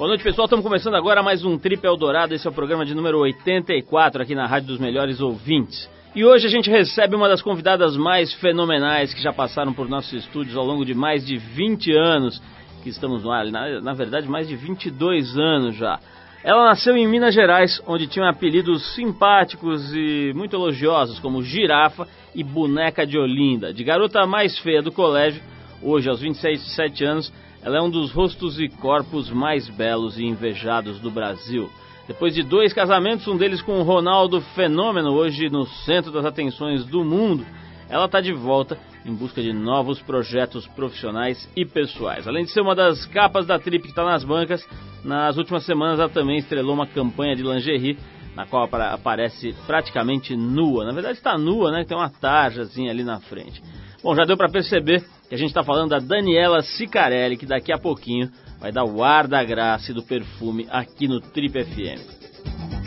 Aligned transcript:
Boa 0.00 0.08
noite, 0.08 0.24
pessoal. 0.24 0.46
Estamos 0.46 0.64
começando 0.64 0.94
agora 0.94 1.22
mais 1.22 1.44
um 1.44 1.58
Trip 1.58 1.84
Eldorado. 1.84 2.34
Esse 2.34 2.46
é 2.46 2.50
o 2.50 2.54
programa 2.54 2.86
de 2.86 2.94
número 2.94 3.18
84 3.18 4.22
aqui 4.22 4.34
na 4.34 4.46
Rádio 4.46 4.68
dos 4.68 4.78
Melhores 4.78 5.20
Ouvintes. 5.20 5.90
E 6.14 6.24
hoje 6.24 6.46
a 6.46 6.50
gente 6.50 6.70
recebe 6.70 7.14
uma 7.14 7.28
das 7.28 7.42
convidadas 7.42 7.98
mais 7.98 8.32
fenomenais 8.32 9.12
que 9.12 9.22
já 9.22 9.30
passaram 9.30 9.74
por 9.74 9.90
nossos 9.90 10.12
estúdios 10.14 10.56
ao 10.56 10.64
longo 10.64 10.86
de 10.86 10.94
mais 10.94 11.26
de 11.26 11.36
20 11.36 11.92
anos 11.92 12.42
que 12.82 12.88
estamos 12.88 13.22
no 13.22 13.30
ar. 13.30 13.44
Na, 13.46 13.80
na 13.82 13.92
verdade, 13.92 14.26
mais 14.26 14.48
de 14.48 14.56
22 14.56 15.38
anos 15.38 15.76
já. 15.76 16.00
Ela 16.42 16.64
nasceu 16.64 16.96
em 16.96 17.06
Minas 17.06 17.34
Gerais, 17.34 17.82
onde 17.86 18.06
tinha 18.06 18.28
apelidos 18.28 18.94
simpáticos 18.94 19.94
e 19.94 20.32
muito 20.34 20.56
elogiosos, 20.56 21.18
como 21.18 21.42
Girafa 21.42 22.08
e 22.34 22.42
Boneca 22.42 23.06
de 23.06 23.18
Olinda. 23.18 23.72
De 23.72 23.84
garota 23.84 24.26
mais 24.26 24.58
feia 24.60 24.80
do 24.80 24.90
colégio, 24.90 25.42
hoje 25.82 26.08
aos 26.08 26.20
26, 26.20 26.60
27 26.60 27.04
anos, 27.04 27.32
ela 27.62 27.78
é 27.78 27.80
um 27.80 27.90
dos 27.90 28.10
rostos 28.10 28.58
e 28.58 28.68
corpos 28.68 29.30
mais 29.30 29.68
belos 29.68 30.18
e 30.18 30.24
invejados 30.24 30.98
do 31.00 31.10
Brasil. 31.10 31.70
Depois 32.08 32.34
de 32.34 32.42
dois 32.42 32.72
casamentos, 32.72 33.28
um 33.28 33.36
deles 33.36 33.62
com 33.62 33.78
o 33.78 33.82
Ronaldo 33.82 34.40
Fenômeno, 34.54 35.12
hoje 35.12 35.48
no 35.48 35.66
centro 35.66 36.10
das 36.10 36.24
atenções 36.24 36.84
do 36.84 37.04
mundo, 37.04 37.46
ela 37.88 38.06
está 38.06 38.20
de 38.20 38.32
volta 38.32 38.78
em 39.04 39.14
busca 39.14 39.42
de 39.42 39.52
novos 39.52 40.00
projetos 40.00 40.66
profissionais 40.68 41.48
e 41.56 41.64
pessoais. 41.64 42.26
Além 42.26 42.44
de 42.44 42.50
ser 42.50 42.60
uma 42.60 42.74
das 42.74 43.06
capas 43.06 43.46
da 43.46 43.58
Trip 43.58 43.82
que 43.82 43.90
está 43.90 44.04
nas 44.04 44.24
bancas, 44.24 44.66
nas 45.04 45.36
últimas 45.36 45.64
semanas 45.64 45.98
ela 45.98 46.08
também 46.08 46.38
estrelou 46.38 46.74
uma 46.74 46.86
campanha 46.86 47.36
de 47.36 47.42
lingerie 47.42 47.98
na 48.34 48.46
qual 48.46 48.68
aparece 48.72 49.54
praticamente 49.66 50.36
nua. 50.36 50.84
Na 50.84 50.92
verdade 50.92 51.18
está 51.18 51.36
nua, 51.36 51.70
né? 51.70 51.84
Tem 51.84 51.96
uma 51.96 52.08
tarjazinha 52.08 52.90
ali 52.90 53.02
na 53.02 53.20
frente. 53.20 53.62
Bom, 54.02 54.14
já 54.14 54.24
deu 54.24 54.36
para 54.36 54.48
perceber 54.48 55.04
que 55.28 55.34
a 55.34 55.38
gente 55.38 55.48
está 55.48 55.62
falando 55.62 55.90
da 55.90 55.98
Daniela 55.98 56.62
Sicarelli, 56.62 57.36
que 57.36 57.44
daqui 57.44 57.72
a 57.72 57.78
pouquinho 57.78 58.30
vai 58.58 58.72
dar 58.72 58.84
o 58.84 59.04
ar 59.04 59.28
da 59.28 59.44
graça 59.44 59.90
e 59.90 59.94
do 59.94 60.02
perfume 60.02 60.66
aqui 60.70 61.06
no 61.06 61.20
Trip 61.20 61.64
FM. 61.64 62.20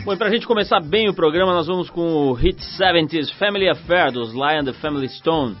Bom, 0.04 0.12
e 0.12 0.16
pra 0.16 0.28
gente 0.28 0.46
começar 0.46 0.80
bem 0.80 1.08
o 1.08 1.14
programa, 1.14 1.54
nós 1.54 1.68
vamos 1.68 1.88
com 1.88 2.28
o 2.28 2.32
Hit 2.32 2.58
70s 2.78 3.32
Family 3.38 3.68
Affair 3.68 4.12
dos 4.12 4.32
Lion 4.32 4.64
the 4.64 4.72
Family 4.72 5.08
Stone. 5.08 5.56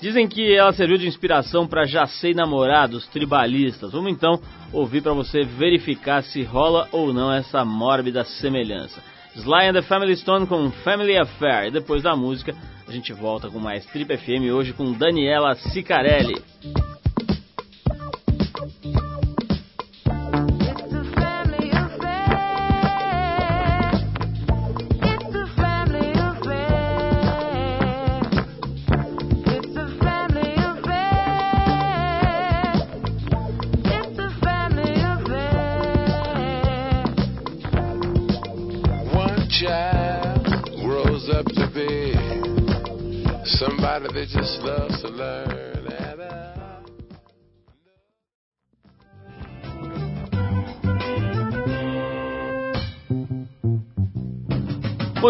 Dizem 0.00 0.26
que 0.26 0.54
ela 0.54 0.72
serviu 0.72 0.98
de 0.98 1.06
inspiração 1.06 1.66
para 1.66 1.86
Já 1.86 2.06
Sei 2.06 2.34
Namorados 2.34 3.06
tribalistas. 3.06 3.92
Vamos 3.92 4.10
então 4.10 4.40
ouvir 4.72 5.02
para 5.02 5.12
você 5.12 5.44
verificar 5.44 6.22
se 6.22 6.42
rola 6.42 6.88
ou 6.92 7.12
não 7.12 7.32
essa 7.32 7.64
mórbida 7.64 8.24
semelhança. 8.24 9.00
Sly 9.36 9.68
and 9.68 9.74
the 9.74 9.82
Family 9.82 10.16
Stone 10.16 10.46
com 10.46 10.70
Family 10.70 11.16
Affair. 11.16 11.66
E 11.66 11.70
depois 11.70 12.02
da 12.02 12.14
música, 12.14 12.54
a 12.86 12.92
gente 12.92 13.12
volta 13.12 13.50
com 13.50 13.58
mais 13.58 13.84
Trip 13.86 14.16
FM 14.16 14.52
hoje 14.52 14.72
com 14.72 14.92
Daniela 14.92 15.54
Sicarelli. 15.54 16.40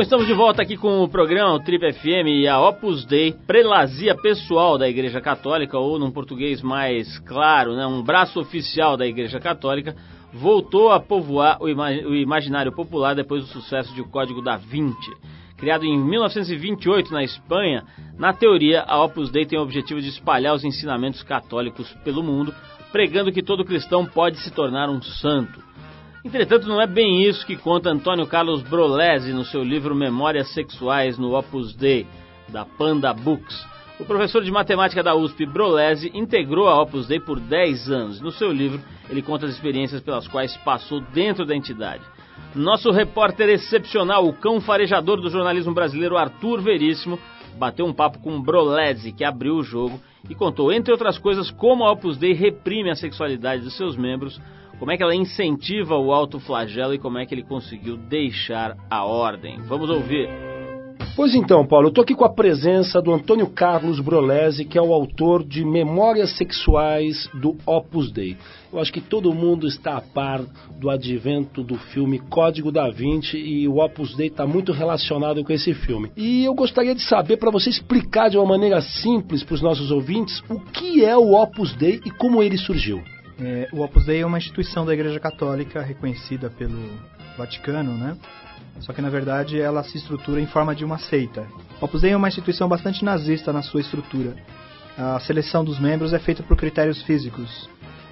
Estamos 0.04 0.26
de 0.26 0.34
volta 0.34 0.60
aqui 0.60 0.76
com 0.76 1.02
o 1.02 1.08
programa 1.08 1.54
o 1.54 1.60
Trip 1.60 1.90
FM 1.94 2.28
e 2.28 2.46
a 2.46 2.60
Opus 2.60 3.06
Dei, 3.06 3.32
prelazia 3.46 4.14
pessoal 4.14 4.76
da 4.76 4.86
Igreja 4.86 5.18
Católica, 5.18 5.78
ou 5.78 5.98
num 5.98 6.10
português 6.10 6.60
mais 6.60 7.18
claro, 7.20 7.74
né, 7.74 7.86
um 7.86 8.02
braço 8.02 8.38
oficial 8.38 8.98
da 8.98 9.06
Igreja 9.06 9.40
Católica, 9.40 9.96
voltou 10.30 10.92
a 10.92 11.00
povoar 11.00 11.56
o, 11.58 12.14
imaginário 12.14 12.70
popular 12.70 13.14
depois 13.14 13.44
do 13.44 13.48
sucesso 13.48 13.94
de 13.94 14.02
O 14.02 14.08
Código 14.10 14.42
da 14.42 14.58
Vinci. 14.58 15.10
Criado 15.56 15.86
em 15.86 15.98
1928 15.98 17.10
na 17.10 17.24
Espanha, 17.24 17.82
na 18.18 18.34
teoria 18.34 18.82
a 18.82 19.02
Opus 19.02 19.30
Dei 19.30 19.46
tem 19.46 19.58
o 19.58 19.62
objetivo 19.62 20.02
de 20.02 20.10
espalhar 20.10 20.54
os 20.54 20.64
ensinamentos 20.64 21.22
católicos 21.22 21.90
pelo 22.04 22.22
mundo, 22.22 22.54
pregando 22.92 23.32
que 23.32 23.42
todo 23.42 23.64
cristão 23.64 24.04
pode 24.04 24.36
se 24.40 24.50
tornar 24.50 24.90
um 24.90 25.00
santo. 25.00 25.62
Entretanto, 26.24 26.66
não 26.66 26.80
é 26.80 26.86
bem 26.86 27.22
isso 27.22 27.44
que 27.44 27.54
conta 27.54 27.90
Antônio 27.90 28.26
Carlos 28.26 28.62
Brolesi 28.62 29.30
no 29.34 29.44
seu 29.44 29.62
livro 29.62 29.94
Memórias 29.94 30.48
Sexuais 30.54 31.18
no 31.18 31.36
Opus 31.36 31.74
Dei, 31.74 32.06
da 32.48 32.64
Panda 32.64 33.12
Books. 33.12 33.66
O 34.00 34.06
professor 34.06 34.42
de 34.42 34.50
matemática 34.50 35.02
da 35.02 35.14
USP, 35.14 35.44
Brolesi, 35.44 36.10
integrou 36.14 36.66
a 36.66 36.80
Opus 36.80 37.06
Dei 37.06 37.20
por 37.20 37.38
10 37.38 37.90
anos. 37.90 38.20
No 38.22 38.32
seu 38.32 38.50
livro, 38.50 38.80
ele 39.10 39.20
conta 39.20 39.44
as 39.44 39.52
experiências 39.52 40.00
pelas 40.00 40.26
quais 40.26 40.56
passou 40.56 41.02
dentro 41.12 41.44
da 41.44 41.54
entidade. 41.54 42.02
Nosso 42.54 42.90
repórter 42.90 43.50
excepcional, 43.50 44.26
o 44.26 44.32
cão 44.32 44.62
farejador 44.62 45.20
do 45.20 45.28
jornalismo 45.28 45.74
brasileiro, 45.74 46.16
Arthur 46.16 46.62
Veríssimo, 46.62 47.18
bateu 47.58 47.84
um 47.84 47.92
papo 47.92 48.18
com 48.20 48.40
Brolese, 48.40 49.12
que 49.12 49.24
abriu 49.24 49.56
o 49.56 49.62
jogo 49.62 50.00
e 50.28 50.34
contou, 50.34 50.72
entre 50.72 50.90
outras 50.90 51.18
coisas, 51.18 51.50
como 51.50 51.84
a 51.84 51.92
Opus 51.92 52.16
Dei 52.16 52.32
reprime 52.32 52.90
a 52.90 52.96
sexualidade 52.96 53.62
dos 53.62 53.76
seus 53.76 53.94
membros, 53.94 54.40
como 54.78 54.90
é 54.90 54.96
que 54.96 55.02
ela 55.02 55.14
incentiva 55.14 55.96
o 55.96 56.12
autoflagelo 56.12 56.94
e 56.94 56.98
como 56.98 57.18
é 57.18 57.26
que 57.26 57.34
ele 57.34 57.44
conseguiu 57.44 57.96
deixar 57.96 58.76
a 58.90 59.04
ordem. 59.04 59.58
Vamos 59.62 59.90
ouvir. 59.90 60.28
Pois 61.16 61.32
então, 61.32 61.64
Paulo, 61.64 61.86
eu 61.86 61.88
estou 61.90 62.02
aqui 62.02 62.12
com 62.12 62.24
a 62.24 62.32
presença 62.32 63.00
do 63.00 63.12
Antônio 63.12 63.46
Carlos 63.46 64.00
Brolese, 64.00 64.64
que 64.64 64.76
é 64.76 64.82
o 64.82 64.92
autor 64.92 65.44
de 65.44 65.64
Memórias 65.64 66.36
Sexuais 66.36 67.30
do 67.34 67.56
Opus 67.64 68.10
Dei. 68.10 68.36
Eu 68.72 68.80
acho 68.80 68.92
que 68.92 69.00
todo 69.00 69.32
mundo 69.32 69.68
está 69.68 69.96
a 69.96 70.00
par 70.00 70.42
do 70.76 70.90
advento 70.90 71.62
do 71.62 71.76
filme 71.76 72.18
Código 72.18 72.72
da 72.72 72.90
Vinci 72.90 73.36
e 73.36 73.68
o 73.68 73.76
Opus 73.76 74.16
Dei 74.16 74.26
está 74.26 74.44
muito 74.44 74.72
relacionado 74.72 75.44
com 75.44 75.52
esse 75.52 75.72
filme. 75.72 76.10
E 76.16 76.44
eu 76.44 76.52
gostaria 76.52 76.96
de 76.96 77.02
saber, 77.02 77.36
para 77.36 77.52
você 77.52 77.70
explicar 77.70 78.28
de 78.28 78.36
uma 78.36 78.46
maneira 78.46 78.80
simples 78.80 79.44
para 79.44 79.54
os 79.54 79.62
nossos 79.62 79.92
ouvintes, 79.92 80.42
o 80.50 80.58
que 80.58 81.04
é 81.04 81.16
o 81.16 81.34
Opus 81.40 81.76
Dei 81.76 82.00
e 82.04 82.10
como 82.10 82.42
ele 82.42 82.58
surgiu. 82.58 83.00
É, 83.38 83.68
o 83.72 83.80
Opus 83.80 84.06
Dei 84.06 84.20
é 84.20 84.26
uma 84.26 84.38
instituição 84.38 84.86
da 84.86 84.94
Igreja 84.94 85.18
Católica 85.18 85.82
reconhecida 85.82 86.50
pelo 86.50 86.90
Vaticano, 87.36 87.96
né? 87.96 88.16
Só 88.80 88.92
que 88.92 89.02
na 89.02 89.08
verdade 89.08 89.60
ela 89.60 89.82
se 89.82 89.96
estrutura 89.98 90.40
em 90.40 90.46
forma 90.46 90.74
de 90.74 90.84
uma 90.84 90.98
seita. 90.98 91.46
O 91.80 91.84
Opus 91.84 92.02
Dei 92.02 92.12
é 92.12 92.16
uma 92.16 92.28
instituição 92.28 92.68
bastante 92.68 93.04
nazista 93.04 93.52
na 93.52 93.62
sua 93.62 93.80
estrutura. 93.80 94.36
A 94.96 95.18
seleção 95.20 95.64
dos 95.64 95.78
membros 95.80 96.12
é 96.12 96.18
feita 96.18 96.42
por 96.42 96.56
critérios 96.56 97.02
físicos, 97.02 97.68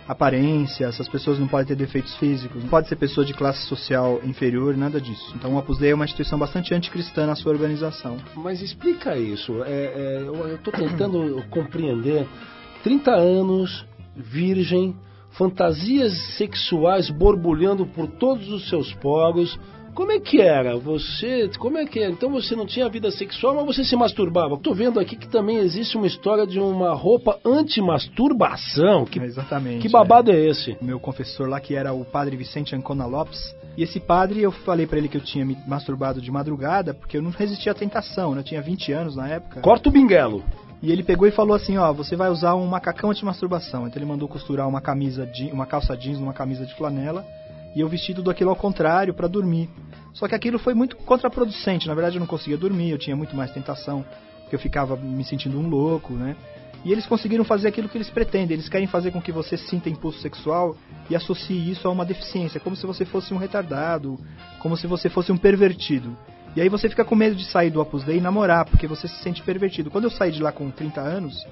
aparência, 0.07 0.87
essas 0.87 1.09
pessoas 1.09 1.39
não 1.39 1.47
podem 1.47 1.67
ter 1.67 1.77
defeitos 1.77 2.15
físicos, 2.17 2.63
não 2.63 2.69
pode 2.69 2.89
ser 2.89 2.97
pessoa 2.97 3.25
de 3.25 3.33
classe 3.33 3.67
social 3.67 4.21
inferior, 4.25 4.77
nada 4.77 5.01
disso. 5.01 5.33
Então 5.37 5.55
o 5.55 5.59
Opus 5.59 5.79
Dei 5.79 5.93
é 5.93 5.95
uma 5.95 6.05
instituição 6.05 6.39
bastante 6.39 6.75
anticristã 6.75 7.27
na 7.27 7.37
sua 7.37 7.53
organização. 7.53 8.17
Mas 8.35 8.61
explica 8.61 9.17
isso. 9.17 9.63
É, 9.65 9.71
é, 9.71 10.23
eu 10.27 10.55
estou 10.57 10.73
tentando 10.73 11.45
compreender. 11.51 12.27
30 12.83 13.13
anos, 13.13 13.87
virgem, 14.17 14.97
fantasias 15.33 16.13
sexuais 16.37 17.11
borbulhando 17.11 17.87
por 17.87 18.07
todos 18.07 18.49
os 18.51 18.69
seus 18.69 18.93
poros, 18.95 19.59
como 19.95 20.11
é 20.11 20.19
que 20.19 20.41
era? 20.41 20.79
Você, 20.79 21.51
como 21.59 21.77
é 21.77 21.85
que 21.85 22.01
era? 22.01 22.11
Então 22.11 22.31
você 22.31 22.57
não 22.57 22.65
tinha 22.65 22.89
vida 22.89 23.11
sexual, 23.11 23.55
mas 23.55 23.67
você 23.77 23.85
se 23.85 23.95
masturbava. 23.95 24.55
Estou 24.55 24.75
vendo 24.75 24.99
aqui 24.99 25.17
que 25.17 25.29
também 25.29 25.59
existe 25.59 25.99
uma 25.99 26.07
história 26.07 26.47
de 26.47 26.59
uma 26.59 26.95
roupa 26.95 27.39
anti-masturbação. 27.45 29.05
Que, 29.05 29.21
é 29.21 29.25
exatamente. 29.25 29.83
Que 29.83 29.91
babado 29.91 30.31
é. 30.31 30.37
é 30.37 30.49
esse? 30.49 30.79
Meu 30.81 30.99
confessor 30.99 31.47
lá, 31.47 31.61
que 31.61 31.75
era 31.75 31.93
o 31.93 32.07
padre 32.07 32.37
Vicente 32.37 32.75
Ancona 32.75 33.05
Lopes, 33.05 33.55
e 33.77 33.83
esse 33.83 34.01
padre, 34.01 34.41
eu 34.41 34.51
falei 34.51 34.87
para 34.87 34.99
ele 34.99 35.09
que 35.09 35.17
eu 35.17 35.21
tinha 35.21 35.45
me 35.45 35.57
masturbado 35.67 36.21
de 36.21 36.31
madrugada, 36.31 36.95
porque 36.95 37.17
eu 37.19 37.23
não 37.23 37.31
resistia 37.31 37.73
à 37.73 37.75
tentação, 37.75 38.33
né? 38.33 38.41
Eu 38.41 38.45
tinha 38.45 38.63
20 38.63 38.93
anos 38.93 39.17
na 39.17 39.29
época. 39.29 39.61
Corta 39.61 39.91
o 39.91 39.93
binguelo. 39.93 40.43
E 40.83 40.91
ele 40.91 41.05
pegou 41.05 41.29
e 41.29 41.31
falou 41.31 41.55
assim, 41.55 41.79
ó, 41.79 41.93
você 41.93 42.17
vai 42.17 42.29
usar 42.29 42.57
um 42.57 42.67
macacão 42.67 43.11
anti-masturbação. 43.11 43.87
Então 43.87 43.99
ele 43.99 44.11
mandou 44.11 44.29
costurar 44.29 44.69
uma 44.69 44.81
camisa, 44.81 45.29
uma 45.53 45.65
calça 45.65 45.97
jeans 45.97 46.19
numa 46.19 46.33
camisa 46.33 46.67
de 46.67 46.75
flanela 46.75 47.25
e 47.75 47.81
eu 47.81 47.89
vesti 47.89 48.13
tudo 48.13 48.31
aquilo 48.31 48.51
ao 48.51 48.57
contrário 48.57 49.15
para 49.15 49.29
dormir. 49.29 49.71
Só 50.13 50.29
que 50.29 50.35
aquilo 50.35 50.59
foi 50.59 50.75
muito 50.75 50.97
contraproducente. 50.97 51.87
Na 51.87 51.95
verdade, 51.95 52.17
eu 52.17 52.21
não 52.21 52.27
conseguia 52.27 52.59
dormir, 52.59 52.91
eu 52.91 52.99
tinha 52.99 53.17
muito 53.17 53.35
mais 53.35 53.51
tentação, 53.53 54.05
eu 54.51 54.59
ficava 54.59 54.97
me 54.97 55.25
sentindo 55.25 55.59
um 55.59 55.69
louco, 55.69 56.13
né? 56.13 56.37
E 56.85 56.91
eles 56.91 57.07
conseguiram 57.07 57.45
fazer 57.45 57.69
aquilo 57.69 57.89
que 57.89 57.97
eles 57.97 58.11
pretendem. 58.11 58.57
Eles 58.57 58.69
querem 58.69 58.89
fazer 58.89 59.13
com 59.13 59.23
que 59.23 59.31
você 59.31 59.57
sinta 59.57 59.89
impulso 59.89 60.19
sexual 60.21 60.77
e 61.09 61.15
associe 61.15 61.71
isso 61.71 61.87
a 61.87 61.91
uma 61.91 62.05
deficiência, 62.05 62.61
como 62.61 62.75
se 62.75 62.85
você 62.85 63.05
fosse 63.05 63.33
um 63.33 63.37
retardado, 63.37 64.19
como 64.59 64.77
se 64.77 64.87
você 64.87 65.09
fosse 65.09 65.31
um 65.31 65.39
pervertido. 65.39 66.17
E 66.55 66.61
aí 66.61 66.69
você 66.69 66.89
fica 66.89 67.05
com 67.05 67.15
medo 67.15 67.35
de 67.35 67.45
sair 67.47 67.71
do 67.71 67.81
Opus 67.81 68.05
Dei 68.05 68.19
e 68.19 68.21
namorar, 68.21 68.67
porque 68.67 68.87
você 68.87 69.09
se 69.09 69.23
sente 69.23 69.43
pervertido. 69.43 69.91
Quando 69.91 70.05
eu 70.05 70.11
saí 70.11 70.31
de 70.31 70.43
lá 70.43 70.53
com 70.53 70.71
30 70.71 71.01
anos, 71.01 71.47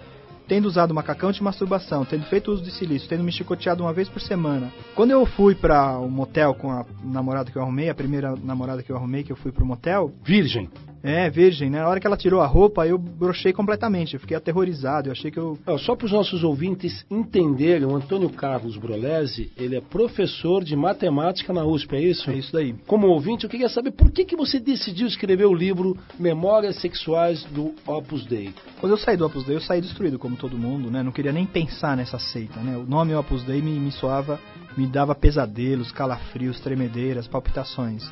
tendo 0.47 0.67
usado 0.67 0.93
macacão 0.93 1.31
de 1.31 1.43
masturbação, 1.43 2.05
tendo 2.05 2.25
feito 2.27 2.51
uso 2.51 2.63
de 2.63 2.71
silício, 2.73 3.09
tendo 3.09 3.23
me 3.25 3.33
chicoteado 3.33 3.83
uma 3.83 3.93
vez 3.93 4.09
por 4.09 4.21
semana. 4.21 4.71
Quando 4.95 5.13
eu 5.13 5.25
fui 5.25 5.55
para 5.55 5.99
um 6.01 6.11
motel 6.11 6.55
com 6.55 6.71
a 6.71 6.85
namorada 7.03 7.51
que 7.51 7.57
eu 7.57 7.63
arrumei, 7.63 7.89
a 7.89 7.95
primeira 7.95 8.35
namorada 8.37 8.83
que 8.83 8.91
eu 8.91 8.97
arrumei, 8.97 9.23
que 9.23 9.33
eu 9.33 9.37
fui 9.37 9.53
pro 9.53 9.65
motel. 9.65 10.13
Virgem. 10.23 10.69
É, 11.03 11.31
virgem, 11.31 11.71
né? 11.71 11.81
Na 11.81 11.89
hora 11.89 11.99
que 11.99 12.07
ela 12.07 12.17
tirou 12.17 12.41
a 12.41 12.47
roupa, 12.47 12.87
eu 12.87 12.99
brochei 12.99 13.53
completamente. 13.53 14.15
Eu 14.15 14.21
fiquei 14.21 14.37
aterrorizado. 14.37 15.09
Eu 15.09 15.13
achei 15.13 15.31
que 15.31 15.39
eu. 15.39 15.59
Só 15.79 15.97
para 15.97 16.07
os 16.07 16.13
nossos 16.13 16.45
ouvintes 16.45 17.05
entenderem, 17.11 17.87
o 17.87 17.97
Antônio 17.97 18.29
Carlos 18.29 18.77
Brolese, 18.77 19.51
ele 19.57 19.77
é 19.77 19.81
professor 19.81 20.63
de 20.63 20.77
matemática 20.77 21.53
na 21.53 21.65
USP, 21.65 21.97
é 21.97 22.03
isso? 22.03 22.31
É 22.31 22.35
isso 22.35 22.53
daí. 22.53 22.75
Como 22.87 23.09
ouvinte, 23.09 23.45
eu 23.45 23.51
queria 23.51 23.69
saber 23.69 23.93
por 23.93 24.11
que, 24.11 24.25
que 24.25 24.37
você 24.37 24.61
decidiu 24.61 25.07
escrever 25.07 25.47
o 25.47 25.55
livro 25.55 25.97
Memórias 26.19 26.77
Sexuais 26.81 27.45
do 27.45 27.75
Opus 27.87 28.27
Dei. 28.27 28.53
Quando 28.79 28.93
eu 28.93 28.99
saí 28.99 29.17
do 29.17 29.25
Opus 29.25 29.45
Dei, 29.45 29.57
eu 29.57 29.61
saí 29.61 29.81
destruído, 29.81 30.19
como 30.19 30.37
todo 30.37 30.59
mundo, 30.59 30.91
né? 30.91 31.03
Não 31.03 31.13
queria 31.13 31.33
nem 31.33 31.47
pensar 31.47 31.97
nessa 31.97 32.19
seita, 32.19 32.61
né? 32.61 32.77
O 32.77 32.85
nome 32.85 33.15
Opus 33.15 33.43
Dei 33.45 33.63
me, 33.63 33.79
me 33.79 33.91
soava, 33.91 34.39
me 34.77 34.87
dava 34.87 35.15
pesadelos, 35.15 35.91
calafrios, 35.93 36.61
tremedeiras, 36.61 37.27
palpitações 37.27 38.05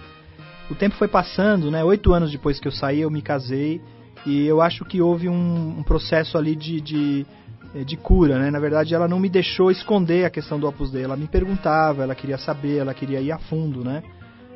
o 0.71 0.75
tempo 0.75 0.97
foi 0.97 1.09
passando, 1.09 1.71
né? 1.71 1.83
Oito 1.85 2.13
anos 2.13 2.31
depois 2.31 2.61
que 2.61 2.69
eu 2.69 2.73
saí, 2.73 3.01
eu 3.01 3.11
me 3.11 3.23
casei 3.23 3.81
e 4.27 4.47
eu 4.47 4.61
acho 4.61 4.85
que 4.85 5.01
houve 5.01 5.29
um, 5.29 5.79
um 5.79 5.83
processo 5.83 6.37
ali 6.37 6.55
de, 6.55 6.81
de, 6.81 7.27
eh, 7.75 7.85
de, 7.85 7.97
cura, 7.97 8.39
né? 8.39 8.51
Na 8.51 8.59
verdade, 8.59 8.95
ela 8.95 9.09
não 9.09 9.19
me 9.19 9.29
deixou 9.29 9.71
esconder 9.71 10.25
a 10.25 10.31
questão 10.31 10.59
do 10.59 10.69
Opus 10.69 10.91
Dei. 10.91 11.05
Ela 11.05 11.17
me 11.17 11.27
perguntava, 11.27 12.03
ela 12.03 12.15
queria 12.15 12.37
saber, 12.37 12.79
ela 12.79 12.93
queria 12.93 13.21
ir 13.21 13.33
a 13.33 13.39
fundo, 13.39 13.83
né? 13.83 14.03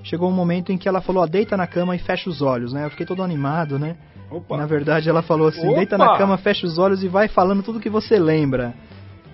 Chegou 0.03 0.29
um 0.29 0.35
momento 0.35 0.73
em 0.73 0.77
que 0.77 0.89
ela 0.89 1.01
falou, 1.01 1.23
ó, 1.23 1.27
deita 1.27 1.57
na 1.57 1.67
cama 1.67 1.95
e 1.95 1.99
fecha 1.99 2.29
os 2.29 2.43
olhos, 2.43 2.73
né? 2.73 2.85
Eu 2.85 2.91
fiquei 2.91 3.07
todo 3.07 3.23
animado, 3.23 3.79
né? 3.79 3.97
Opa. 4.31 4.57
Na 4.57 4.67
verdade, 4.67 5.09
ela 5.09 5.23
falou 5.23 5.49
assim, 5.49 5.67
Opa. 5.67 5.77
deita 5.77 5.97
na 5.97 6.19
cama, 6.19 6.37
fecha 6.37 6.67
os 6.67 6.77
olhos 6.77 7.03
e 7.03 7.09
vai 7.09 7.29
falando 7.29 7.63
tudo 7.63 7.81
que 7.81 7.91
você 7.91 8.19
lembra. 8.19 8.75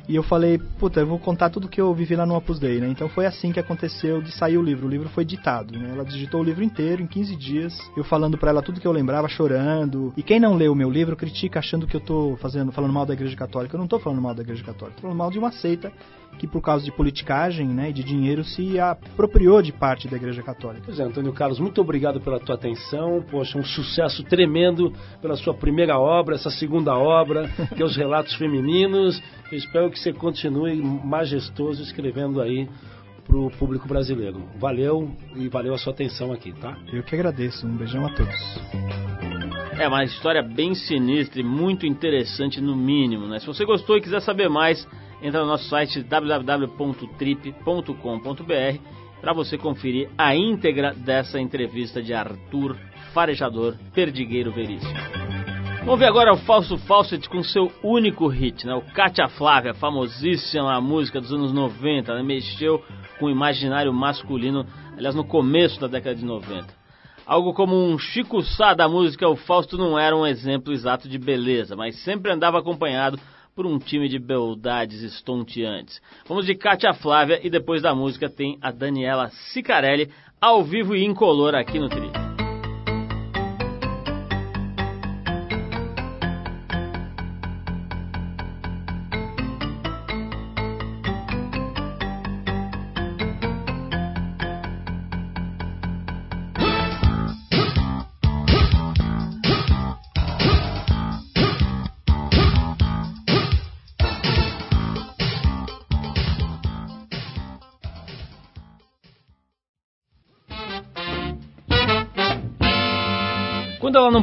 E 0.09 0.17
eu 0.17 0.23
falei, 0.23 0.59
puta, 0.79 1.01
eu 1.01 1.07
vou 1.07 1.19
contar 1.19 1.51
tudo 1.51 1.69
que 1.69 1.79
eu 1.79 1.93
vivi 1.93 2.17
lá 2.17 2.25
no 2.25 2.35
Opus 2.35 2.59
Dei, 2.59 2.81
né? 2.81 2.89
Então 2.89 3.11
foi 3.11 3.27
assim 3.27 3.53
que 3.53 3.61
aconteceu 3.61 4.23
de 4.23 4.33
sair 4.33 4.57
o 4.57 4.63
livro. 4.63 4.87
O 4.87 4.91
livro 4.91 5.09
foi 5.11 5.23
ditado, 5.23 5.79
né? 5.79 5.91
Ela 5.93 6.03
digitou 6.03 6.41
o 6.41 6.45
livro 6.45 6.65
inteiro 6.65 7.03
em 7.03 7.07
15 7.07 7.37
dias, 7.37 7.79
eu 7.95 8.03
falando 8.03 8.39
para 8.39 8.49
ela 8.49 8.63
tudo 8.63 8.81
que 8.81 8.87
eu 8.87 8.93
lembrava, 8.93 9.29
chorando. 9.29 10.15
E 10.17 10.23
quem 10.23 10.41
não 10.41 10.55
leu 10.55 10.73
o 10.73 10.75
meu 10.75 10.91
livro 10.91 11.15
critica 11.15 11.59
achando 11.59 11.87
que 11.87 11.95
eu 11.95 12.01
tô 12.01 12.39
fazendo, 12.41 12.73
falando 12.73 12.93
mal 12.93 13.05
da 13.05 13.13
Igreja 13.13 13.37
Católica. 13.37 13.77
Eu 13.77 13.81
não 13.81 13.87
tô 13.87 13.99
falando 13.99 14.23
mal 14.23 14.35
da 14.35 14.43
Igreja 14.43 14.65
Católica, 14.65 14.97
tô 14.97 15.03
falando 15.03 15.19
mal 15.19 15.31
de 15.31 15.39
uma 15.39 15.53
seita 15.53 15.93
que 16.39 16.47
por 16.47 16.63
causa 16.63 16.85
de 16.85 16.93
politicagem 16.93 17.67
né, 17.67 17.91
e 17.91 17.93
de 17.93 18.05
dinheiro 18.05 18.45
se 18.45 18.79
apropriou 18.79 19.61
de 19.61 19.73
parte 19.73 20.07
da 20.07 20.17
Igreja 20.17 20.43
Católica. 20.43 20.85
Pois 20.87 21.01
é, 21.01 21.03
Antônio 21.03 21.33
Carlos, 21.33 21.59
muito 21.59 21.81
obrigado 21.81 22.21
pela 22.21 22.39
tua 22.39 22.55
atenção. 22.55 23.25
Poxa, 23.29 23.59
um 23.59 23.65
sucesso 23.65 24.23
tremendo 24.23 24.93
pela 25.21 25.37
sua 25.37 25.53
primeira 25.53 25.99
obra, 25.99 26.37
essa 26.37 26.51
segunda 26.51 26.97
obra, 26.97 27.49
que 27.75 27.83
é 27.83 27.85
os 27.85 27.97
Relatos 27.97 28.35
Femininos. 28.37 29.21
Eu 29.51 29.59
espero 29.59 29.91
que 29.91 29.98
você 29.99 30.12
continue 30.12 30.77
majestoso 30.77 31.83
escrevendo 31.83 32.41
aí 32.41 32.69
para 33.27 33.37
o 33.37 33.50
público 33.50 33.87
brasileiro. 33.87 34.43
Valeu 34.59 35.11
e 35.37 35.49
valeu 35.49 35.75
a 35.75 35.79
sua 35.79 35.93
atenção 35.93 36.33
aqui, 36.33 36.53
tá? 36.53 36.79
Eu 36.93 37.03
que 37.03 37.15
agradeço. 37.15 37.67
Um 37.67 37.77
beijão 37.77 38.06
a 38.06 38.15
todos. 38.15 38.59
É 39.79 39.87
uma 39.87 40.03
história 40.03 40.43
bem 40.43 40.75
sinistra 40.75 41.41
e 41.41 41.45
muito 41.45 41.87
interessante 41.87 42.61
no 42.61 42.75
mínimo, 42.75 43.29
né? 43.29 43.39
Se 43.39 43.47
você 43.47 43.65
gostou 43.65 43.97
e 43.97 44.00
quiser 44.00 44.21
saber 44.21 44.49
mais, 44.49 44.87
entra 45.23 45.41
no 45.41 45.47
nosso 45.47 45.69
site 45.69 46.03
www.trip.com.br 46.03 48.99
para 49.21 49.33
você 49.33 49.59
conferir 49.59 50.09
a 50.17 50.35
íntegra 50.35 50.95
dessa 50.95 51.41
entrevista 51.41 52.03
de 52.03 52.15
Arthur 52.15 52.77
Farejador 53.12 53.77
Perdigueiro 53.95 54.53
Veríssimo. 54.53 55.58
Vamos 55.81 56.01
ver 56.01 56.07
agora 56.07 56.33
o 56.33 56.37
Falso 56.37 56.77
Fawcett 56.77 57.29
com 57.29 57.43
seu 57.43 57.73
único 57.83 58.27
hit, 58.27 58.67
né? 58.67 58.75
O 58.75 58.83
Katia 58.83 59.29
Flávia, 59.29 59.73
famosíssima 59.73 60.81
música 60.81 61.21
dos 61.21 61.33
anos 61.33 61.53
90, 61.53 62.15
né? 62.15 62.23
mexeu 62.23 62.83
com 63.19 63.27
o 63.27 63.31
imaginário 63.31 63.93
masculino, 63.93 64.67
aliás, 64.97 65.15
no 65.15 65.25
começo 65.25 65.81
da 65.81 65.87
década 65.87 66.15
de 66.15 66.25
90. 66.25 66.67
Algo 67.25 67.55
como 67.55 67.75
um 67.75 67.99
Chico 67.99 68.43
Sá 68.43 68.75
da 68.75 68.89
música, 68.89 69.29
o 69.29 69.37
Fausto 69.37 69.79
não 69.79 69.99
era 69.99 70.17
um 70.17 70.27
exemplo 70.27 70.73
exato 70.73 71.09
de 71.09 71.19
beleza, 71.19 71.75
mas 71.75 72.03
sempre 72.03 72.33
andava 72.33 72.59
acompanhado 72.59 73.19
por 73.55 73.67
um 73.67 73.79
time 73.79 74.09
de 74.09 74.19
beldades 74.19 75.03
estonteantes. 75.03 76.01
Vamos 76.29 76.47
de 76.47 76.55
Kátia 76.55 76.93
Flávia 76.95 77.41
e 77.43 77.51
depois 77.51 77.83
da 77.83 77.95
música 77.95 78.29
tem 78.29 78.59
a 78.61 78.71
Daniela 78.71 79.31
Sicarelli 79.53 80.11
ao 80.41 80.63
vivo 80.63 80.95
e 80.95 81.05
incolor 81.05 81.55
aqui 81.55 81.79
no 81.79 81.89
Trio. 81.89 82.28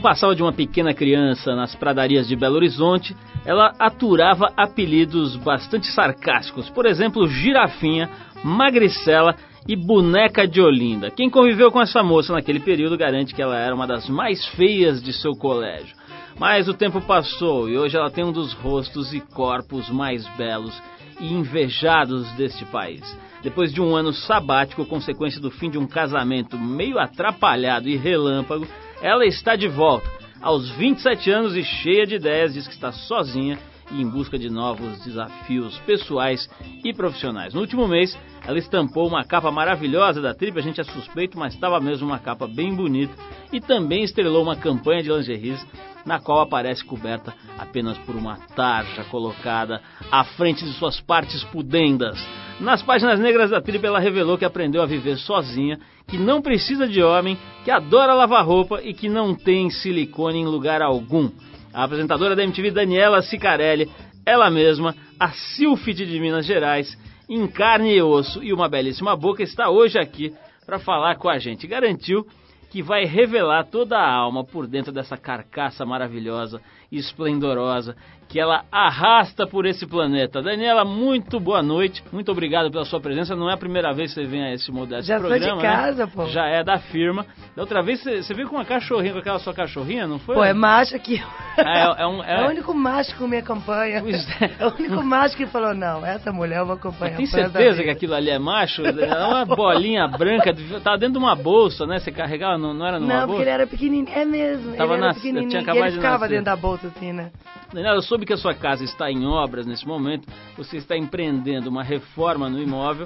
Passava 0.05 0.35
de 0.35 0.43
uma 0.43 0.53
pequena 0.53 0.93
criança 0.93 1.55
nas 1.55 1.73
pradarias 1.73 2.27
de 2.27 2.35
Belo 2.35 2.57
Horizonte, 2.57 3.17
ela 3.43 3.73
aturava 3.79 4.53
apelidos 4.55 5.35
bastante 5.35 5.87
sarcásticos, 5.87 6.69
por 6.69 6.85
exemplo, 6.85 7.27
Girafinha, 7.27 8.07
Magricela 8.43 9.35
e 9.67 9.75
Boneca 9.75 10.47
de 10.47 10.61
Olinda. 10.61 11.09
Quem 11.09 11.27
conviveu 11.27 11.71
com 11.71 11.81
essa 11.81 12.03
moça 12.03 12.31
naquele 12.31 12.59
período 12.59 12.95
garante 12.95 13.33
que 13.33 13.41
ela 13.41 13.57
era 13.57 13.73
uma 13.73 13.87
das 13.87 14.07
mais 14.07 14.45
feias 14.49 15.01
de 15.01 15.11
seu 15.11 15.31
colégio. 15.31 15.95
Mas 16.37 16.67
o 16.67 16.75
tempo 16.75 17.01
passou 17.01 17.67
e 17.67 17.75
hoje 17.75 17.97
ela 17.97 18.11
tem 18.11 18.23
um 18.23 18.31
dos 18.31 18.53
rostos 18.53 19.11
e 19.11 19.19
corpos 19.19 19.89
mais 19.89 20.23
belos 20.37 20.79
e 21.19 21.33
invejados 21.33 22.31
deste 22.33 22.63
país. 22.65 23.01
Depois 23.41 23.73
de 23.73 23.81
um 23.81 23.95
ano 23.95 24.13
sabático, 24.13 24.85
consequência 24.85 25.41
do 25.41 25.49
fim 25.49 25.71
de 25.71 25.79
um 25.79 25.87
casamento 25.87 26.59
meio 26.59 26.99
atrapalhado 26.99 27.89
e 27.89 27.95
relâmpago, 27.95 28.67
ela 29.01 29.25
está 29.25 29.55
de 29.55 29.67
volta, 29.67 30.09
aos 30.41 30.69
27 30.71 31.31
anos 31.31 31.55
e 31.55 31.63
cheia 31.63 32.05
de 32.05 32.15
ideias, 32.15 32.53
diz 32.53 32.67
que 32.67 32.73
está 32.73 32.91
sozinha 32.91 33.57
e 33.91 34.01
em 34.01 34.07
busca 34.07 34.37
de 34.37 34.49
novos 34.49 34.99
desafios 35.03 35.77
pessoais 35.79 36.49
e 36.83 36.93
profissionais. 36.93 37.53
No 37.53 37.61
último 37.61 37.87
mês, 37.87 38.17
ela 38.45 38.57
estampou 38.57 39.07
uma 39.07 39.23
capa 39.23 39.51
maravilhosa 39.51 40.21
da 40.21 40.33
Trip, 40.33 40.57
a 40.57 40.61
gente 40.61 40.81
é 40.81 40.83
suspeito, 40.83 41.37
mas 41.37 41.53
estava 41.53 41.79
mesmo 41.79 42.07
uma 42.07 42.19
capa 42.19 42.47
bem 42.47 42.73
bonita, 42.73 43.13
e 43.51 43.59
também 43.59 44.03
estrelou 44.03 44.43
uma 44.43 44.55
campanha 44.55 45.03
de 45.03 45.11
lingeries 45.11 45.65
na 46.05 46.19
qual 46.19 46.41
aparece 46.41 46.85
coberta 46.85 47.33
apenas 47.57 47.97
por 47.99 48.15
uma 48.15 48.37
tarja 48.55 49.03
colocada 49.05 49.81
à 50.11 50.23
frente 50.23 50.63
de 50.63 50.73
suas 50.73 50.99
partes 51.01 51.43
pudendas. 51.45 52.19
Nas 52.59 52.81
páginas 52.81 53.19
negras 53.19 53.49
da 53.49 53.59
Trip, 53.59 53.85
ela 53.85 53.99
revelou 53.99 54.37
que 54.37 54.45
aprendeu 54.45 54.81
a 54.81 54.85
viver 54.85 55.17
sozinha, 55.17 55.77
que 56.07 56.17
não 56.17 56.41
precisa 56.41 56.87
de 56.87 57.03
homem, 57.03 57.37
que 57.65 57.71
adora 57.71 58.13
lavar 58.13 58.45
roupa 58.45 58.81
e 58.81 58.93
que 58.93 59.09
não 59.09 59.35
tem 59.35 59.69
silicone 59.69 60.39
em 60.39 60.45
lugar 60.45 60.81
algum. 60.81 61.29
A 61.73 61.83
apresentadora 61.83 62.33
da 62.33 62.43
MTV, 62.43 62.71
Daniela 62.71 63.21
Sicarelli, 63.21 63.89
ela 64.25 64.49
mesma, 64.49 64.95
a 65.19 65.31
Silfit 65.31 66.05
de 66.05 66.19
Minas 66.19 66.45
Gerais, 66.45 66.97
em 67.27 67.45
carne 67.45 67.93
e 67.93 68.01
osso 68.01 68.41
e 68.41 68.53
uma 68.53 68.69
belíssima 68.69 69.17
boca, 69.17 69.43
está 69.43 69.69
hoje 69.69 69.99
aqui 69.99 70.33
para 70.65 70.79
falar 70.79 71.17
com 71.17 71.27
a 71.27 71.37
gente. 71.37 71.67
Garantiu 71.67 72.25
que 72.71 72.81
vai 72.81 73.03
revelar 73.03 73.65
toda 73.65 73.97
a 73.97 74.09
alma 74.09 74.45
por 74.45 74.65
dentro 74.65 74.93
dessa 74.93 75.17
carcaça 75.17 75.85
maravilhosa 75.85 76.61
e 76.91 76.97
esplendorosa 76.97 77.95
que 78.27 78.39
ela 78.39 78.65
arrasta 78.71 79.45
por 79.47 79.65
esse 79.65 79.85
planeta. 79.85 80.41
Daniela, 80.41 80.83
muito 80.83 81.39
boa 81.39 81.61
noite, 81.61 82.03
muito 82.11 82.31
obrigado 82.31 82.71
pela 82.71 82.85
sua 82.85 82.99
presença. 82.99 83.35
Não 83.35 83.49
é 83.49 83.53
a 83.53 83.57
primeira 83.57 83.93
vez 83.93 84.13
que 84.13 84.21
você 84.21 84.27
vem 84.27 84.43
a 84.43 84.53
esse 84.53 84.71
modesto 84.71 85.05
Já 85.05 85.19
programa. 85.19 85.39
Já 85.39 85.49
sou 85.49 85.57
de 85.57 85.63
casa, 85.63 86.05
né? 86.05 86.11
pô. 86.13 86.25
Já 86.27 86.45
é 86.47 86.63
da 86.63 86.79
firma. 86.79 87.25
Da 87.55 87.61
outra 87.61 87.81
vez 87.81 88.01
você, 88.01 88.23
você 88.23 88.33
veio 88.33 88.49
com 88.49 88.55
uma 88.55 88.65
cachorrinha, 88.65 89.13
com 89.13 89.19
aquela 89.19 89.39
sua 89.39 89.53
cachorrinha, 89.53 90.07
não 90.07 90.19
foi? 90.19 90.35
Pô, 90.35 90.43
é 90.43 90.53
macho 90.53 90.95
aqui. 90.95 91.21
É, 91.57 92.01
é, 92.01 92.07
um, 92.07 92.23
é... 92.25 92.41
é 92.43 92.45
o 92.45 92.49
único 92.49 92.73
macho 92.73 93.15
que 93.15 93.23
me 93.23 93.37
acompanha. 93.37 94.03
É. 94.05 94.63
é. 94.63 94.67
o 94.67 94.75
único 94.75 95.03
macho 95.03 95.37
que 95.37 95.45
falou, 95.45 95.73
não, 95.73 96.05
essa 96.05 96.31
mulher 96.31 96.59
eu 96.59 96.65
vou 96.65 96.75
acompanhar. 96.75 97.17
Tem 97.17 97.25
certeza 97.25 97.83
que 97.83 97.89
aquilo 97.89 98.15
ali 98.15 98.29
é 98.29 98.39
macho? 98.39 98.85
É 98.85 99.25
uma 99.27 99.45
bolinha 99.55 100.07
branca, 100.07 100.53
tava 100.83 100.97
dentro 100.97 101.13
de 101.13 101.19
uma 101.19 101.35
bolsa, 101.35 101.85
né? 101.85 101.99
Você 101.99 102.11
carregava, 102.11 102.57
não, 102.57 102.73
não 102.73 102.85
era 102.85 102.99
numa 102.99 103.07
não, 103.07 103.15
bolsa? 103.15 103.27
Não, 103.27 103.27
porque 103.27 103.41
ele 103.43 103.49
era 103.49 103.67
pequenininho, 103.67 104.07
é 104.13 104.25
mesmo. 104.25 104.75
Tava 104.75 104.95
ele 104.95 105.03
era 105.03 105.13
pequenininho, 105.13 105.49
tinha 105.49 105.61
acabado 105.61 105.85
ele 105.85 105.95
ficava 105.95 106.27
dentro 106.27 106.45
da 106.45 106.55
bolsa 106.55 106.74
assim, 106.83 107.13
né? 107.13 107.31
Daniela, 107.73 107.97
eu 107.97 108.01
soube 108.01 108.25
que 108.25 108.33
a 108.33 108.37
sua 108.37 108.53
casa 108.53 108.83
está 108.83 109.11
em 109.11 109.25
obras 109.25 109.65
nesse 109.65 109.87
momento, 109.87 110.27
você 110.57 110.77
está 110.77 110.97
empreendendo 110.97 111.69
uma 111.69 111.83
reforma 111.83 112.49
no 112.49 112.61
imóvel 112.61 113.05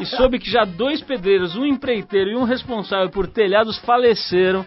e 0.00 0.06
soube 0.06 0.38
que 0.38 0.50
já 0.50 0.64
dois 0.64 1.00
pedreiros, 1.02 1.56
um 1.56 1.64
empreiteiro 1.64 2.30
e 2.30 2.36
um 2.36 2.44
responsável 2.44 3.10
por 3.10 3.26
telhados 3.26 3.78
faleceram 3.78 4.64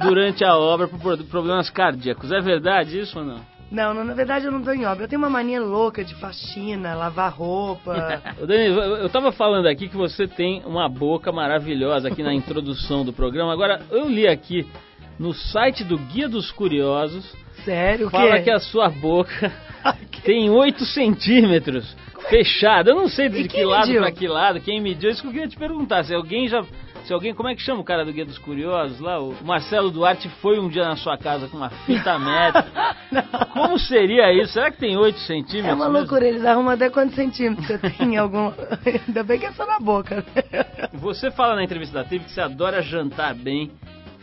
durante 0.00 0.44
a 0.44 0.56
obra 0.56 0.88
por 0.88 1.24
problemas 1.24 1.70
cardíacos. 1.70 2.32
É 2.32 2.40
verdade 2.40 2.98
isso 2.98 3.18
ou 3.18 3.24
não? 3.24 3.56
Não, 3.70 3.92
não, 3.92 4.04
na 4.04 4.14
verdade 4.14 4.46
eu 4.46 4.52
não 4.52 4.62
tô 4.62 4.70
em 4.70 4.86
obra. 4.86 5.04
Eu 5.04 5.08
tenho 5.08 5.20
uma 5.20 5.30
mania 5.30 5.60
louca 5.60 6.04
de 6.04 6.14
faxina, 6.14 6.94
lavar 6.94 7.32
roupa. 7.32 8.22
Dani, 8.46 8.66
eu 8.66 8.96
eu 8.96 9.08
tava 9.08 9.32
falando 9.32 9.66
aqui 9.66 9.88
que 9.88 9.96
você 9.96 10.28
tem 10.28 10.62
uma 10.64 10.88
boca 10.88 11.32
maravilhosa 11.32 12.08
aqui 12.08 12.22
na 12.22 12.32
introdução 12.32 13.04
do 13.04 13.12
programa. 13.12 13.52
Agora, 13.52 13.82
eu 13.90 14.08
li 14.08 14.28
aqui 14.28 14.66
no 15.18 15.32
site 15.32 15.82
do 15.84 15.98
Guia 15.98 16.28
dos 16.28 16.50
Curiosos, 16.50 17.24
Sério, 17.64 18.10
fala 18.10 18.36
quê? 18.38 18.42
que 18.44 18.50
a 18.50 18.58
sua 18.60 18.88
boca 18.88 19.52
tem 20.24 20.50
8 20.50 20.84
centímetros 20.84 21.96
fechada. 22.28 22.90
Eu 22.90 22.96
não 22.96 23.08
sei 23.08 23.28
de 23.28 23.48
que 23.48 23.64
lado 23.64 23.92
pra 23.94 24.10
que 24.12 24.26
lado, 24.28 24.60
quem 24.60 24.80
mediu. 24.80 25.10
Isso 25.10 25.22
que 25.22 25.28
eu 25.28 25.32
queria 25.32 25.48
te 25.48 25.56
perguntar. 25.56 26.04
Se 26.04 26.14
alguém 26.14 26.48
já. 26.48 26.64
Se 27.04 27.12
alguém, 27.12 27.32
como 27.32 27.48
é 27.48 27.54
que 27.54 27.62
chama 27.62 27.80
o 27.80 27.84
cara 27.84 28.04
do 28.04 28.12
Guia 28.12 28.24
dos 28.24 28.36
Curiosos 28.36 28.98
lá? 28.98 29.20
O 29.20 29.32
Marcelo 29.44 29.92
Duarte 29.92 30.28
foi 30.42 30.58
um 30.58 30.68
dia 30.68 30.82
na 30.84 30.96
sua 30.96 31.16
casa 31.16 31.46
com 31.46 31.56
uma 31.56 31.70
fita 31.70 32.18
métrica. 32.18 32.96
Como 33.52 33.78
seria 33.78 34.32
isso? 34.32 34.54
Será 34.54 34.72
que 34.72 34.78
tem 34.78 34.96
8 34.96 35.16
centímetros? 35.20 35.70
É 35.70 35.74
uma 35.74 35.84
mesmo? 35.84 35.98
loucura, 36.00 36.26
eles 36.26 36.44
arrumam 36.44 36.74
até 36.74 36.90
quantos 36.90 37.14
centímetros 37.14 37.80
tem 37.80 38.14
em 38.14 38.16
algum. 38.18 38.50
Ainda 39.06 39.22
bem 39.22 39.38
que 39.38 39.46
é 39.46 39.52
só 39.52 39.64
na 39.64 39.78
boca. 39.78 40.24
Você 40.94 41.30
fala 41.30 41.54
na 41.54 41.62
entrevista 41.62 42.02
da 42.02 42.04
TV 42.04 42.24
que 42.24 42.32
você 42.32 42.40
adora 42.40 42.82
jantar 42.82 43.34
bem, 43.36 43.70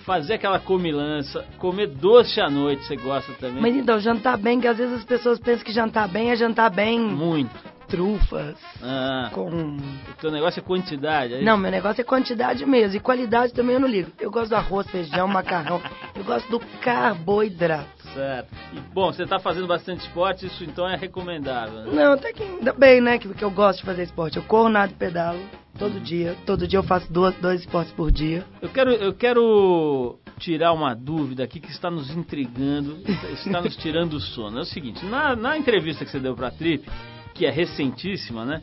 fazer 0.05 0.33
aquela 0.35 0.59
comilança, 0.59 1.45
comer 1.57 1.87
doce 1.87 2.39
à 2.41 2.49
noite, 2.49 2.83
você 2.85 2.95
gosta 2.95 3.31
também? 3.33 3.61
Mas 3.61 3.75
então, 3.75 3.99
jantar 3.99 4.37
bem, 4.37 4.59
que 4.59 4.67
às 4.67 4.77
vezes 4.77 4.95
as 4.99 5.03
pessoas 5.03 5.39
pensam 5.39 5.63
que 5.65 5.71
jantar 5.71 6.07
bem 6.07 6.31
é 6.31 6.35
jantar 6.35 6.69
bem 6.69 6.99
Muito. 6.99 7.51
trufas, 7.87 8.55
Ah, 8.81 9.29
com. 9.33 9.49
o 9.49 9.77
teu 10.19 10.31
negócio 10.31 10.59
é 10.59 10.63
quantidade, 10.63 11.35
é? 11.35 11.41
Não, 11.41 11.55
meu 11.57 11.69
negócio 11.71 12.01
é 12.01 12.03
quantidade 12.03 12.65
mesmo. 12.65 12.97
E 12.97 12.99
qualidade 12.99 13.53
também 13.53 13.75
eu 13.75 13.79
não 13.79 13.87
ligo. 13.87 14.11
Eu 14.19 14.31
gosto 14.31 14.49
do 14.49 14.55
arroz, 14.55 14.87
feijão, 14.89 15.27
macarrão. 15.27 15.81
Eu 16.15 16.23
gosto 16.23 16.47
do 16.49 16.59
carboidrato. 16.81 17.87
Certo. 18.13 18.47
E, 18.73 18.79
bom, 18.93 19.11
você 19.11 19.25
tá 19.25 19.39
fazendo 19.39 19.65
bastante 19.67 20.01
esporte, 20.01 20.45
isso 20.45 20.63
então 20.63 20.87
é 20.87 20.95
recomendável. 20.95 21.79
né? 21.85 21.91
Não, 22.03 22.13
até 22.13 22.31
que 22.31 22.43
ainda 22.43 22.73
bem, 22.73 23.01
né? 23.01 23.17
Que, 23.17 23.27
que 23.33 23.43
eu 23.43 23.51
gosto 23.51 23.79
de 23.79 23.85
fazer 23.85 24.03
esporte. 24.03 24.37
Eu 24.37 24.43
corro, 24.43 24.69
nado 24.69 24.91
e 24.91 24.95
pedalo 24.95 25.39
todo 25.77 25.99
dia. 25.99 26.35
Todo 26.45 26.67
dia 26.67 26.79
eu 26.79 26.83
faço 26.83 27.11
duas, 27.11 27.35
dois 27.35 27.61
esportes 27.61 27.93
por 27.93 28.11
dia. 28.11 28.45
Eu 28.61 28.69
quero, 28.69 28.91
eu 28.91 29.13
quero 29.13 30.19
tirar 30.39 30.73
uma 30.73 30.93
dúvida 30.93 31.43
aqui 31.43 31.59
que 31.59 31.71
está 31.71 31.89
nos 31.89 32.09
intrigando, 32.11 32.99
está 33.33 33.61
nos 33.61 33.75
tirando 33.77 34.13
o 34.13 34.19
sono. 34.19 34.59
É 34.59 34.61
o 34.61 34.65
seguinte, 34.65 35.05
na, 35.05 35.35
na 35.35 35.57
entrevista 35.57 36.05
que 36.05 36.11
você 36.11 36.19
deu 36.19 36.35
para 36.35 36.47
a 36.47 36.51
Trip, 36.51 36.87
que 37.33 37.45
é 37.45 37.49
recentíssima, 37.49 38.45
né? 38.45 38.61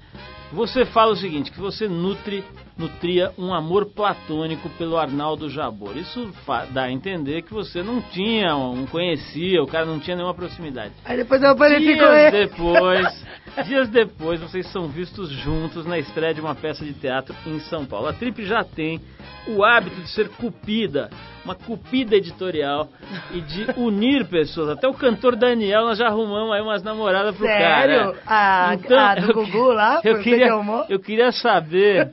Você 0.52 0.85
fala 0.85 1.12
o 1.12 1.16
seguinte, 1.16 1.50
que 1.52 1.61
você 1.61 1.87
nutre, 1.87 2.42
nutria 2.76 3.30
um 3.38 3.54
amor 3.54 3.87
platônico 3.87 4.69
pelo 4.71 4.97
Arnaldo 4.97 5.49
Jabor. 5.49 5.97
Isso 5.97 6.28
dá 6.73 6.85
a 6.85 6.90
entender 6.92 7.42
que 7.42 7.54
você 7.54 7.83
não 7.85 8.00
tinha, 8.02 8.49
não 8.50 8.85
conhecia, 8.87 9.62
o 9.62 9.66
cara 9.66 9.87
não 9.87 10.00
tinha 10.00 10.16
nenhuma 10.16 10.35
proximidade. 10.35 10.92
Aí 11.04 11.16
depois 11.16 11.40
eu 11.40 11.50
apareci 11.50 11.85
com 11.85 11.92
Dias 11.92 12.35
ele. 12.35 12.47
depois, 12.49 13.26
dias 13.66 13.88
depois, 13.88 14.40
vocês 14.40 14.66
são 14.73 14.88
vistos 14.88 15.30
juntos 15.30 15.87
na 15.87 15.99
estreia 15.99 16.35
de 16.35 16.40
uma 16.40 16.54
peça 16.54 16.85
de 16.85 16.95
teatro 16.95 17.35
em 17.47 17.61
São 17.61 17.87
Paulo. 17.87 18.09
A 18.09 18.12
Trip 18.12 18.45
já 18.45 18.64
tem 18.64 19.00
o 19.47 19.64
hábito 19.64 20.00
de 20.02 20.09
ser 20.11 20.28
cupida, 20.30 21.09
uma 21.45 21.54
cupida 21.54 22.14
editorial 22.14 22.88
e 23.33 23.40
de 23.40 23.66
unir 23.80 24.26
pessoas. 24.26 24.69
Até 24.69 24.87
o 24.87 24.92
cantor 24.92 25.35
Daniel 25.35 25.85
nós 25.85 25.97
já 25.99 26.09
arrumamos 26.09 26.52
aí 26.52 26.61
umas 26.61 26.83
namoradas 26.83 27.35
pro 27.35 27.47
Sério? 27.47 27.64
cara. 27.64 28.75
Então, 28.75 28.99
A- 28.99 29.11
a 29.12 29.14
do 29.14 29.30
eu 29.30 29.35
Gugu 29.35 29.73
lá? 29.73 30.00
Foi 30.02 30.11
Eu 30.12 30.16
você 30.23 30.23
queria, 30.49 30.87
eu 30.88 31.00
queria 31.00 31.32
saber 31.32 32.12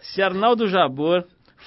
se 0.00 0.22
Arnaldo 0.22 0.68
Jabor 0.68 1.24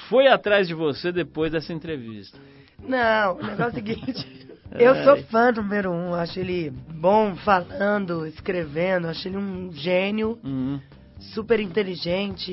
foi 0.09 0.27
atrás 0.27 0.67
de 0.67 0.73
você 0.73 1.11
depois 1.11 1.51
dessa 1.51 1.71
entrevista. 1.73 2.37
Não, 2.79 3.35
o 3.35 3.43
negócio 3.43 3.63
é 3.63 3.67
o 3.67 3.73
seguinte. 3.73 4.43
Eu 4.75 4.95
sou 5.03 5.17
fã 5.25 5.53
do 5.53 5.61
número 5.61 5.91
um, 5.91 6.15
acho 6.15 6.39
ele 6.39 6.71
bom 6.71 7.35
falando, 7.35 8.25
escrevendo, 8.25 9.07
acho 9.07 9.27
ele 9.27 9.37
um 9.37 9.71
gênio, 9.71 10.39
Uhum. 10.43 10.79
super 11.19 11.59
inteligente. 11.59 12.51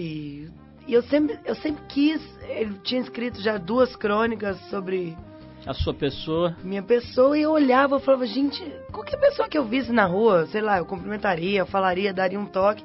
E 0.87 0.93
eu 0.93 1.03
sempre, 1.05 1.39
eu 1.47 1.55
sempre 1.55 1.83
quis, 1.89 2.21
ele 2.47 2.75
tinha 2.85 3.01
escrito 3.01 3.41
já 3.41 3.57
duas 3.57 3.97
crônicas 3.97 4.59
sobre 4.69 5.17
A 5.65 5.73
sua 5.73 5.95
pessoa. 5.95 6.55
minha 6.63 6.83
pessoa 6.83 7.39
e 7.39 7.43
eu 7.43 7.53
olhava 7.53 7.97
e 7.97 8.01
falava, 8.01 8.27
gente, 8.27 8.63
qualquer 8.93 9.17
pessoa 9.19 9.49
que 9.49 9.57
eu 9.57 9.65
visse 9.65 9.91
na 9.91 10.05
rua, 10.05 10.47
sei 10.49 10.61
lá, 10.61 10.77
eu 10.77 10.85
cumprimentaria, 10.85 11.65
falaria, 11.65 12.13
daria 12.13 12.39
um 12.39 12.45
toque. 12.45 12.85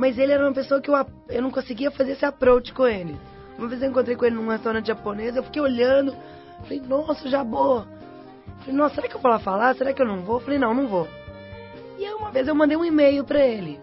Mas 0.00 0.16
ele 0.16 0.32
era 0.32 0.42
uma 0.42 0.54
pessoa 0.54 0.80
que 0.80 0.90
eu, 0.90 0.94
eu 1.28 1.42
não 1.42 1.50
conseguia 1.50 1.90
fazer 1.90 2.12
esse 2.12 2.24
approach 2.24 2.72
com 2.72 2.86
ele. 2.86 3.14
Uma 3.58 3.68
vez 3.68 3.82
eu 3.82 3.90
encontrei 3.90 4.16
com 4.16 4.24
ele 4.24 4.34
num 4.34 4.48
restaurante 4.48 4.86
japonês, 4.86 5.36
eu 5.36 5.42
fiquei 5.42 5.60
olhando, 5.60 6.16
falei, 6.62 6.80
nossa, 6.80 7.28
Jabô. 7.28 7.84
Falei, 8.60 8.74
nossa, 8.74 8.94
será 8.94 9.08
que 9.08 9.14
eu 9.14 9.20
vou 9.20 9.30
lá 9.30 9.38
falar? 9.38 9.76
Será 9.76 9.92
que 9.92 10.00
eu 10.00 10.06
não 10.06 10.22
vou? 10.22 10.40
Falei, 10.40 10.58
não, 10.58 10.72
não 10.72 10.88
vou. 10.88 11.06
E 11.98 12.06
aí 12.06 12.14
uma 12.14 12.30
vez 12.30 12.48
eu 12.48 12.54
mandei 12.54 12.78
um 12.78 12.84
e-mail 12.84 13.24
pra 13.24 13.40
ele, 13.46 13.78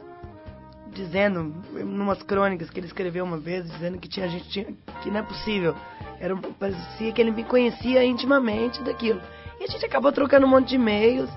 dizendo, 0.88 1.54
numas 1.86 2.24
crônicas 2.24 2.72
que 2.72 2.80
ele 2.80 2.88
escreveu 2.88 3.24
uma 3.24 3.38
vez, 3.38 3.70
dizendo 3.70 4.00
que 4.00 4.10
tinha 4.10 4.28
gente 4.28 4.50
tinha, 4.50 4.66
que 5.04 5.12
não 5.12 5.20
é 5.20 5.24
possível. 5.24 5.76
Era, 6.20 6.36
parecia 6.36 7.12
que 7.12 7.22
ele 7.22 7.30
me 7.30 7.44
conhecia 7.44 8.04
intimamente 8.04 8.82
daquilo. 8.82 9.22
E 9.60 9.66
a 9.66 9.68
gente 9.68 9.86
acabou 9.86 10.12
trocando 10.12 10.48
um 10.48 10.50
monte 10.50 10.70
de 10.70 10.76
e-mails 10.78 11.30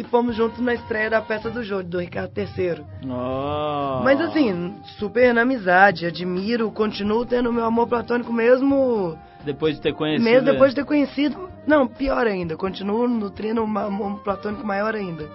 e 0.00 0.04
fomos 0.04 0.34
juntos 0.36 0.58
na 0.60 0.74
estreia 0.74 1.10
da 1.10 1.20
peça 1.20 1.50
do 1.50 1.62
jogo, 1.62 1.84
do 1.84 1.98
Ricardo 1.98 2.30
III. 2.36 2.82
Oh. 3.04 4.02
Mas 4.04 4.20
assim, 4.20 4.74
super 4.98 5.32
na 5.34 5.42
amizade, 5.42 6.06
admiro, 6.06 6.70
continuo 6.70 7.24
tendo 7.24 7.52
meu 7.52 7.64
amor 7.64 7.86
platônico 7.88 8.32
mesmo, 8.32 9.18
Depois 9.44 9.76
de 9.76 9.80
ter 9.82 9.92
conhecido. 9.94 10.24
mesmo 10.24 10.46
ele. 10.48 10.52
depois 10.52 10.70
de 10.72 10.76
ter 10.76 10.84
conhecido. 10.84 11.48
Não, 11.66 11.86
pior 11.86 12.26
ainda, 12.26 12.56
continuo 12.56 13.08
nutrindo 13.08 13.62
um 13.62 13.78
amor 13.78 14.20
platônico 14.20 14.64
maior 14.66 14.94
ainda. 14.94 15.28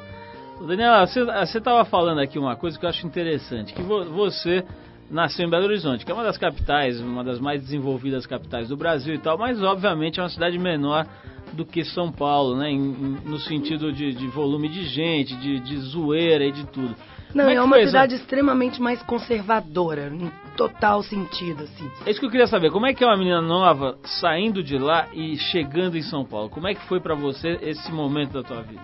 Daniela, 0.66 1.06
você, 1.08 1.24
você 1.26 1.60
tava 1.60 1.84
falando 1.86 2.20
aqui 2.22 2.38
uma 2.38 2.56
coisa 2.56 2.78
que 2.80 2.86
eu 2.86 2.90
acho 2.90 3.06
interessante, 3.06 3.74
que 3.74 3.82
vo- 3.82 4.06
você 4.06 4.64
nasceu 5.10 5.46
em 5.46 5.50
Belo 5.50 5.66
Horizonte, 5.66 6.06
que 6.06 6.12
é 6.12 6.14
uma 6.16 6.24
das 6.24 6.38
capitais, 6.38 7.02
uma 7.02 7.24
das 7.24 7.40
mais 7.40 7.62
desenvolvidas 7.62 8.26
capitais 8.28 8.70
do 8.70 8.78
Brasil 8.78 9.14
e 9.16 9.18
tal, 9.18 9.38
mas 9.38 9.62
obviamente 9.62 10.20
é 10.20 10.24
uma 10.24 10.30
cidade 10.30 10.58
menor 10.60 11.06
do 11.54 11.66
que 11.66 11.84
São 11.84 12.12
Paulo, 12.12 12.56
né? 12.56 12.70
Em- 12.70 12.76
em- 12.78 13.18
no 13.26 13.40
sentido 13.40 13.92
de, 13.92 14.14
de 14.14 14.28
volume 14.28 14.70
de 14.70 14.84
gente, 14.86 15.36
de, 15.36 15.60
de 15.60 15.78
zoeira 15.78 16.46
e 16.46 16.52
de 16.52 16.66
tudo. 16.68 16.96
Não, 17.34 17.48
é 17.48 17.54
que 17.54 17.60
uma 17.60 17.76
foi 17.78 17.86
cidade 17.86 18.16
extremamente 18.16 18.82
mais 18.82 19.02
conservadora, 19.04 20.08
em 20.14 20.30
total 20.58 21.02
sentido, 21.02 21.64
assim. 21.64 21.90
É 22.06 22.12
isso 22.12 22.20
que 22.20 22.26
eu 22.26 22.30
queria 22.30 22.48
saber. 22.48 22.72
Como 22.72 22.86
é 22.86 22.94
que 22.94 23.04
é 23.04 23.08
uma 23.08 23.16
menina 23.18 23.42
nova 23.42 23.98
saindo 24.04 24.62
de 24.62 24.78
lá 24.78 25.08
e 25.14 25.38
chegando 25.38 25.98
em 25.98 26.02
São 26.02 26.26
Paulo? 26.26 26.50
Como 26.50 26.68
é 26.68 26.74
que 26.76 26.82
foi 26.88 27.00
pra 27.00 27.16
você 27.16 27.58
esse 27.62 27.90
momento 27.92 28.34
da 28.34 28.44
tua 28.44 28.62
vida? 28.62 28.82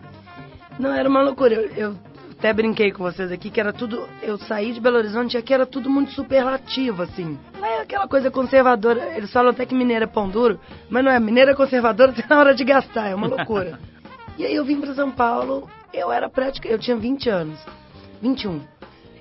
Não, 0.79 0.93
era 0.93 1.09
uma 1.09 1.21
loucura. 1.21 1.53
Eu, 1.55 1.69
eu 1.75 1.95
até 2.37 2.53
brinquei 2.53 2.91
com 2.91 3.03
vocês 3.03 3.31
aqui 3.31 3.49
que 3.49 3.59
era 3.59 3.73
tudo. 3.73 4.07
Eu 4.21 4.37
saí 4.37 4.71
de 4.71 4.79
Belo 4.79 4.97
Horizonte 4.97 5.33
e 5.33 5.37
aqui 5.37 5.51
era 5.51 5.65
tudo 5.65 5.89
muito 5.89 6.11
superlativo, 6.11 7.01
assim. 7.01 7.37
Lá 7.59 7.67
é 7.67 7.81
aquela 7.81 8.07
coisa 8.07 8.29
conservadora. 8.29 9.17
Eles 9.17 9.31
falam 9.31 9.49
até 9.49 9.65
que 9.65 9.73
mineiro 9.73 10.03
é 10.03 10.07
pão 10.07 10.29
duro, 10.29 10.59
mas 10.87 11.03
não 11.03 11.11
é. 11.11 11.19
Mineiro 11.19 11.49
é 11.49 11.55
conservador 11.55 12.09
até 12.15 12.23
na 12.29 12.39
hora 12.39 12.53
de 12.53 12.63
gastar, 12.63 13.07
é 13.07 13.15
uma 13.15 13.27
loucura. 13.27 13.79
e 14.37 14.45
aí 14.45 14.53
eu 14.53 14.63
vim 14.63 14.79
pra 14.79 14.93
São 14.93 15.09
Paulo, 15.09 15.67
eu 15.91 16.11
era 16.11 16.29
prática. 16.29 16.69
Eu 16.69 16.77
tinha 16.77 16.95
20 16.95 17.27
anos. 17.27 17.59
21. 18.21 18.61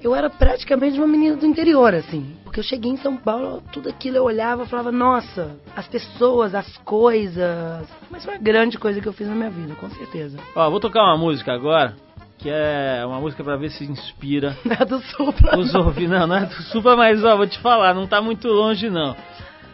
Eu 0.03 0.15
era 0.15 0.29
praticamente 0.29 0.99
uma 0.99 1.09
menina 1.09 1.37
do 1.37 1.47
interior, 1.47 1.95
assim. 1.95 2.37
Porque 2.45 2.61
eu 2.61 2.65
cheguei 2.65 2.93
em 2.93 2.99
São 2.99 3.17
Paulo, 3.17 3.63
tudo 3.73 3.89
aquilo 3.89 4.19
eu 4.19 4.25
olhava 4.25 4.65
e 4.65 4.69
falava, 4.69 4.93
nossa, 4.93 5.57
as 5.75 5.89
pessoas, 5.89 6.55
as 6.55 6.77
coisas. 6.79 7.89
Mas 8.11 8.27
foi 8.27 8.35
a 8.35 8.39
grande 8.39 8.79
coisa 8.79 9.01
que 9.01 9.09
eu 9.09 9.13
fiz 9.15 9.27
na 9.27 9.35
minha 9.35 9.51
vida, 9.51 9.75
com 9.75 9.89
certeza. 9.89 10.39
Ó, 10.55 10.71
vou 10.71 10.81
tocar 10.81 11.03
uma 11.03 11.17
música 11.17 11.53
agora, 11.53 11.97
que 12.47 12.51
é 12.53 13.05
uma 13.05 13.19
música 13.19 13.43
pra 13.43 13.57
ver 13.57 13.71
se 13.71 13.85
inspira 13.85 14.57
Não 14.65 14.77
é 14.79 14.85
do 14.85 15.01
Supla. 15.01 15.59
os. 15.59 15.73
Não, 15.73 16.29
não 16.29 16.37
é 16.37 16.47
do 16.47 16.63
Supla, 16.63 16.95
mas 16.95 17.25
ó, 17.25 17.37
vou 17.37 17.47
te 17.49 17.59
falar, 17.59 17.93
não 17.93 18.07
tá 18.07 18.23
muito 18.23 18.47
longe 18.47 18.89
não. 18.89 19.17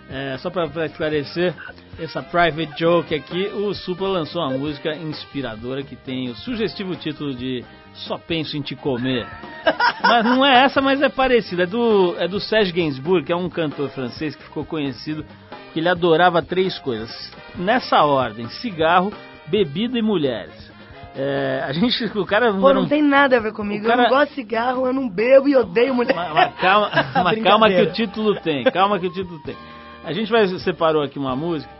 É, 0.09 0.38
só 0.38 0.49
pra, 0.49 0.67
pra 0.69 0.87
esclarecer, 0.87 1.55
essa 1.99 2.23
private 2.23 2.73
joke 2.79 3.14
aqui, 3.14 3.49
o 3.49 3.75
Supla 3.75 4.09
lançou 4.09 4.41
uma 4.41 4.57
música 4.57 4.97
inspiradora 4.97 5.83
que 5.83 5.95
tem 5.95 6.31
o 6.31 6.35
sugestivo 6.35 6.97
título 6.97 7.35
de 7.35 7.62
Só 7.93 8.17
Penso 8.17 8.57
em 8.57 8.62
Te 8.62 8.75
Comer. 8.75 9.26
Mas 10.02 10.25
não 10.25 10.45
é 10.45 10.64
essa, 10.64 10.81
mas 10.81 11.00
é 11.00 11.09
parecida. 11.09 11.62
É 11.62 11.67
do, 11.67 12.17
é 12.19 12.26
do 12.26 12.41
Serge 12.41 12.73
Gainsbourg, 12.73 13.25
que 13.25 13.33
é 13.33 13.37
um 13.37 13.49
cantor 13.49 13.88
francês 13.91 14.35
que 14.35 14.43
ficou 14.43 14.64
conhecido 14.64 15.25
porque 15.67 15.79
ele 15.79 15.88
adorava 15.88 16.43
três 16.43 16.76
coisas. 16.81 17.33
Nessa 17.55 18.02
ordem, 18.02 18.49
cigarro, 18.49 19.12
bebida 19.47 19.97
e 19.97 20.02
mulheres. 20.02 20.72
É, 21.14 21.62
a 21.66 21.73
gente, 21.73 22.04
o 22.19 22.25
cara... 22.25 22.52
Pô, 22.54 22.73
não 22.73 22.83
um- 22.83 22.88
tem 22.88 23.02
nada 23.02 23.37
a 23.37 23.40
ver 23.40 23.52
comigo. 23.52 23.85
cara- 23.87 24.04
Eu 24.04 24.11
não 24.11 24.16
gosto 24.16 24.28
de 24.31 24.35
cigarro, 24.37 24.87
eu 24.87 24.92
não 24.92 25.09
bebo 25.09 25.49
e 25.49 25.57
odeio 25.57 25.95
mulher. 25.95 26.14
mas, 26.14 26.33
mas 26.33 26.54
calma, 26.61 26.90
mas 27.25 27.42
calma 27.42 27.69
que 27.69 27.81
o 27.83 27.92
título 27.92 28.35
tem, 28.40 28.64
calma 28.64 28.99
que 28.99 29.07
o 29.07 29.12
título 29.12 29.38
tem. 29.42 29.57
A 30.04 30.12
gente 30.12 30.31
vai 30.31 30.47
separou 30.59 31.02
aqui 31.02 31.19
uma 31.19 31.37
música 31.37 31.71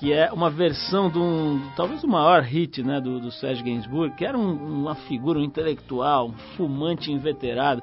que 0.00 0.12
é 0.12 0.30
uma 0.32 0.50
versão 0.50 1.08
de 1.08 1.18
um, 1.18 1.60
talvez 1.76 2.02
o 2.02 2.08
maior 2.08 2.42
hit, 2.42 2.82
né, 2.82 3.00
do, 3.00 3.20
do 3.20 3.30
Serge 3.30 3.62
Gainsbourg, 3.62 4.12
que 4.16 4.24
era 4.24 4.36
um- 4.36 4.80
uma 4.82 4.96
figura, 4.96 5.38
um 5.38 5.42
intelectual, 5.44 6.28
um 6.28 6.34
fumante 6.56 7.12
inveterado, 7.12 7.80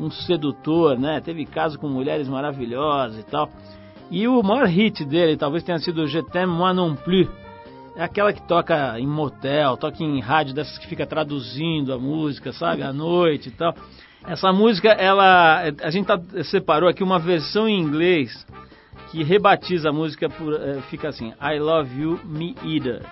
um 0.00 0.10
sedutor, 0.10 0.98
né, 0.98 1.20
teve 1.20 1.46
caso 1.46 1.78
com 1.78 1.86
mulheres 1.88 2.28
maravilhosas 2.28 3.20
e 3.20 3.24
tal. 3.24 3.48
E 4.10 4.26
o 4.26 4.42
maior 4.42 4.66
hit 4.66 5.04
dele 5.04 5.36
talvez 5.36 5.62
tenha 5.62 5.78
sido 5.78 6.06
Je 6.08 6.20
t'aime 6.24 6.52
moi 6.52 6.74
non 6.74 6.94
plus, 6.96 7.28
É 7.94 8.02
aquela 8.02 8.32
que 8.32 8.42
toca 8.46 8.98
em 8.98 9.06
motel, 9.06 9.76
toca 9.76 10.02
em 10.02 10.20
rádio 10.20 10.54
dessas 10.54 10.78
que 10.78 10.86
fica 10.86 11.06
traduzindo 11.06 11.92
a 11.92 11.98
música, 11.98 12.52
sabe, 12.52 12.82
à 12.82 12.92
noite 12.92 13.48
e 13.48 13.52
tal. 13.52 13.74
Essa 14.26 14.52
música, 14.52 14.88
ela, 14.88 15.62
a 15.82 15.90
gente 15.90 16.06
tá, 16.06 16.18
separou 16.44 16.88
aqui 16.88 17.02
uma 17.02 17.18
versão 17.18 17.68
em 17.68 17.78
inglês 17.78 18.46
que 19.10 19.22
rebatiza 19.22 19.90
a 19.90 19.92
música 19.92 20.28
por, 20.28 20.54
é, 20.54 20.80
fica 20.82 21.08
assim, 21.08 21.34
I 21.40 21.58
Love 21.58 22.00
You 22.00 22.20
Me 22.24 22.54
Either 22.64 23.02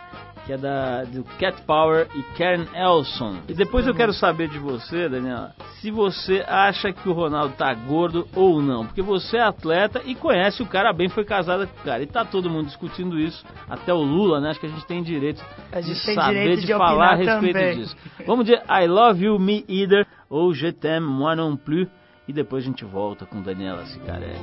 que 0.47 0.52
é 0.52 0.56
da 0.56 1.04
do 1.04 1.25
Cat 1.38 1.62
Power 1.62 2.09
e 2.14 2.23
Karen 2.37 2.66
Elson. 2.75 3.38
E 3.49 3.54
depois 3.54 3.87
eu 3.87 3.94
quero 3.94 4.12
saber 4.12 4.49
de 4.49 4.59
você, 4.59 5.09
Daniela, 5.09 5.52
se 5.80 5.90
você 5.90 6.44
acha 6.47 6.92
que 6.92 7.09
o 7.09 7.12
Ronaldo 7.12 7.54
tá 7.56 7.73
gordo 7.75 8.26
ou 8.35 8.61
não, 8.61 8.87
porque 8.87 9.02
você 9.02 9.37
é 9.37 9.42
atleta 9.42 10.02
e 10.04 10.14
conhece 10.14 10.62
o 10.62 10.66
cara 10.66 10.92
bem, 10.92 11.09
foi 11.09 11.25
casada 11.25 11.66
com 11.66 11.80
o 11.80 11.85
cara. 11.85 12.02
E 12.02 12.06
tá 12.06 12.25
todo 12.25 12.50
mundo 12.50 12.66
discutindo 12.66 13.18
isso, 13.18 13.44
até 13.68 13.92
o 13.92 14.02
Lula, 14.02 14.40
né? 14.40 14.50
Acho 14.50 14.61
que 14.61 14.66
a 14.66 14.70
gente 14.70 14.87
tem 14.87 15.02
direito 15.02 15.42
de 15.82 15.94
saber, 16.14 16.40
direito 16.40 16.61
de, 16.61 16.66
de 16.66 16.73
falar 16.73 17.12
a 17.12 17.16
respeito 17.16 17.54
também. 17.54 17.78
disso. 17.78 17.97
Vamos 18.26 18.44
dizer 18.47 18.62
I 18.68 18.87
Love 18.87 19.25
You 19.25 19.38
Me 19.38 19.64
Either 19.68 20.06
ou 20.28 20.52
Je 20.54 20.73
t'aime 20.73 21.06
moi 21.06 21.35
non 21.35 21.56
plus 21.56 21.88
e 22.26 22.32
depois 22.32 22.64
a 22.64 22.66
gente 22.66 22.85
volta 22.85 23.26
com 23.26 23.42
Daniela 23.42 23.85
Sicarelli. 23.87 24.38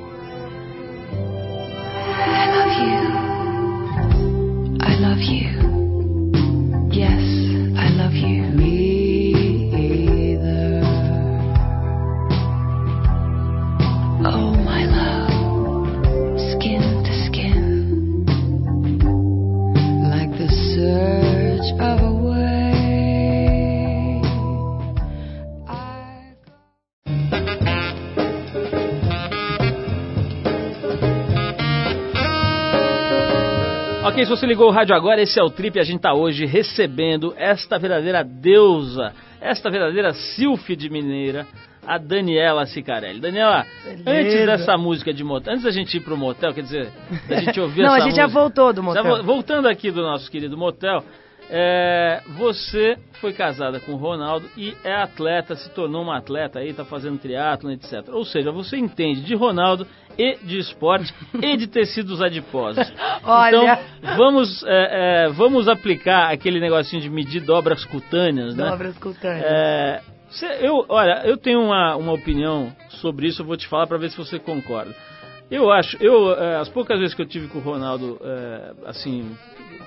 I 2.20 2.50
love 2.50 2.74
you. 2.82 3.28
I 4.80 5.00
love 5.00 5.22
you. 5.22 5.77
Yes, 6.98 7.22
I 7.78 7.90
love 7.90 8.12
you. 8.12 8.47
Ok, 34.18 34.24
se 34.24 34.30
você 34.30 34.46
ligou 34.46 34.66
o 34.66 34.72
rádio 34.72 34.96
agora, 34.96 35.22
esse 35.22 35.38
é 35.38 35.42
o 35.44 35.48
Trip 35.48 35.76
e 35.76 35.80
a 35.80 35.84
gente 35.84 36.00
tá 36.00 36.12
hoje 36.12 36.44
recebendo 36.44 37.32
esta 37.36 37.78
verdadeira 37.78 38.24
deusa, 38.24 39.12
esta 39.40 39.70
verdadeira 39.70 40.12
sílfide 40.12 40.90
mineira, 40.90 41.46
a 41.86 41.98
Daniela 41.98 42.66
Sicarelli. 42.66 43.20
Daniela, 43.20 43.64
Beleza. 43.84 44.10
antes 44.10 44.46
dessa 44.46 44.76
música 44.76 45.14
de 45.14 45.22
motel, 45.22 45.52
antes 45.52 45.64
da 45.64 45.70
gente 45.70 45.96
ir 45.96 46.00
pro 46.00 46.16
motel, 46.16 46.52
quer 46.52 46.62
dizer, 46.62 46.88
da 47.28 47.36
gente 47.40 47.60
ouvir 47.60 47.82
Não, 47.86 47.94
essa 47.94 48.02
a 48.04 48.06
gente 48.08 48.16
já 48.16 48.24
música- 48.24 48.40
voltou 48.40 48.72
do 48.72 48.80
Já 48.82 48.82
motel. 48.82 49.16
vo- 49.18 49.22
voltando 49.22 49.68
aqui 49.68 49.88
do 49.92 50.02
nosso 50.02 50.28
querido 50.28 50.58
motel, 50.58 51.04
é, 51.48 52.20
você 52.36 52.98
foi 53.20 53.32
casada 53.32 53.78
com 53.78 53.92
o 53.92 53.96
Ronaldo 53.96 54.46
e 54.56 54.74
é 54.82 54.94
atleta, 54.96 55.54
se 55.54 55.70
tornou 55.70 56.02
uma 56.02 56.18
atleta 56.18 56.58
aí, 56.58 56.74
tá 56.74 56.84
fazendo 56.84 57.18
triatlon, 57.20 57.70
etc. 57.70 58.08
Ou 58.12 58.24
seja, 58.24 58.50
você 58.50 58.76
entende 58.76 59.20
de 59.22 59.34
Ronaldo 59.36 59.86
e 60.18 60.36
de 60.42 60.58
esporte 60.58 61.14
e 61.40 61.56
de 61.56 61.68
tecidos 61.68 62.20
adiposos. 62.20 62.92
Olha. 63.22 63.78
Então, 64.02 64.16
vamos, 64.16 64.62
é, 64.64 65.26
é, 65.26 65.28
vamos 65.28 65.68
aplicar 65.68 66.32
aquele 66.32 66.58
negocinho 66.58 67.00
de 67.00 67.08
medir 67.08 67.40
dobras 67.40 67.84
cutâneas, 67.84 68.56
né? 68.56 68.68
Dobras 68.68 68.98
cutâneas. 68.98 69.44
É, 69.46 70.00
cê- 70.30 70.58
eu, 70.60 70.84
olha, 70.88 71.22
eu 71.24 71.36
tenho 71.36 71.60
uma, 71.62 71.94
uma 71.96 72.12
opinião 72.12 72.72
sobre 72.88 73.28
isso, 73.28 73.42
eu 73.42 73.46
vou 73.46 73.56
te 73.56 73.68
falar 73.68 73.86
para 73.86 73.96
ver 73.98 74.10
se 74.10 74.16
você 74.16 74.38
concorda. 74.38 74.94
Eu 75.50 75.70
acho, 75.70 75.96
eu 76.02 76.32
é, 76.38 76.56
as 76.56 76.68
poucas 76.68 76.98
vezes 76.98 77.14
que 77.14 77.22
eu 77.22 77.26
tive 77.26 77.48
com 77.48 77.58
o 77.58 77.62
Ronaldo, 77.62 78.20
é, 78.22 78.72
assim, 78.86 79.34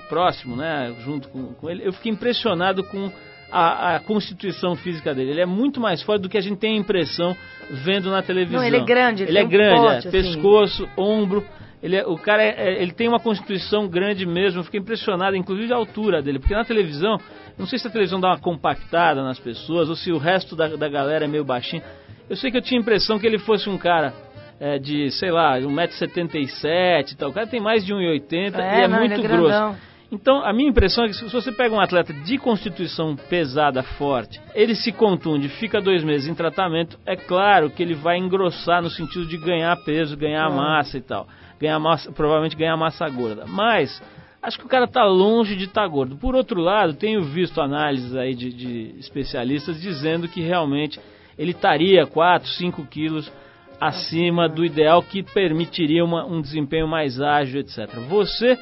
próximo, 0.08 0.56
né, 0.56 0.94
junto 1.04 1.28
com, 1.28 1.54
com 1.54 1.70
ele, 1.70 1.86
eu 1.86 1.92
fiquei 1.92 2.10
impressionado 2.10 2.82
com 2.84 3.12
a, 3.52 3.96
a 3.96 4.00
constituição 4.00 4.74
física 4.74 5.14
dele. 5.14 5.32
Ele 5.32 5.40
é 5.42 5.46
muito 5.46 5.78
mais 5.80 6.02
forte 6.02 6.22
do 6.22 6.28
que 6.28 6.38
a 6.38 6.40
gente 6.40 6.58
tem 6.58 6.74
a 6.74 6.80
impressão 6.80 7.36
vendo 7.70 8.10
na 8.10 8.22
televisão. 8.22 8.60
Não, 8.60 8.66
ele 8.66 8.78
é 8.78 8.84
grande, 8.84 9.22
ele 9.24 9.30
Ele 9.32 9.38
é 9.38 9.44
um 9.44 9.48
grande, 9.48 9.86
é, 9.86 9.98
assim. 9.98 10.10
pescoço, 10.10 10.88
ombro. 10.96 11.44
Ele 11.82 11.96
é- 11.96 12.06
o 12.06 12.16
cara 12.16 12.42
é- 12.42 12.54
é- 12.56 12.82
ele 12.82 12.92
tem 12.92 13.08
uma 13.08 13.20
constituição 13.20 13.86
grande 13.88 14.24
mesmo. 14.24 14.60
Eu 14.60 14.64
fiquei 14.64 14.80
impressionado, 14.80 15.36
inclusive 15.36 15.72
a 15.72 15.76
altura 15.76 16.22
dele, 16.22 16.38
porque 16.38 16.54
na 16.54 16.64
televisão, 16.64 17.18
não 17.58 17.66
sei 17.66 17.78
se 17.78 17.86
a 17.86 17.90
televisão 17.90 18.20
dá 18.20 18.28
uma 18.28 18.38
compactada 18.38 19.22
nas 19.22 19.38
pessoas 19.38 19.88
ou 19.88 19.96
se 19.96 20.10
o 20.12 20.18
resto 20.18 20.56
da, 20.56 20.68
da 20.68 20.88
galera 20.88 21.24
é 21.24 21.28
meio 21.28 21.44
baixinho. 21.44 21.82
Eu 22.30 22.36
sei 22.36 22.50
que 22.50 22.56
eu 22.56 22.62
tinha 22.62 22.80
a 22.80 22.82
impressão 22.82 23.18
que 23.18 23.26
ele 23.26 23.38
fosse 23.38 23.68
um 23.68 23.76
cara 23.76 24.14
é, 24.60 24.78
de, 24.78 25.10
sei 25.10 25.32
lá, 25.32 25.58
1,77m 25.58 27.12
e 27.12 27.16
tal. 27.16 27.30
O 27.30 27.32
cara 27.32 27.46
tem 27.48 27.60
mais 27.60 27.84
de 27.84 27.92
1,80m 27.92 28.60
É, 28.60 28.80
e 28.80 28.82
é 28.84 28.88
não, 28.88 28.98
ele 29.02 29.08
muito 29.16 29.26
é 29.26 29.28
grosso. 29.28 29.76
Então, 30.12 30.44
a 30.44 30.52
minha 30.52 30.68
impressão 30.68 31.04
é 31.04 31.08
que 31.08 31.14
se 31.14 31.24
você 31.24 31.50
pega 31.50 31.74
um 31.74 31.80
atleta 31.80 32.12
de 32.12 32.36
constituição 32.36 33.16
pesada, 33.16 33.82
forte, 33.82 34.38
ele 34.54 34.74
se 34.74 34.92
contunde, 34.92 35.48
fica 35.48 35.80
dois 35.80 36.04
meses 36.04 36.28
em 36.28 36.34
tratamento, 36.34 36.98
é 37.06 37.16
claro 37.16 37.70
que 37.70 37.82
ele 37.82 37.94
vai 37.94 38.18
engrossar 38.18 38.82
no 38.82 38.90
sentido 38.90 39.24
de 39.24 39.38
ganhar 39.38 39.74
peso, 39.84 40.14
ganhar 40.14 40.50
massa 40.50 40.98
e 40.98 41.00
tal. 41.00 41.26
Ganhar 41.58 41.78
massa, 41.78 42.12
provavelmente 42.12 42.54
ganhar 42.54 42.76
massa 42.76 43.08
gorda. 43.08 43.46
Mas, 43.48 44.02
acho 44.42 44.58
que 44.58 44.66
o 44.66 44.68
cara 44.68 44.86
tá 44.86 45.02
longe 45.02 45.56
de 45.56 45.64
estar 45.64 45.88
gordo. 45.88 46.14
Por 46.16 46.34
outro 46.34 46.60
lado, 46.60 46.92
tenho 46.92 47.22
visto 47.22 47.58
análises 47.62 48.14
aí 48.14 48.34
de, 48.34 48.52
de 48.52 48.94
especialistas 48.98 49.80
dizendo 49.80 50.28
que 50.28 50.42
realmente 50.42 51.00
ele 51.38 51.52
estaria 51.52 52.06
4, 52.06 52.46
5 52.50 52.84
quilos 52.84 53.32
acima 53.80 54.46
do 54.46 54.62
ideal 54.62 55.02
que 55.02 55.22
permitiria 55.22 56.04
uma- 56.04 56.26
um 56.26 56.42
desempenho 56.42 56.86
mais 56.86 57.18
ágil, 57.18 57.60
etc. 57.60 57.88
Você 58.08 58.58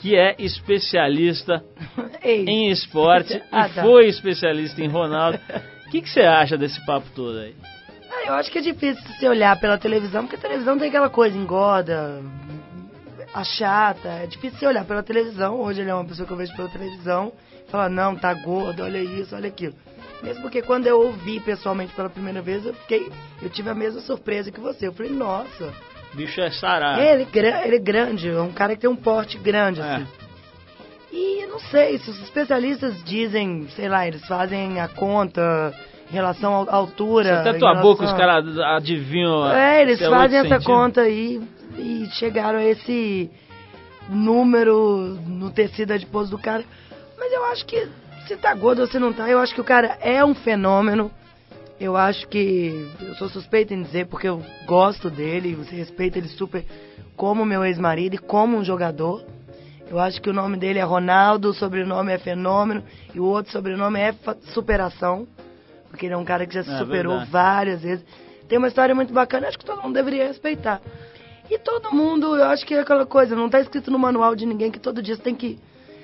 que 0.00 0.16
é 0.16 0.34
especialista 0.38 1.62
em 2.24 2.70
esporte 2.70 3.40
Ah, 3.52 3.68
e 3.68 3.72
tá. 3.72 3.82
foi 3.82 4.08
especialista 4.08 4.82
em 4.82 4.88
Ronaldo. 4.88 5.38
O 5.86 5.90
que, 5.90 6.02
que 6.02 6.08
você 6.08 6.20
acha 6.20 6.56
desse 6.56 6.86
papo 6.86 7.08
todo 7.16 7.36
aí? 7.36 7.52
Ah, 8.08 8.28
eu 8.28 8.34
acho 8.34 8.48
que 8.48 8.58
é 8.58 8.60
difícil 8.60 9.02
se 9.18 9.26
olhar 9.26 9.58
pela 9.58 9.76
televisão, 9.76 10.22
porque 10.22 10.36
a 10.36 10.38
televisão 10.38 10.78
tem 10.78 10.88
aquela 10.88 11.10
coisa, 11.10 11.36
engorda, 11.36 12.22
achata. 13.34 14.08
É 14.08 14.26
difícil 14.28 14.56
se 14.56 14.66
olhar 14.66 14.84
pela 14.84 15.02
televisão. 15.02 15.60
Hoje 15.60 15.80
ele 15.80 15.90
é 15.90 15.94
uma 15.94 16.04
pessoa 16.04 16.24
que 16.24 16.32
eu 16.32 16.36
vejo 16.36 16.54
pela 16.54 16.68
televisão 16.68 17.32
e 17.66 17.68
falar, 17.72 17.88
não, 17.88 18.14
tá 18.14 18.32
gordo, 18.34 18.84
olha 18.84 18.98
isso, 18.98 19.34
olha 19.34 19.48
aquilo. 19.48 19.74
Mesmo 20.22 20.42
porque 20.42 20.62
quando 20.62 20.86
eu 20.86 21.00
ouvi 21.00 21.40
pessoalmente 21.40 21.92
pela 21.92 22.08
primeira 22.08 22.40
vez, 22.40 22.64
eu 22.64 22.74
fiquei. 22.74 23.10
Eu 23.42 23.50
tive 23.50 23.70
a 23.70 23.74
mesma 23.74 24.00
surpresa 24.00 24.52
que 24.52 24.60
você. 24.60 24.86
Eu 24.86 24.92
falei, 24.92 25.10
nossa, 25.10 25.72
bicho 26.14 26.40
é 26.40 26.50
sarado. 26.50 27.00
ele, 27.00 27.22
é 27.22 27.26
gra- 27.26 27.66
ele 27.66 27.76
é 27.76 27.78
grande, 27.78 28.28
é 28.28 28.40
um 28.40 28.52
cara 28.52 28.74
que 28.74 28.80
tem 28.82 28.90
um 28.90 28.96
porte 28.96 29.38
grande, 29.38 29.80
É. 29.80 29.84
assim. 29.84 30.06
E 31.12 31.46
não 31.46 31.58
sei, 31.58 31.98
se 31.98 32.08
os 32.10 32.20
especialistas 32.22 33.02
dizem, 33.04 33.66
sei 33.74 33.88
lá, 33.88 34.06
eles 34.06 34.24
fazem 34.26 34.80
a 34.80 34.86
conta 34.88 35.74
em 36.08 36.14
relação 36.14 36.54
à 36.68 36.74
altura. 36.74 37.40
Até 37.40 37.50
em 37.56 37.58
tua 37.58 37.74
boca 37.76 38.04
os 38.04 38.12
caras 38.12 38.58
adivinham. 38.58 39.48
É, 39.50 39.82
eles 39.82 39.98
se 39.98 40.04
oito 40.04 40.14
fazem 40.16 40.38
essa 40.38 40.60
conta 40.64 41.00
aí 41.02 41.40
e 41.76 42.06
chegaram 42.12 42.58
a 42.60 42.64
esse 42.64 43.28
número 44.08 45.18
no 45.26 45.50
tecido 45.50 45.92
adiposo 45.92 46.30
do 46.30 46.38
cara. 46.38 46.64
Mas 47.18 47.32
eu 47.32 47.44
acho 47.46 47.66
que 47.66 47.88
se 48.26 48.36
tá 48.36 48.54
gordo 48.54 48.80
ou 48.82 48.86
se 48.86 48.98
não 48.98 49.12
tá, 49.12 49.28
eu 49.28 49.38
acho 49.38 49.54
que 49.54 49.60
o 49.60 49.64
cara 49.64 49.98
é 50.00 50.24
um 50.24 50.34
fenômeno. 50.34 51.10
Eu 51.80 51.96
acho 51.96 52.28
que 52.28 52.86
eu 53.00 53.14
sou 53.14 53.28
suspeita 53.30 53.72
em 53.72 53.82
dizer 53.82 54.06
porque 54.06 54.28
eu 54.28 54.44
gosto 54.66 55.08
dele, 55.08 55.54
você 55.54 55.74
respeita 55.74 56.18
ele 56.18 56.28
super 56.28 56.62
como 57.16 57.44
meu 57.44 57.64
ex-marido 57.64 58.14
e 58.16 58.18
como 58.18 58.58
um 58.58 58.64
jogador. 58.64 59.24
Eu 59.88 59.98
acho 59.98 60.20
que 60.20 60.28
o 60.28 60.32
nome 60.32 60.58
dele 60.58 60.78
é 60.78 60.82
Ronaldo, 60.82 61.48
o 61.48 61.54
sobrenome 61.54 62.12
é 62.12 62.18
Fenômeno 62.18 62.84
e 63.14 63.18
o 63.18 63.24
outro 63.24 63.50
sobrenome 63.50 63.98
é 63.98 64.14
Superação, 64.52 65.26
porque 65.88 66.06
ele 66.06 66.12
é 66.14 66.16
um 66.18 66.24
cara 66.24 66.46
que 66.46 66.54
já 66.54 66.62
se 66.62 66.70
É 66.70 66.78
superou 66.78 67.12
verdade. 67.12 67.30
várias 67.30 67.82
vezes. 67.82 68.04
Tem 68.46 68.58
uma 68.58 68.68
história 68.68 68.94
muito 68.94 69.12
bacana, 69.12 69.48
acho 69.48 69.58
que 69.58 69.64
todo 69.64 69.82
mundo 69.82 69.94
deveria 69.94 70.26
respeitar. 70.28 70.82
E 71.50 71.58
todo 71.58 71.92
mundo, 71.92 72.36
eu 72.36 72.44
acho 72.44 72.64
que 72.64 72.74
é 72.74 72.80
aquela 72.80 73.06
coisa, 73.06 73.34
não 73.34 73.48
tá 73.48 73.58
escrito 73.58 73.90
no 73.90 73.98
manual 73.98 74.36
de 74.36 74.44
ninguém 74.44 74.70
que 74.70 74.78
todo 74.78 75.02
dia 75.02 75.16
você 75.16 75.22
tem 75.22 75.34
que 75.34 75.58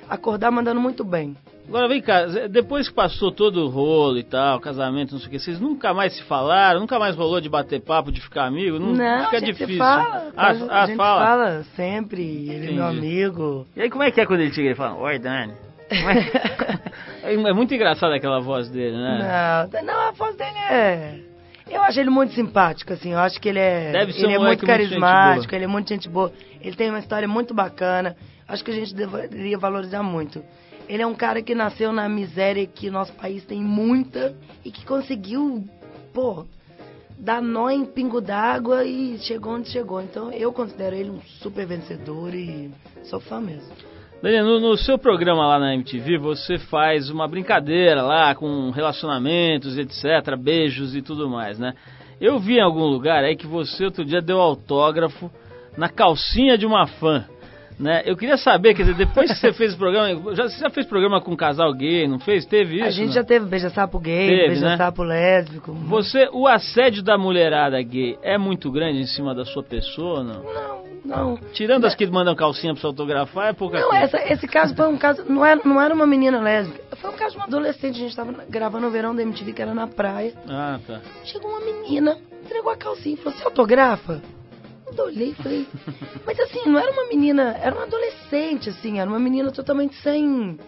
acordar 0.09 0.51
mandando 0.51 0.81
muito 0.81 1.05
bem. 1.05 1.37
Agora 1.69 1.89
vem 1.89 2.01
cá, 2.01 2.27
depois 2.49 2.89
que 2.89 2.95
passou 2.95 3.33
todo 3.33 3.65
o 3.65 3.69
rolo 3.69 4.19
e 4.19 4.23
tal, 4.23 4.61
casamento, 4.61 5.13
não 5.13 5.19
sei 5.19 5.29
o 5.29 5.31
que, 5.31 5.39
vocês 5.39 5.61
nunca 5.61 5.93
mais 5.93 6.15
se 6.15 6.23
falaram, 6.25 6.81
nunca 6.81 6.99
mais 6.99 7.17
rolou 7.17 7.41
de 7.41 7.49
bater 7.49 7.81
papo, 7.81 8.13
de 8.13 8.21
ficar 8.21 8.45
amigo? 8.45 8.79
Não, 8.79 9.25
fica 9.25 9.37
a 9.37 9.41
gente 9.41 9.57
difícil. 9.57 9.79
fala, 9.79 10.33
ah, 10.37 10.47
a 10.47 10.83
ah, 10.83 10.87
gente 10.87 10.97
fala. 10.97 11.27
fala 11.27 11.63
sempre, 11.75 12.23
ele 12.23 12.69
é 12.69 12.73
meu 12.73 12.87
amigo. 12.87 13.67
E 13.75 13.83
aí 13.83 13.91
como 13.91 14.05
é 14.05 14.11
que 14.11 14.21
é 14.21 14.27
quando 14.27 14.41
ele 14.41 14.53
chega 14.53 14.71
e 14.71 14.75
fala, 14.75 14.97
oi 14.97 15.19
Dani? 15.19 15.55
É... 15.91 17.27
é 17.31 17.35
é 17.35 17.53
muito 17.53 17.75
engraçado 17.75 18.13
aquela 18.13 18.41
voz 18.41 18.69
dele, 18.69 18.97
né? 18.97 19.69
Não, 19.73 19.83
não, 19.83 20.09
a 20.09 20.11
voz 20.13 20.37
dele 20.37 20.59
é. 20.71 21.19
Eu 21.69 21.83
acho 21.83 21.99
ele 21.99 22.11
muito 22.11 22.33
simpático, 22.33 22.93
assim. 22.93 23.13
Eu 23.13 23.19
acho 23.19 23.41
que 23.41 23.49
ele 23.49 23.59
é. 23.59 23.91
Deve 23.91 24.13
ser 24.13 24.25
ele 24.25 24.35
é 24.35 24.39
um 24.39 24.45
muito 24.45 24.65
moleque 24.65 24.67
muito 24.67 24.89
carismático, 24.89 25.55
ele 25.55 25.65
é 25.65 25.69
muito 25.69 25.89
gente 25.89 26.09
boa. 26.09 26.33
Ele 26.61 26.77
tem 26.77 26.91
uma 26.91 27.01
história 27.01 27.27
muito 27.27 27.53
bacana. 27.53 28.17
Acho 28.47 28.65
que 28.65 28.71
a 28.71 28.75
gente 28.75 28.95
deveria 28.95 29.59
valorizar 29.59 30.03
muito. 30.03 30.45
Ele 30.89 31.03
é 31.03 31.07
um 31.07 31.15
cara 31.15 31.43
que 31.43 31.55
nasceu 31.55 31.93
na 31.93 32.09
miséria 32.09 32.67
que 32.67 32.91
nosso 32.91 33.13
país 33.15 33.45
tem 33.45 33.61
muita 33.61 34.35
e 34.65 34.71
que 34.71 34.85
conseguiu, 34.87 35.65
pô, 36.15 36.45
dar 37.19 37.43
nó 37.43 37.71
em 37.71 37.85
pingo 37.85 38.21
d'água 38.21 38.85
e 38.85 39.19
chegou 39.19 39.55
onde 39.55 39.69
chegou. 39.69 40.01
Então 40.01 40.31
eu 40.31 40.53
considero 40.53 40.95
ele 40.95 41.11
um 41.11 41.21
super 41.41 41.67
vencedor 41.67 42.35
e 42.35 42.71
sou 43.05 43.21
fã 43.21 43.41
mesmo. 43.41 43.73
Daniel, 44.23 44.61
no, 44.61 44.77
seu 44.79 44.99
programa 44.99 45.47
lá 45.47 45.59
na 45.59 45.75
MTV, 45.75 46.19
você 46.19 46.59
faz 46.59 47.11
uma 47.11 47.29
brincadeira 47.29 48.03
lá 48.03 48.35
com 48.35 48.71
relacionamentos, 48.71 49.77
etc., 49.77 50.37
beijos 50.39 50.97
e 50.97 51.03
tudo 51.03 51.29
mais, 51.29 51.59
né? 51.59 51.75
Eu 52.19 52.39
vi 52.39 52.57
em 52.57 52.63
algum 52.63 52.85
lugar 52.85 53.23
aí 53.25 53.37
que 53.37 53.47
você 53.47 53.85
outro 53.85 54.05
dia 54.05 54.23
deu 54.23 54.41
autógrafo 54.41 55.31
na 55.77 55.91
calcinha 55.91 56.57
de 56.57 56.65
uma 56.65 56.87
fã. 56.87 57.27
Né? 57.79 58.03
Eu 58.07 58.17
queria 58.17 58.39
saber, 58.39 58.75
quer 58.75 58.85
dizer, 58.85 58.95
depois 58.95 59.31
que 59.31 59.37
você 59.37 59.53
fez 59.53 59.75
o 59.75 59.77
programa, 59.77 60.35
já, 60.35 60.45
você 60.45 60.59
já 60.59 60.71
fez 60.71 60.87
programa 60.87 61.21
com 61.21 61.33
um 61.33 61.37
casal 61.37 61.73
gay, 61.75 62.09
não 62.09 62.19
fez? 62.19 62.47
Teve 62.47 62.77
isso? 62.77 62.87
a 62.87 62.91
gente 62.91 63.09
não? 63.09 63.13
já 63.13 63.25
teve 63.25 63.45
beija-sapo 63.45 63.99
gay, 63.99 64.31
né? 64.31 64.49
beija-sapo 64.49 65.03
lésbico. 65.03 65.73
Você, 65.73 66.27
o 66.33 66.47
assédio 66.47 67.03
da 67.03 67.19
mulherada 67.19 67.81
gay 67.83 68.19
é 68.23 68.39
muito 68.39 68.73
grande 68.73 69.01
em 69.01 69.07
cima 69.07 69.35
da 69.35 69.45
sua 69.45 69.63
pessoa, 69.63 70.25
não? 70.25 70.43
Não, 70.43 70.85
não. 71.05 71.39
Tirando 71.53 71.85
as 71.85 71.95
que 71.95 72.07
mandam 72.07 72.35
calcinha 72.35 72.73
pra 72.73 72.81
você 72.81 72.87
autografar, 72.87 73.49
é 73.49 73.53
pouca 73.53 73.79
Não, 73.79 73.91
coisa. 73.91 74.05
essa, 74.05 74.33
esse 74.33 74.49
caso 74.49 74.75
foi 74.75 74.89
um 74.89 74.97
caso. 74.97 75.25
Não 75.29 75.45
era, 75.45 75.61
não 75.63 75.81
era 75.81 75.95
uma 75.95 76.07
menina 76.07 76.41
lésbica. 76.41 76.97
Foi 76.97 77.11
um 77.11 77.17
caso 77.17 77.33
de 77.33 77.37
uma 77.37 77.45
adolescente. 77.47 77.97
A 77.97 77.99
gente 77.99 78.17
tava 78.17 78.35
gravando 78.49 78.87
o 78.87 78.91
verão 78.91 79.15
da 79.15 79.23
MTV, 79.23 79.53
que 79.53 79.61
era 79.61 79.75
na 79.75 79.87
praia. 79.87 80.33
Ah, 80.49 80.79
tá. 80.87 81.01
Chegou 81.25 81.51
uma 81.51 81.61
menina, 81.61 82.17
entregou 82.43 82.73
a 82.73 82.77
calcinha 82.77 83.15
e 83.15 83.19
falou: 83.19 83.39
Você 83.39 83.45
autografa? 83.45 84.23
Eu 84.97 85.05
olhei 85.05 85.35
falei. 85.35 85.67
Mas 86.25 86.39
assim, 86.41 86.69
não 86.69 86.79
era 86.79 86.91
uma 86.93 87.07
menina. 87.09 87.57
Era 87.61 87.75
uma 87.75 87.85
adolescente, 87.85 88.69
assim. 88.71 88.99
Era 89.01 89.09
uma 89.11 89.19
menina 89.19 89.51
totalmente 89.51 89.95
sem. 89.97 90.59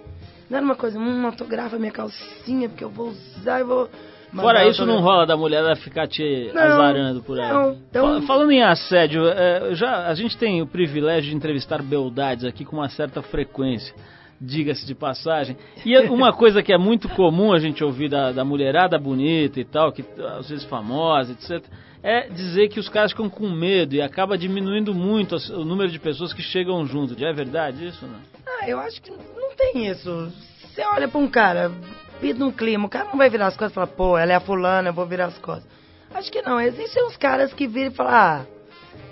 Não 0.50 0.56
era 0.56 0.64
uma 0.64 0.74
coisa, 0.74 0.98
hum, 0.98 1.24
autografa 1.26 1.78
minha 1.78 1.92
calcinha, 1.92 2.68
porque 2.68 2.82
eu 2.84 2.90
vou 2.90 3.08
usar 3.08 3.60
e 3.60 3.64
vou. 3.64 3.88
Fora 4.34 4.66
isso, 4.66 4.84
não 4.84 4.94
autografar." 4.94 5.14
rola 5.14 5.26
da 5.26 5.36
mulher 5.36 5.76
ficar 5.76 6.06
te 6.06 6.50
Não, 6.52 6.60
azarando 6.62 7.22
por 7.22 7.40
aí. 7.40 7.50
não. 7.50 7.72
Então- 7.90 8.20
Fa- 8.20 8.26
Falando 8.26 8.52
em 8.52 8.62
assédio, 8.62 9.26
é, 9.26 9.74
já, 9.74 10.06
a 10.06 10.14
gente 10.14 10.36
tem 10.36 10.60
o 10.60 10.66
privilégio 10.66 11.30
de 11.30 11.36
entrevistar 11.36 11.82
beldades 11.82 12.44
aqui 12.44 12.62
com 12.64 12.76
uma 12.76 12.88
certa 12.90 13.22
frequência, 13.22 13.94
diga-se 14.40 14.86
de 14.86 14.94
passagem. 14.94 15.56
E 15.84 15.94
é 15.94 16.10
uma 16.10 16.32
coisa 16.32 16.62
que 16.62 16.72
é 16.72 16.78
muito 16.78 17.08
comum 17.10 17.52
a 17.52 17.58
gente 17.58 17.82
ouvir 17.82 18.08
da, 18.08 18.32
da 18.32 18.44
mulherada 18.44 18.98
bonita 18.98 19.60
e 19.60 19.64
tal, 19.64 19.92
que 19.92 20.04
às 20.38 20.48
vezes 20.48 20.64
famosa, 20.64 21.32
etc., 21.32 21.64
é 22.02 22.28
dizer 22.28 22.68
que 22.68 22.78
os 22.78 22.88
caras 22.88 23.10
ficam 23.10 23.28
com 23.28 23.48
medo 23.48 23.94
e 23.94 24.00
acaba 24.00 24.38
diminuindo 24.38 24.94
muito 24.94 25.34
o 25.52 25.64
número 25.64 25.90
de 25.90 25.98
pessoas 25.98 26.32
que 26.32 26.42
chegam 26.42 26.86
junto. 26.86 27.18
Já 27.18 27.28
é 27.28 27.32
verdade 27.32 27.86
isso, 27.86 28.06
não? 28.06 28.20
Ah, 28.46 28.68
eu 28.68 28.78
acho 28.78 29.02
que 29.02 29.10
não 29.10 29.54
tem 29.56 29.88
isso. 29.88 30.32
Você 30.62 30.82
olha 30.82 31.08
pra 31.08 31.18
um 31.18 31.26
cara, 31.26 31.72
vida 32.20 32.44
um 32.44 32.52
clima, 32.52 32.86
o 32.86 32.88
cara 32.88 33.06
não 33.06 33.16
vai 33.16 33.28
virar 33.28 33.48
as 33.48 33.56
costas 33.56 33.72
e 33.72 33.74
falar, 33.74 33.88
pô, 33.88 34.16
ela 34.16 34.32
é 34.32 34.36
a 34.36 34.40
fulana, 34.40 34.90
eu 34.90 34.92
vou 34.92 35.06
virar 35.06 35.26
as 35.26 35.38
costas. 35.38 35.66
Acho 36.14 36.30
que 36.30 36.40
não. 36.40 36.60
Existem 36.60 37.04
uns 37.04 37.16
caras 37.16 37.52
que 37.52 37.66
viram 37.66 37.90
e 37.90 37.94
falam, 37.94 38.12
ah, 38.12 38.46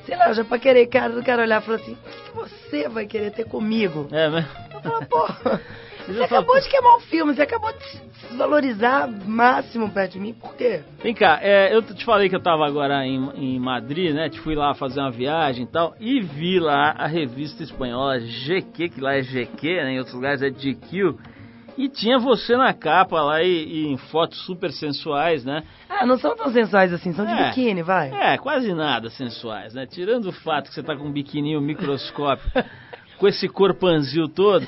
sei 0.07 0.17
lá, 0.17 0.33
já 0.33 0.45
pra 0.45 0.59
querer 0.59 0.87
cara 0.87 1.13
do 1.13 1.23
cara 1.23 1.43
olhar 1.43 1.61
e 1.61 1.65
falar 1.65 1.79
assim, 1.79 1.93
o 1.93 1.97
que, 1.97 2.31
que 2.31 2.37
você 2.37 2.89
vai 2.89 3.07
querer 3.07 3.33
ter 3.33 3.45
comigo? 3.45 4.09
É, 4.13 4.31
né? 4.31 4.47
Eu 4.73 4.81
falo, 4.81 5.07
pô, 5.07 5.27
você 6.07 6.11
Eu 6.11 6.15
falo, 6.15 6.25
acabou 6.25 6.61
de 6.61 6.69
queimar 6.69 6.97
o 6.97 7.01
filme, 7.01 7.35
você 7.35 7.43
acabou 7.43 7.73
de 7.73 7.85
se 7.85 8.01
desvalorizar 8.29 9.11
máximo 9.27 9.91
perto 9.91 10.13
de 10.13 10.21
mim, 10.21 10.33
por 10.33 10.55
quê? 10.55 10.83
Vem 11.03 11.13
cá, 11.13 11.41
é, 11.43 11.75
eu 11.75 11.83
te 11.83 12.05
falei 12.05 12.29
que 12.29 12.37
eu 12.37 12.43
tava 12.43 12.65
agora 12.65 13.05
em, 13.05 13.31
em 13.35 13.59
Madrid, 13.59 14.15
né? 14.15 14.29
Te 14.29 14.39
fui 14.41 14.55
lá 14.55 14.75
fazer 14.75 15.01
uma 15.01 15.11
viagem 15.11 15.65
e 15.65 15.67
tal, 15.67 15.95
e 15.99 16.21
vi 16.21 16.61
lá 16.61 16.95
a 16.97 17.07
revista 17.07 17.65
espanhola 17.65 18.21
GQ, 18.21 18.89
que 18.91 19.01
lá 19.01 19.17
é 19.17 19.23
GQ, 19.23 19.83
né? 19.83 19.93
Em 19.93 19.99
outros 19.99 20.15
lugares 20.15 20.41
é 20.41 20.51
GQ, 20.51 21.17
e 21.77 21.89
tinha 21.89 22.19
você 22.19 22.57
na 22.57 22.73
capa 22.73 23.21
lá 23.23 23.43
e, 23.43 23.49
e 23.49 23.87
em 23.89 23.97
fotos 23.97 24.39
super 24.45 24.71
sensuais, 24.73 25.45
né? 25.45 25.63
Ah, 25.89 26.07
não 26.07 26.17
são 26.19 26.35
tão 26.37 26.51
sensuais 26.53 26.93
assim, 26.93 27.13
são 27.13 27.27
de 27.27 27.33
É. 27.33 27.49
biquíni, 27.49 27.83
vai. 27.83 28.11
É, 28.11 28.39
quase 28.39 28.73
nada 28.75 29.11
sensuais, 29.11 29.75
né? 29.75 29.87
Tirando 29.87 30.27
o 30.27 30.33
fato 30.33 30.69
que 30.69 30.75
você 30.75 30.83
tá 30.83 30.97
com 30.97 31.05
um 31.05 31.13
biquininho 31.13 31.61
microscópio, 31.61 32.51
com 33.19 33.29
esse 33.29 33.49
corpanzil 33.49 34.29
todo, 34.29 34.67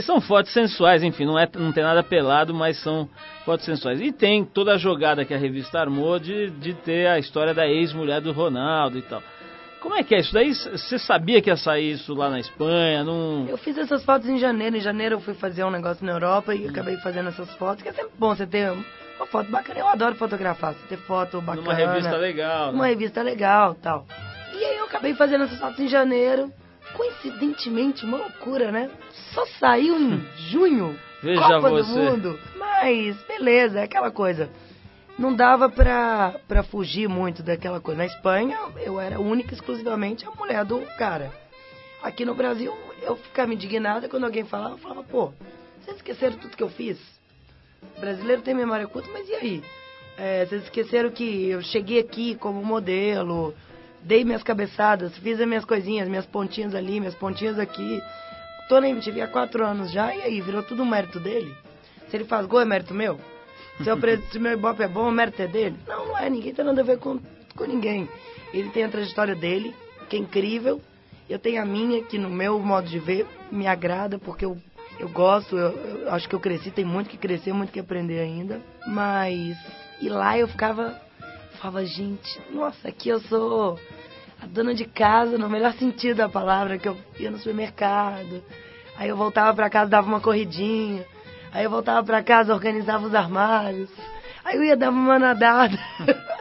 são 0.00 0.20
fotos 0.20 0.52
sensuais, 0.52 1.02
enfim, 1.02 1.24
não, 1.24 1.38
é, 1.38 1.48
não 1.56 1.72
tem 1.72 1.82
nada 1.82 2.02
pelado, 2.02 2.52
mas 2.54 2.80
são 2.82 3.08
fotos 3.44 3.64
sensuais. 3.64 4.00
E 4.00 4.12
tem 4.12 4.44
toda 4.44 4.74
a 4.74 4.76
jogada 4.78 5.24
que 5.24 5.34
a 5.34 5.38
revista 5.38 5.80
armou 5.80 6.18
de, 6.18 6.50
de 6.50 6.74
ter 6.74 7.08
a 7.08 7.18
história 7.18 7.52
da 7.54 7.66
ex-mulher 7.66 8.20
do 8.20 8.32
Ronaldo 8.32 8.98
e 8.98 9.02
tal. 9.02 9.22
Como 9.80 9.94
é 9.94 10.02
que 10.02 10.14
é 10.14 10.20
isso 10.20 10.32
daí? 10.32 10.54
Você 10.54 10.98
sabia 10.98 11.40
que 11.40 11.48
ia 11.50 11.56
sair 11.56 11.92
isso 11.92 12.14
lá 12.14 12.28
na 12.28 12.38
Espanha? 12.38 13.02
Não... 13.02 13.46
Eu 13.48 13.56
fiz 13.56 13.76
essas 13.78 14.04
fotos 14.04 14.28
em 14.28 14.38
janeiro. 14.38 14.76
Em 14.76 14.80
janeiro 14.80 15.16
eu 15.16 15.20
fui 15.20 15.34
fazer 15.34 15.64
um 15.64 15.70
negócio 15.70 16.04
na 16.04 16.12
Europa 16.12 16.54
e 16.54 16.68
acabei 16.68 16.96
fazendo 16.98 17.28
essas 17.30 17.50
fotos, 17.54 17.82
que 17.82 17.88
é 17.88 17.92
sempre 17.92 18.12
bom 18.18 18.34
você 18.34 18.46
ter 18.46 18.70
uma 19.16 19.26
foto 19.26 19.50
bacana. 19.50 19.80
Eu 19.80 19.88
adoro 19.88 20.14
fotografar, 20.16 20.74
você 20.74 20.86
ter 20.88 20.98
foto 20.98 21.40
bacana. 21.40 21.62
Numa 21.62 21.74
revista 21.74 22.16
legal, 22.16 22.72
Uma 22.72 22.84
né? 22.84 22.90
revista 22.90 23.22
legal 23.22 23.74
tal. 23.74 24.06
E 24.52 24.64
aí 24.64 24.76
eu 24.78 24.84
acabei 24.84 25.14
fazendo 25.14 25.44
essas 25.44 25.58
fotos 25.58 25.80
em 25.80 25.88
janeiro. 25.88 26.52
Coincidentemente, 26.94 28.04
uma 28.04 28.18
loucura, 28.18 28.70
né? 28.70 28.90
Só 29.32 29.46
saiu 29.58 29.96
em 29.98 30.22
junho. 30.50 30.98
Veja 31.22 31.40
Copa 31.40 31.70
você. 31.70 31.92
do 31.92 31.98
Mundo. 31.98 32.38
Mas, 32.56 33.16
beleza, 33.28 33.80
é 33.80 33.84
aquela 33.84 34.10
coisa. 34.10 34.48
Não 35.20 35.36
dava 35.36 35.68
pra, 35.68 36.62
fugir 36.70 37.06
muito 37.06 37.42
daquela 37.42 37.78
coisa. 37.78 37.98
Na 37.98 38.06
Espanha, 38.06 38.58
eu 38.78 38.98
era 38.98 39.20
única 39.20 39.52
exclusivamente 39.52 40.24
a 40.26 40.30
mulher 40.30 40.64
do 40.64 40.80
cara. 40.96 41.30
Aqui 42.02 42.24
no 42.24 42.34
Brasil, 42.34 42.74
eu 43.02 43.16
ficava 43.16 43.52
indignada 43.52 44.08
quando 44.08 44.24
alguém 44.24 44.46
falava, 44.46 44.76
eu 44.76 44.78
falava, 44.78 45.02
pô, 45.02 45.30
vocês 45.78 45.98
esqueceram 45.98 46.38
tudo 46.38 46.56
que 46.56 46.62
eu 46.62 46.70
fiz? 46.70 46.98
O 47.98 48.00
brasileiro 48.00 48.40
tem 48.40 48.54
memória 48.54 48.86
curta, 48.86 49.10
mas 49.12 49.28
e 49.28 49.34
aí? 49.34 49.64
É, 50.16 50.46
vocês 50.46 50.62
esqueceram 50.62 51.10
que 51.10 51.50
eu 51.50 51.60
cheguei 51.60 51.98
aqui 51.98 52.34
como 52.36 52.64
modelo, 52.64 53.54
dei 54.00 54.24
minhas 54.24 54.42
cabeçadas, 54.42 55.14
fiz 55.18 55.38
as 55.38 55.46
minhas 55.46 55.66
coisinhas, 55.66 56.08
minhas 56.08 56.24
pontinhas 56.24 56.74
ali, 56.74 56.98
minhas 56.98 57.14
pontinhas 57.14 57.58
aqui. 57.58 58.00
Tô 58.70 58.80
na 58.80 58.88
MTV 58.88 59.20
há 59.20 59.28
quatro 59.28 59.66
anos 59.66 59.92
já, 59.92 60.16
e 60.16 60.22
aí? 60.22 60.40
Virou 60.40 60.62
tudo 60.62 60.82
mérito 60.82 61.20
dele? 61.20 61.54
Se 62.08 62.16
ele 62.16 62.24
faz 62.24 62.46
gol, 62.46 62.62
é 62.62 62.64
mérito 62.64 62.94
meu? 62.94 63.20
Se, 63.84 64.32
se 64.32 64.38
meu 64.38 64.52
ibope 64.52 64.82
é 64.82 64.88
bom, 64.88 65.08
o 65.08 65.12
mérito 65.12 65.40
é 65.42 65.46
dele? 65.46 65.76
Não, 65.86 66.06
não 66.08 66.18
é. 66.18 66.28
Ninguém 66.28 66.54
tem 66.54 66.64
nada 66.64 66.80
a 66.80 66.84
ver 66.84 66.98
com, 66.98 67.18
com 67.56 67.64
ninguém. 67.64 68.08
Ele 68.52 68.68
tem 68.70 68.84
a 68.84 68.88
trajetória 68.88 69.34
dele, 69.34 69.74
que 70.08 70.16
é 70.16 70.18
incrível. 70.18 70.80
Eu 71.28 71.38
tenho 71.38 71.62
a 71.62 71.64
minha, 71.64 72.02
que 72.02 72.18
no 72.18 72.28
meu 72.28 72.58
modo 72.58 72.88
de 72.88 72.98
ver 72.98 73.26
me 73.50 73.66
agrada, 73.66 74.18
porque 74.18 74.44
eu, 74.44 74.56
eu 74.98 75.08
gosto, 75.08 75.56
eu, 75.56 75.70
eu 75.70 76.12
acho 76.12 76.28
que 76.28 76.34
eu 76.34 76.40
cresci, 76.40 76.70
tem 76.70 76.84
muito 76.84 77.08
que 77.08 77.16
crescer, 77.16 77.52
muito 77.52 77.72
que 77.72 77.78
aprender 77.78 78.18
ainda. 78.18 78.60
Mas, 78.86 79.56
e 80.00 80.08
lá 80.08 80.36
eu 80.36 80.48
ficava, 80.48 81.00
falava, 81.60 81.84
gente, 81.84 82.40
nossa, 82.50 82.88
aqui 82.88 83.08
eu 83.08 83.20
sou 83.20 83.78
a 84.42 84.46
dona 84.46 84.74
de 84.74 84.84
casa, 84.84 85.38
no 85.38 85.48
melhor 85.48 85.72
sentido 85.74 86.16
da 86.16 86.28
palavra, 86.28 86.78
que 86.78 86.88
eu 86.88 86.96
ia 87.18 87.30
no 87.30 87.38
supermercado. 87.38 88.42
Aí 88.96 89.08
eu 89.08 89.16
voltava 89.16 89.54
pra 89.54 89.70
casa, 89.70 89.90
dava 89.90 90.08
uma 90.08 90.20
corridinha. 90.20 91.06
Aí 91.52 91.64
eu 91.64 91.70
voltava 91.70 92.04
pra 92.04 92.22
casa, 92.22 92.54
organizava 92.54 93.06
os 93.06 93.14
armários. 93.14 93.90
Aí 94.44 94.56
eu 94.56 94.64
ia 94.64 94.76
dar 94.76 94.90
uma 94.90 95.18
nadada. 95.18 95.78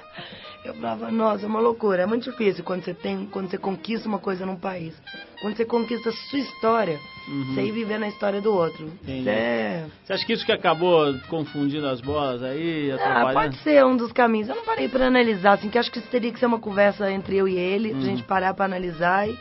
Eu 0.63 0.73
falava, 0.75 1.09
nossa, 1.09 1.45
é 1.45 1.47
uma 1.47 1.59
loucura. 1.61 2.03
É 2.03 2.05
muito 2.05 2.29
difícil 2.29 2.63
quando 2.63 2.83
você 2.83 2.93
tem, 2.93 3.25
quando 3.25 3.49
você 3.49 3.57
conquista 3.57 4.07
uma 4.07 4.19
coisa 4.19 4.45
num 4.45 4.57
país. 4.57 4.93
Quando 5.41 5.55
você 5.55 5.65
conquista 5.65 6.09
a 6.09 6.11
sua 6.11 6.37
história, 6.39 6.99
você 7.47 7.61
ir 7.61 7.71
viver 7.71 7.97
na 7.97 8.09
história 8.09 8.39
do 8.41 8.53
outro. 8.53 8.91
É... 9.07 9.85
Você 10.03 10.13
acha 10.13 10.25
que 10.25 10.33
isso 10.33 10.45
que 10.45 10.51
acabou 10.51 11.17
confundindo 11.27 11.87
as 11.87 12.01
bolas 12.01 12.43
aí, 12.43 12.91
Ah, 12.91 13.31
pode 13.33 13.55
ser 13.63 13.83
um 13.85 13.95
dos 13.95 14.11
caminhos. 14.11 14.49
Eu 14.49 14.57
não 14.57 14.65
parei 14.65 14.87
pra 14.89 15.07
analisar, 15.07 15.53
assim, 15.53 15.69
que 15.69 15.77
acho 15.79 15.89
que 15.91 15.99
isso 15.99 16.09
teria 16.09 16.31
que 16.31 16.37
ser 16.39 16.45
uma 16.45 16.59
conversa 16.59 17.09
entre 17.09 17.37
eu 17.37 17.47
e 17.47 17.55
ele, 17.57 17.93
Uhum. 17.93 17.99
pra 17.99 18.05
gente 18.07 18.23
parar 18.23 18.53
pra 18.53 18.65
analisar 18.65 19.27
e 19.27 19.39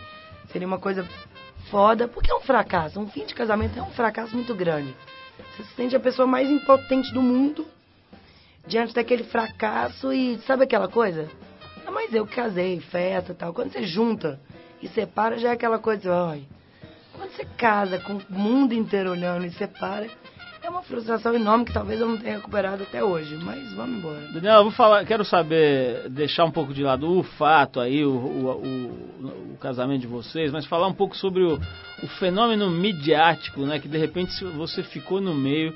seria 0.50 0.68
uma 0.68 0.78
coisa 0.78 1.06
foda, 1.68 2.06
porque 2.08 2.30
é 2.30 2.34
um 2.34 2.40
fracasso. 2.40 2.98
Um 2.98 3.08
fim 3.08 3.26
de 3.26 3.34
casamento 3.34 3.78
é 3.78 3.82
um 3.82 3.90
fracasso 3.90 4.34
muito 4.34 4.54
grande. 4.54 4.94
Você 5.38 5.64
se 5.64 5.74
sente 5.74 5.96
a 5.96 6.00
pessoa 6.00 6.26
mais 6.26 6.48
impotente 6.50 7.12
do 7.12 7.22
mundo 7.22 7.66
diante 8.66 8.94
daquele 8.94 9.24
fracasso 9.24 10.12
e 10.12 10.38
sabe 10.46 10.64
aquela 10.64 10.88
coisa? 10.88 11.28
Ah, 11.86 11.90
mas 11.90 12.12
eu 12.12 12.26
casei, 12.26 12.80
festa 12.80 13.32
e 13.32 13.34
tal. 13.34 13.52
Quando 13.52 13.72
você 13.72 13.82
junta 13.82 14.40
e 14.82 14.88
separa, 14.88 15.38
já 15.38 15.50
é 15.50 15.52
aquela 15.52 15.78
coisa, 15.78 16.14
ai. 16.14 16.46
Quando 17.12 17.30
você 17.30 17.44
casa 17.56 17.98
com 17.98 18.14
o 18.14 18.22
mundo 18.28 18.74
inteiro 18.74 19.10
olhando 19.10 19.46
e 19.46 19.50
separa, 19.50 20.08
é 20.62 20.68
uma 20.68 20.82
frustração 20.82 21.34
enorme 21.34 21.64
que 21.64 21.72
talvez 21.72 22.00
eu 22.00 22.08
não 22.08 22.16
tenha 22.18 22.36
recuperado 22.36 22.82
até 22.82 23.02
hoje. 23.02 23.36
Mas 23.36 23.72
vamos 23.74 23.98
embora. 23.98 24.20
Daniel, 24.32 24.56
eu 24.56 24.62
vou 24.64 24.72
falar, 24.72 25.04
quero 25.04 25.24
saber, 25.24 26.08
deixar 26.10 26.44
um 26.44 26.50
pouco 26.50 26.74
de 26.74 26.82
lado 26.82 27.10
o 27.10 27.22
fato 27.22 27.80
aí, 27.80 28.04
o, 28.04 28.10
o, 28.10 28.50
o- 28.50 29.52
o 29.54 29.56
casamento 29.60 30.02
de 30.02 30.06
vocês, 30.06 30.52
mas 30.52 30.66
falar 30.66 30.86
um 30.86 30.94
pouco 30.94 31.16
sobre 31.16 31.42
o, 31.42 31.58
fenômeno 32.18 32.70
midiático, 32.70 33.62
né? 33.62 33.78
Que 33.80 33.88
de 33.88 33.98
repente 33.98 34.44
você 34.44 34.82
ficou 34.82 35.20
no 35.20 35.34
meio 35.34 35.74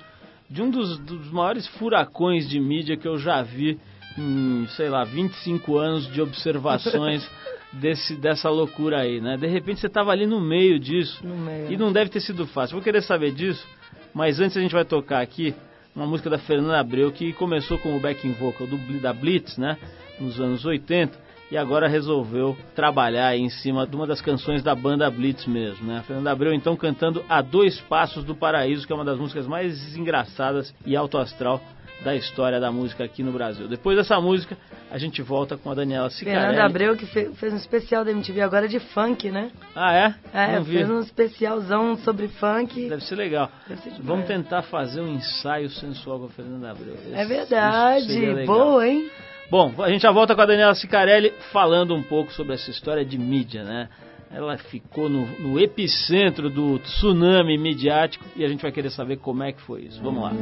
de 0.48 0.62
um 0.62 0.70
dos, 0.70 0.98
dos 0.98 1.30
maiores 1.32 1.66
furacões 1.66 2.48
de 2.48 2.60
mídia 2.60 2.96
que 2.96 3.08
eu 3.08 3.18
já 3.18 3.42
vi 3.42 3.78
em, 4.18 4.66
sei 4.76 4.88
lá, 4.88 5.02
25 5.04 5.78
anos 5.78 6.06
de 6.12 6.20
observações 6.20 7.28
desse, 7.72 8.14
dessa 8.16 8.50
loucura 8.50 8.98
aí, 9.00 9.20
né? 9.20 9.36
De 9.36 9.46
repente 9.46 9.80
você 9.80 9.86
estava 9.86 10.12
ali 10.12 10.26
no 10.26 10.40
meio 10.40 10.78
disso. 10.78 11.26
No 11.26 11.36
meio. 11.36 11.72
E 11.72 11.76
não 11.76 11.92
deve 11.92 12.10
ter 12.10 12.20
sido 12.20 12.46
fácil. 12.46 12.74
Vou 12.74 12.84
querer 12.84 13.02
saber 13.02 13.32
disso, 13.32 13.66
mas 14.14 14.40
antes 14.40 14.56
a 14.56 14.60
gente 14.60 14.72
vai 14.72 14.84
tocar 14.84 15.20
aqui 15.20 15.54
uma 15.94 16.06
música 16.06 16.30
da 16.30 16.38
Fernanda 16.38 16.78
Abreu 16.78 17.12
que 17.12 17.32
começou 17.34 17.78
com 17.78 17.96
o 17.96 18.00
backing 18.00 18.32
vocal 18.32 18.66
do, 18.66 18.78
da 19.00 19.12
Blitz, 19.12 19.58
né? 19.58 19.76
Nos 20.18 20.40
anos 20.40 20.64
80. 20.64 21.18
e 21.50 21.56
agora 21.56 21.86
resolveu 21.86 22.56
trabalhar 22.74 23.36
em 23.36 23.50
cima 23.50 23.86
de 23.86 23.94
uma 23.94 24.06
das 24.06 24.22
canções 24.22 24.62
da 24.62 24.74
banda 24.74 25.10
Blitz 25.10 25.46
mesmo, 25.46 25.86
né? 25.86 25.98
A 25.98 26.02
Fernanda 26.02 26.30
Abreu 26.30 26.54
então 26.54 26.74
cantando 26.76 27.24
A 27.28 27.42
Dois 27.42 27.80
Passos 27.80 28.24
do 28.24 28.34
Paraíso, 28.34 28.86
que 28.86 28.92
é 28.92 28.96
uma 28.96 29.04
das 29.04 29.18
músicas 29.18 29.46
mais 29.46 29.96
engraçadas 29.96 30.74
e 30.86 30.96
alto 30.96 31.18
astral 31.18 31.60
da 32.04 32.14
história 32.16 32.58
da 32.60 32.70
música 32.72 33.04
aqui 33.04 33.22
no 33.22 33.32
Brasil. 33.32 33.68
Depois 33.68 33.96
dessa 33.96 34.20
música, 34.20 34.56
a 34.90 34.98
gente 34.98 35.22
volta 35.22 35.56
com 35.56 35.70
a 35.70 35.74
Daniela 35.74 36.10
Sicarelli. 36.10 36.44
Fernanda 36.46 36.64
Abreu, 36.66 36.96
que 36.96 37.06
fe- 37.06 37.30
fez 37.34 37.52
um 37.52 37.56
especial 37.56 38.04
da 38.04 38.10
MTV 38.10 38.40
agora 38.40 38.66
de 38.68 38.78
funk, 38.80 39.30
né? 39.30 39.50
Ah, 39.74 39.94
é? 39.94 40.14
É, 40.34 40.56
Não 40.56 40.64
vi. 40.64 40.76
fez 40.78 40.90
um 40.90 41.00
especialzão 41.00 41.96
sobre 41.98 42.28
funk. 42.28 42.88
Deve 42.88 43.04
ser 43.04 43.14
legal. 43.16 43.50
Deve 43.68 43.80
ser. 43.82 43.92
Vamos 44.00 44.26
tentar 44.26 44.62
fazer 44.62 45.00
um 45.00 45.14
ensaio 45.14 45.70
sensual 45.70 46.18
com 46.20 46.26
a 46.26 46.30
Fernanda 46.30 46.70
Abreu. 46.70 46.96
É 47.12 47.24
verdade. 47.24 48.44
Boa, 48.46 48.86
hein? 48.86 49.08
Bom, 49.50 49.72
a 49.78 49.90
gente 49.90 50.02
já 50.02 50.10
volta 50.10 50.34
com 50.34 50.40
a 50.40 50.46
Daniela 50.46 50.74
Sicarelli 50.74 51.32
falando 51.52 51.94
um 51.94 52.02
pouco 52.02 52.32
sobre 52.32 52.54
essa 52.54 52.70
história 52.70 53.04
de 53.04 53.18
mídia, 53.18 53.62
né? 53.64 53.88
Ela 54.34 54.56
ficou 54.56 55.10
no, 55.10 55.26
no 55.40 55.60
epicentro 55.60 56.48
do 56.48 56.78
tsunami 56.78 57.58
midiático 57.58 58.24
e 58.34 58.42
a 58.42 58.48
gente 58.48 58.62
vai 58.62 58.72
querer 58.72 58.88
saber 58.90 59.18
como 59.18 59.42
é 59.42 59.52
que 59.52 59.60
foi 59.60 59.82
isso. 59.82 60.02
Vamos 60.02 60.22
lá. 60.22 60.32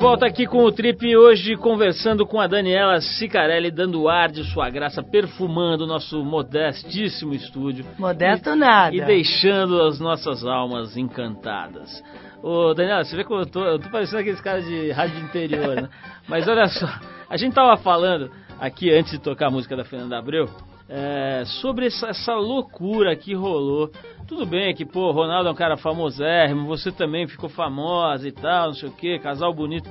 Volta 0.00 0.24
aqui 0.24 0.46
com 0.46 0.64
o 0.64 0.72
Trip 0.72 1.14
hoje 1.14 1.56
conversando 1.56 2.26
com 2.26 2.40
a 2.40 2.46
Daniela 2.46 3.02
Sicarelli, 3.02 3.70
dando 3.70 4.08
ar 4.08 4.30
de 4.30 4.42
sua 4.50 4.70
graça, 4.70 5.02
perfumando 5.02 5.84
o 5.84 5.86
nosso 5.86 6.24
modestíssimo 6.24 7.34
estúdio. 7.34 7.84
Modesto 7.98 8.56
nada. 8.56 8.96
E 8.96 9.00
deixando 9.02 9.82
as 9.82 10.00
nossas 10.00 10.42
almas 10.42 10.96
encantadas. 10.96 12.02
Ô, 12.42 12.72
Daniela, 12.72 13.04
você 13.04 13.14
vê 13.14 13.24
que 13.24 13.30
eu 13.30 13.44
tô, 13.44 13.62
eu 13.62 13.78
tô 13.78 13.90
parecendo 13.90 14.20
aqueles 14.22 14.40
caras 14.40 14.64
de 14.64 14.90
rádio 14.90 15.20
interior, 15.20 15.76
né? 15.76 15.90
Mas 16.26 16.48
olha 16.48 16.66
só, 16.68 16.88
a 17.28 17.36
gente 17.36 17.52
tava 17.52 17.76
falando 17.76 18.30
aqui 18.58 18.90
antes 18.90 19.12
de 19.12 19.18
tocar 19.18 19.48
a 19.48 19.50
música 19.50 19.76
da 19.76 19.84
Fernanda 19.84 20.16
Abreu, 20.16 20.48
é, 20.88 21.44
sobre 21.60 21.86
essa, 21.86 22.08
essa 22.08 22.34
loucura 22.34 23.14
que 23.14 23.34
rolou. 23.34 23.90
Tudo 24.30 24.46
bem 24.46 24.72
que, 24.72 24.84
pô, 24.84 25.10
Ronaldo 25.10 25.48
é 25.48 25.52
um 25.52 25.56
cara 25.56 25.76
famosérrimo, 25.76 26.64
você 26.64 26.92
também 26.92 27.26
ficou 27.26 27.48
famosa 27.50 28.28
e 28.28 28.30
tal, 28.30 28.68
não 28.68 28.74
sei 28.74 28.88
o 28.88 28.92
que, 28.92 29.18
casal 29.18 29.52
bonito. 29.52 29.90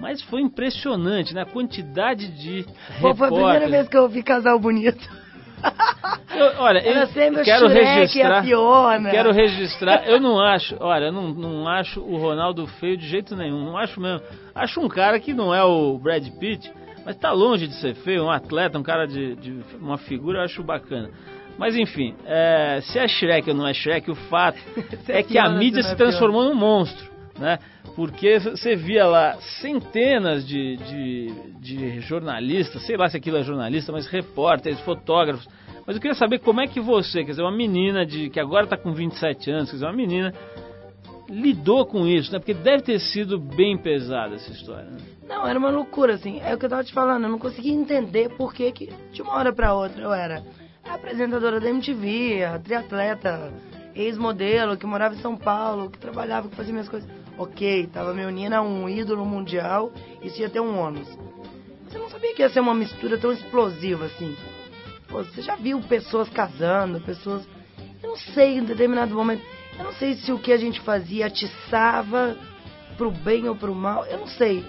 Mas 0.00 0.22
foi 0.22 0.40
impressionante, 0.40 1.34
né? 1.34 1.42
A 1.42 1.44
quantidade 1.46 2.26
de 2.28 2.64
Pô, 3.02 3.14
foi 3.14 3.28
a 3.28 3.30
primeira 3.30 3.68
vez 3.68 3.86
que 3.86 3.96
eu 3.98 4.08
vi 4.08 4.22
casal 4.22 4.58
bonito. 4.58 5.06
Eu- 6.34 6.52
olha, 6.62 6.80
eu 6.80 7.44
quero 7.44 7.68
Shrek 7.70 7.84
registrar. 7.84 8.42
Quero 9.10 9.32
registrar. 9.32 10.06
Eu 10.06 10.20
não 10.20 10.38
acho, 10.38 10.76
olha, 10.80 11.06
eu 11.06 11.12
não, 11.12 11.28
não 11.28 11.68
acho 11.68 12.00
o 12.00 12.16
Ronaldo 12.18 12.66
feio 12.66 12.96
de 12.96 13.06
jeito 13.08 13.34
nenhum. 13.34 13.64
Não 13.64 13.76
acho 13.76 13.98
mesmo. 14.00 14.20
Acho 14.54 14.80
um 14.80 14.88
cara 14.88 15.18
que 15.18 15.32
não 15.32 15.54
é 15.54 15.64
o 15.64 15.98
Brad 15.98 16.26
Pitt, 16.38 16.70
mas 17.06 17.16
tá 17.16 17.32
longe 17.32 17.66
de 17.66 17.74
ser 17.74 17.94
feio. 17.94 18.24
Um 18.24 18.30
atleta, 18.30 18.78
um 18.78 18.82
cara 18.82 19.06
de, 19.06 19.34
de 19.36 19.62
uma 19.80 19.96
figura, 19.96 20.40
eu 20.40 20.44
acho 20.44 20.62
bacana. 20.62 21.10
Mas 21.58 21.76
enfim, 21.76 22.14
é, 22.24 22.80
se 22.82 22.98
é 22.98 23.08
Shrek 23.08 23.50
ou 23.50 23.56
não 23.56 23.66
é 23.66 23.72
Shrek, 23.72 24.10
o 24.10 24.14
fato 24.14 24.58
é 25.08 25.20
é 25.20 25.22
que 25.22 25.38
a 25.38 25.48
mídia 25.48 25.82
se 25.82 25.90
se 25.90 25.96
transformou 25.96 26.44
num 26.44 26.54
monstro, 26.54 27.06
né? 27.38 27.58
Porque 27.94 28.38
você 28.38 28.76
via 28.76 29.06
lá 29.06 29.36
centenas 29.60 30.46
de, 30.46 30.76
de, 30.76 31.32
de 31.60 32.00
jornalistas, 32.00 32.84
sei 32.84 32.96
lá 32.96 33.08
se 33.08 33.16
aquilo 33.16 33.38
é 33.38 33.42
jornalista, 33.42 33.90
mas 33.90 34.06
repórteres, 34.06 34.78
fotógrafos. 34.80 35.48
Mas 35.86 35.96
eu 35.96 36.02
queria 36.02 36.16
saber 36.16 36.40
como 36.40 36.60
é 36.60 36.66
que 36.66 36.80
você, 36.80 37.24
quer 37.24 37.30
dizer, 37.30 37.42
uma 37.42 37.56
menina 37.56 38.04
de 38.04 38.28
que 38.28 38.38
agora 38.40 38.64
está 38.64 38.76
com 38.76 38.92
27 38.92 39.50
anos, 39.50 39.70
quer 39.70 39.76
dizer, 39.76 39.86
uma 39.86 39.94
menina 39.94 40.34
lidou 41.28 41.86
com 41.86 42.06
isso, 42.06 42.32
né? 42.32 42.38
Porque 42.38 42.52
deve 42.52 42.82
ter 42.82 42.98
sido 42.98 43.38
bem 43.38 43.78
pesada 43.78 44.34
essa 44.34 44.50
história. 44.50 44.90
Né? 44.90 44.98
Não, 45.26 45.46
era 45.46 45.58
uma 45.58 45.70
loucura, 45.70 46.14
assim. 46.14 46.40
É 46.40 46.54
o 46.54 46.58
que 46.58 46.66
eu 46.66 46.70
tava 46.70 46.84
te 46.84 46.92
falando. 46.92 47.24
Eu 47.24 47.30
não 47.30 47.38
conseguia 47.38 47.72
entender 47.72 48.30
por 48.36 48.52
que, 48.52 48.70
que 48.72 48.92
de 49.12 49.22
uma 49.22 49.34
hora 49.34 49.52
pra 49.52 49.74
outra 49.74 50.02
eu 50.02 50.12
era 50.12 50.42
apresentadora 50.94 51.60
da 51.60 51.68
MTV, 51.68 52.44
a 52.44 52.58
triatleta, 52.58 53.52
ex-modelo, 53.94 54.76
que 54.76 54.86
morava 54.86 55.14
em 55.14 55.20
São 55.20 55.36
Paulo, 55.36 55.90
que 55.90 55.98
trabalhava, 55.98 56.48
que 56.48 56.56
fazia 56.56 56.72
minhas 56.72 56.88
coisas. 56.88 57.08
Ok, 57.38 57.88
tava 57.92 58.14
me 58.14 58.24
unindo 58.24 58.54
a 58.54 58.62
um 58.62 58.88
ídolo 58.88 59.24
mundial, 59.24 59.92
isso 60.22 60.40
ia 60.40 60.48
ter 60.48 60.60
um 60.60 60.78
ônus. 60.78 61.08
Mas 61.84 61.94
eu 61.94 62.00
não 62.00 62.08
sabia 62.08 62.34
que 62.34 62.42
ia 62.42 62.48
ser 62.48 62.60
uma 62.60 62.74
mistura 62.74 63.18
tão 63.18 63.32
explosiva 63.32 64.06
assim. 64.06 64.34
Pô, 65.08 65.22
você 65.22 65.42
já 65.42 65.54
viu 65.56 65.80
pessoas 65.80 66.28
casando, 66.28 67.00
pessoas. 67.00 67.46
Eu 68.02 68.10
não 68.10 68.16
sei, 68.16 68.58
em 68.58 68.64
determinado 68.64 69.14
momento. 69.14 69.42
Eu 69.78 69.84
não 69.84 69.92
sei 69.92 70.14
se 70.14 70.32
o 70.32 70.38
que 70.38 70.52
a 70.52 70.56
gente 70.56 70.80
fazia 70.80 71.26
atiçava 71.26 72.36
pro 72.96 73.10
bem 73.10 73.48
ou 73.48 73.54
pro 73.54 73.74
mal. 73.74 74.04
Eu 74.06 74.18
não 74.18 74.26
sei. 74.26 74.64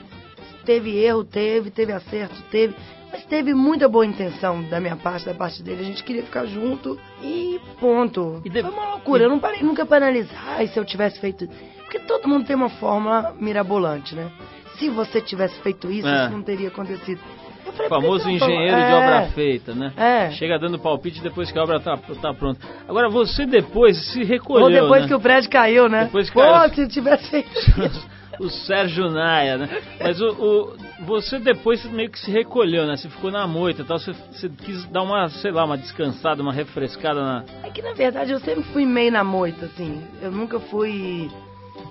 Teve 0.66 0.98
erro, 0.98 1.24
teve, 1.24 1.72
teve 1.72 1.94
acerto, 1.94 2.36
teve. 2.52 2.76
Mas 3.12 3.24
teve 3.26 3.54
muita 3.54 3.88
boa 3.88 4.06
intenção 4.06 4.62
da 4.64 4.80
minha 4.80 4.96
parte, 4.96 5.26
da 5.26 5.34
parte 5.34 5.64
dele. 5.64 5.82
A 5.82 5.86
gente 5.86 6.04
queria 6.04 6.24
ficar 6.24 6.46
junto 6.46 7.00
e 7.24 7.60
ponto. 7.80 8.42
E 8.44 8.50
de- 8.50 8.62
Foi 8.62 8.72
uma 8.72 8.90
loucura. 8.92 9.24
Eu 9.24 9.30
não 9.30 9.40
parei 9.40 9.62
nunca 9.64 9.86
pra 9.86 9.98
analisar 9.98 10.68
se 10.68 10.78
eu 10.78 10.84
tivesse 10.86 11.20
feito. 11.20 11.48
Porque 11.84 12.00
todo 12.00 12.28
mundo 12.28 12.46
tem 12.46 12.56
uma 12.56 12.70
fórmula 12.70 13.34
mirabolante, 13.40 14.14
né? 14.14 14.30
Se 14.78 14.90
você 14.90 15.22
tivesse 15.22 15.58
feito 15.62 15.90
isso, 15.90 16.08
É. 16.08 16.26
isso 16.26 16.34
não 16.34 16.42
teria 16.44 16.68
acontecido. 16.68 17.20
Eu 17.66 17.72
O 17.72 17.76
falei, 17.76 17.90
que 17.90 17.96
famoso 17.96 18.30
engenheiro 18.30 18.76
de 18.76 18.82
É. 18.82 18.94
obra 18.96 19.22
feita, 19.34 19.74
né? 19.74 19.92
É. 19.98 20.32
Chega 20.32 20.60
dando 20.60 20.78
palpite 20.80 21.22
depois 21.22 21.52
que 21.52 21.58
a 21.58 21.64
obra 21.64 21.80
tá, 21.80 21.98
tá 22.22 22.34
pronta. 22.34 22.60
Agora, 22.88 23.10
você 23.10 23.46
depois 23.46 23.98
se 24.12 24.24
recolheu, 24.24 24.66
Ou 24.66 24.72
depois 24.72 25.02
né? 25.04 25.08
que 25.08 25.14
o 25.14 25.20
prédio 25.20 25.50
caiu, 25.50 25.88
né? 25.90 26.06
Depois 26.06 26.30
que 26.30 26.34
Pô, 26.34 26.42
caiu. 26.42 26.74
se 26.74 26.88
tivesse 26.88 27.30
feito 27.30 27.50
isso. 27.58 28.08
o 28.40 28.50
Sérgio 28.50 29.10
Naia, 29.10 29.58
né? 29.58 29.70
Mas 30.00 30.20
o, 30.22 30.28
o- 30.30 30.78
você 31.06 31.40
depois 31.40 31.84
meio 31.86 32.10
que 32.10 32.20
se 32.20 32.32
recolheu, 32.32 32.86
né? 32.86 32.96
Você 32.98 33.10
ficou 33.10 33.32
na 33.32 33.48
moita 33.48 33.84
tal, 33.84 34.00
você, 34.00 34.14
você 34.32 34.50
quis 34.50 34.84
dar 34.86 35.02
uma, 35.04 35.30
sei 35.30 35.52
lá, 35.52 35.64
uma 35.66 35.78
descansada, 35.78 36.42
uma 36.42 36.54
refrescada 36.54 37.22
na... 37.22 37.44
É 37.64 37.70
que 37.70 37.82
na 37.82 37.94
verdade 37.94 38.32
eu 38.32 38.40
sempre 38.40 38.64
fui 38.74 38.86
meio 38.86 39.12
na 39.12 39.24
moita, 39.24 39.66
assim. 39.66 40.04
Eu 40.22 40.32
nunca 40.32 40.60
fui. 40.60 41.30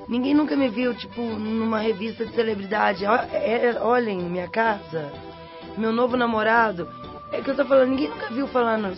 Ninguém 0.08 0.34
nunca 0.34 0.56
me 0.56 0.68
viu, 0.68 0.94
tipo, 0.94 1.20
numa 1.20 1.78
revista 1.80 2.24
de 2.24 2.32
celebridade. 2.34 3.04
É- 3.04 3.66
é- 3.74 3.80
olhem, 3.82 4.18
minha 4.22 4.48
casa, 4.48 5.12
meu 5.76 5.92
novo 5.92 6.16
namorado. 6.16 6.88
É 7.32 7.40
que 7.40 7.50
eu 7.50 7.56
tô 7.56 7.64
falando, 7.64 7.90
ninguém 7.90 8.08
nunca 8.08 8.28
viu 8.30 8.46
falando. 8.46 8.96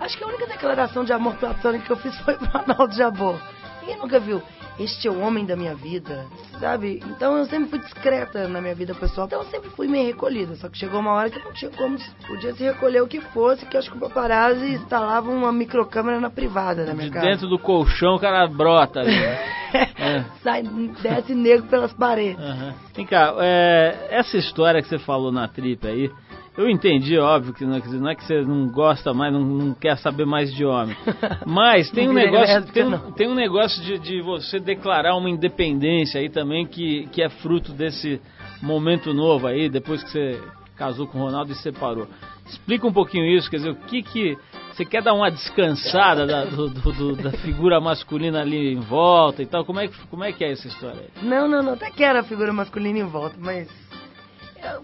Acho 0.00 0.18
que 0.18 0.24
a 0.24 0.26
única 0.26 0.46
declaração 0.46 1.04
de 1.04 1.12
amor 1.12 1.34
platônico 1.36 1.84
que 1.86 1.92
eu 1.92 1.96
fiz 1.96 2.14
foi 2.20 2.34
pro 2.34 2.48
Arnaldo 2.58 2.94
Jabor. 2.94 3.38
Ninguém 3.80 3.98
nunca 3.98 4.18
viu. 4.20 4.42
Este 4.78 5.06
é 5.06 5.10
o 5.10 5.20
homem 5.20 5.44
da 5.44 5.54
minha 5.54 5.74
vida, 5.74 6.24
sabe? 6.58 7.02
Então 7.06 7.36
eu 7.36 7.44
sempre 7.46 7.68
fui 7.68 7.78
discreta 7.78 8.48
na 8.48 8.60
minha 8.60 8.74
vida 8.74 8.94
pessoal. 8.94 9.26
Então 9.26 9.40
eu 9.40 9.46
sempre 9.46 9.70
fui 9.70 9.86
meio 9.86 10.06
recolhida. 10.06 10.54
Só 10.56 10.68
que 10.68 10.78
chegou 10.78 11.00
uma 11.00 11.12
hora 11.12 11.30
que 11.30 11.38
não 11.38 11.52
tinha 11.52 11.70
como. 11.70 11.98
Podia 12.26 12.54
se 12.54 12.64
recolher 12.64 13.02
o 13.02 13.06
que 13.06 13.20
fosse, 13.20 13.66
que 13.66 13.76
eu 13.76 13.80
acho 13.80 13.90
que 13.90 13.96
o 13.96 14.00
paparazzi 14.00 14.72
instalava 14.72 15.30
uma 15.30 15.52
microcâmera 15.52 16.18
na 16.18 16.30
privada 16.30 16.84
da 16.86 16.94
minha 16.94 17.06
De 17.08 17.12
casa. 17.12 17.26
dentro 17.26 17.48
do 17.48 17.58
colchão 17.58 18.14
o 18.14 18.18
cara 18.18 18.46
brota 18.46 19.00
ali, 19.00 19.10
né? 19.10 19.38
É. 19.72 20.22
Sai, 20.42 20.62
desce 21.00 21.34
negro 21.34 21.66
pelas 21.66 21.94
paredes. 21.94 22.38
Aham. 22.38 22.74
Vem 22.94 23.06
cá, 23.06 23.34
é, 23.38 24.08
essa 24.10 24.36
história 24.36 24.82
que 24.82 24.88
você 24.88 24.98
falou 24.98 25.32
na 25.32 25.48
trip 25.48 25.86
aí, 25.86 26.10
eu 26.56 26.68
entendi, 26.68 27.18
óbvio, 27.18 27.54
que 27.54 27.64
não, 27.64 27.78
dizer, 27.80 27.98
não 28.00 28.10
é 28.10 28.14
que 28.14 28.24
você 28.24 28.42
não 28.42 28.68
gosta 28.68 29.12
mais, 29.14 29.32
não, 29.32 29.40
não 29.40 29.74
quer 29.74 29.96
saber 29.98 30.26
mais 30.26 30.52
de 30.54 30.64
homem. 30.64 30.96
Mas 31.46 31.90
tem 31.90 32.08
um 32.08 32.12
negócio, 32.12 32.62
tem, 32.72 32.84
um- 32.84 33.12
tem 33.12 33.28
um 33.28 33.34
negócio 33.34 33.82
de, 33.82 33.98
de 33.98 34.20
você 34.20 34.58
declarar 34.60 35.16
uma 35.16 35.30
independência 35.30 36.20
aí 36.20 36.28
também, 36.28 36.66
que, 36.66 37.06
que 37.12 37.22
é 37.22 37.28
fruto 37.28 37.72
desse 37.72 38.20
momento 38.62 39.12
novo 39.14 39.46
aí, 39.46 39.68
depois 39.68 40.02
que 40.02 40.10
você 40.10 40.40
casou 40.76 41.06
com 41.06 41.18
o 41.18 41.22
Ronaldo 41.22 41.52
e 41.52 41.54
separou. 41.56 42.06
Explica 42.46 42.86
um 42.86 42.92
pouquinho 42.92 43.24
isso, 43.24 43.48
quer 43.50 43.56
dizer, 43.58 43.70
o 43.70 43.76
que 43.76 44.02
que... 44.02 44.36
Você 44.72 44.86
quer 44.86 45.02
dar 45.02 45.12
uma 45.12 45.30
descansada 45.30 46.26
da, 46.26 46.44
do- 46.46 46.70
do- 46.70 46.92
do- 46.92 47.16
da 47.16 47.30
figura 47.32 47.78
masculina 47.78 48.40
ali 48.40 48.72
em 48.72 48.80
volta 48.80 49.42
e 49.42 49.46
tal? 49.46 49.64
Como 49.66 49.78
é, 49.78 49.86
que, 49.86 49.94
como 50.08 50.24
é 50.24 50.32
que 50.32 50.42
é 50.42 50.50
essa 50.52 50.66
história 50.66 50.98
aí? 51.02 51.28
Não, 51.28 51.46
não, 51.46 51.62
não. 51.62 51.74
Até 51.74 51.90
que 51.90 52.02
era 52.02 52.20
a 52.20 52.24
figura 52.24 52.52
masculina 52.54 52.98
em 52.98 53.04
volta, 53.06 53.36
mas. 53.38 53.68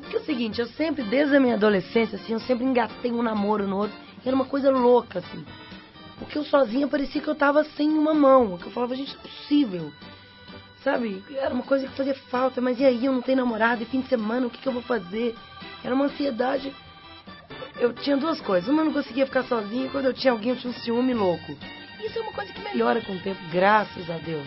Porque 0.00 0.16
é 0.16 0.20
o 0.20 0.24
seguinte, 0.24 0.60
eu 0.60 0.66
sempre, 0.66 1.04
desde 1.04 1.36
a 1.36 1.40
minha 1.40 1.54
adolescência, 1.54 2.16
assim, 2.16 2.32
eu 2.32 2.40
sempre 2.40 2.64
engatei 2.64 3.12
um 3.12 3.22
namoro 3.22 3.66
no 3.66 3.76
outro. 3.76 3.96
E 4.24 4.28
era 4.28 4.34
uma 4.34 4.44
coisa 4.44 4.70
louca, 4.70 5.20
assim. 5.20 5.44
Porque 6.18 6.36
eu 6.36 6.44
sozinha 6.44 6.88
parecia 6.88 7.22
que 7.22 7.28
eu 7.28 7.34
tava 7.34 7.62
sem 7.62 7.90
uma 7.90 8.12
mão. 8.12 8.58
Que 8.58 8.66
eu 8.66 8.72
falava, 8.72 8.96
gente, 8.96 9.14
é 9.14 9.18
possível. 9.18 9.92
Sabe? 10.82 11.22
Era 11.30 11.54
uma 11.54 11.62
coisa 11.62 11.86
que 11.86 11.96
fazia 11.96 12.14
falta, 12.14 12.60
mas 12.60 12.80
e 12.80 12.84
aí? 12.84 13.04
Eu 13.04 13.12
não 13.12 13.22
tenho 13.22 13.38
namorado, 13.38 13.82
e 13.82 13.86
fim 13.86 14.00
de 14.00 14.08
semana, 14.08 14.46
o 14.46 14.50
que, 14.50 14.58
que 14.58 14.68
eu 14.68 14.72
vou 14.72 14.82
fazer? 14.82 15.36
Era 15.84 15.94
uma 15.94 16.06
ansiedade. 16.06 16.74
Eu 17.78 17.92
tinha 17.92 18.16
duas 18.16 18.40
coisas. 18.40 18.68
Uma, 18.68 18.82
eu 18.82 18.86
não 18.86 18.92
conseguia 18.92 19.26
ficar 19.26 19.44
sozinha, 19.44 19.88
quando 19.90 20.06
eu 20.06 20.14
tinha 20.14 20.32
alguém, 20.32 20.50
eu 20.50 20.56
tinha 20.56 20.72
um 20.72 20.76
ciúme 20.80 21.14
louco. 21.14 21.56
Isso 22.04 22.18
é 22.18 22.22
uma 22.22 22.32
coisa 22.32 22.52
que 22.52 22.60
melhora 22.62 23.00
com 23.00 23.12
o 23.12 23.20
tempo, 23.20 23.40
graças 23.52 24.08
a 24.10 24.18
Deus. 24.18 24.46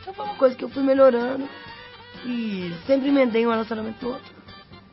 Então 0.00 0.14
foi 0.14 0.24
uma 0.24 0.34
coisa 0.34 0.54
que 0.54 0.64
eu 0.64 0.68
fui 0.68 0.82
melhorando 0.82 1.48
e 2.24 2.72
sempre 2.86 3.08
emendei 3.08 3.46
um 3.46 3.50
relacionamento 3.50 4.04
no 4.04 4.12
outro. 4.14 4.41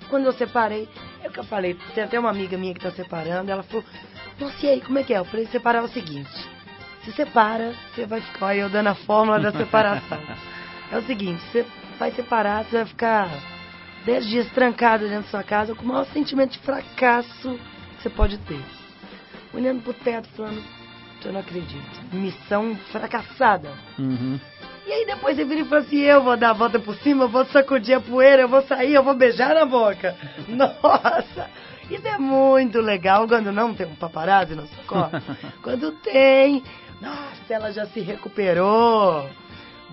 Quando 0.10 0.26
eu 0.26 0.34
separei, 0.34 0.90
é 1.24 1.28
o 1.28 1.32
que 1.32 1.40
eu 1.40 1.44
falei, 1.44 1.78
tem 1.94 2.04
até 2.04 2.20
uma 2.20 2.30
amiga 2.30 2.58
minha 2.58 2.74
que 2.74 2.80
tá 2.80 2.92
separando, 2.92 3.52
ela 3.52 3.64
falou, 3.64 3.86
nossa, 4.40 4.66
e 4.66 4.70
aí, 4.70 4.82
como 4.82 4.98
é 5.00 5.04
que 5.04 5.14
é? 5.14 5.20
Eu 5.20 5.26
falei, 5.26 5.46
separar 5.48 5.80
é 5.80 5.84
o 5.84 5.88
seguinte, 5.88 6.32
se 7.04 7.12
separa, 7.12 7.74
você 7.94 8.06
vai 8.06 8.22
ficar, 8.22 8.48
olha 8.48 8.60
eu 8.62 8.70
dando 8.70 8.88
a 8.88 8.96
fórmula 8.96 9.40
da 9.40 9.52
separação. 9.52 10.20
É 10.92 10.98
o 10.98 11.04
seguinte, 11.04 11.40
você 11.52 11.64
vai 12.00 12.10
separar, 12.14 12.66
você 12.66 12.78
vai 12.78 12.86
ficar 12.88 13.30
10 14.06 14.26
dias 14.26 14.52
trancado 14.54 15.08
dentro 15.08 15.22
da 15.22 15.30
sua 15.30 15.44
casa 15.44 15.76
com 15.76 15.84
o 15.84 15.88
maior 15.88 16.06
sentimento 16.08 16.54
de 16.54 16.60
fracasso 16.60 17.60
que 17.96 18.02
você 18.02 18.10
pode 18.10 18.40
ter. 18.40 18.60
Olhando 19.54 19.84
pro 19.84 19.94
teto, 19.94 20.28
falando, 20.30 20.64
eu 21.24 21.32
não 21.32 21.42
acredito. 21.42 21.86
Missão 22.12 22.76
fracassada. 22.92 23.72
Uhum. 24.00 24.40
E 24.90 24.92
aí 24.92 25.06
depois 25.06 25.36
você 25.36 25.46
vira 25.46 25.62
e 25.62 25.66
fala 25.66 25.82
assim, 25.82 26.00
eu 26.00 26.24
vou 26.24 26.36
dar 26.36 26.50
a 26.50 26.54
volta 26.54 26.80
por 26.80 26.96
cima, 26.96 27.26
eu 27.26 27.30
vou 27.30 27.46
sacudir 27.46 27.96
a 27.96 28.00
poeira, 28.02 28.42
eu 28.42 28.48
vou 28.50 28.64
sair, 28.64 28.96
eu 28.96 29.04
vou 29.04 29.14
beijar 29.14 29.54
na 29.54 29.64
boca. 29.64 30.16
Nossa! 30.50 31.48
Isso 31.92 32.08
é 32.08 32.18
muito 32.18 32.82
legal 32.82 33.28
quando 33.28 33.52
não 33.52 33.72
tem 33.76 33.86
um 33.86 33.94
paparazzi 33.94 34.56
no 34.56 34.66
socorro. 34.66 35.12
quando 35.62 35.92
tem, 35.92 36.64
nossa, 37.00 37.52
ela 37.54 37.72
já 37.72 37.86
se 37.86 38.00
recuperou. 38.00 39.30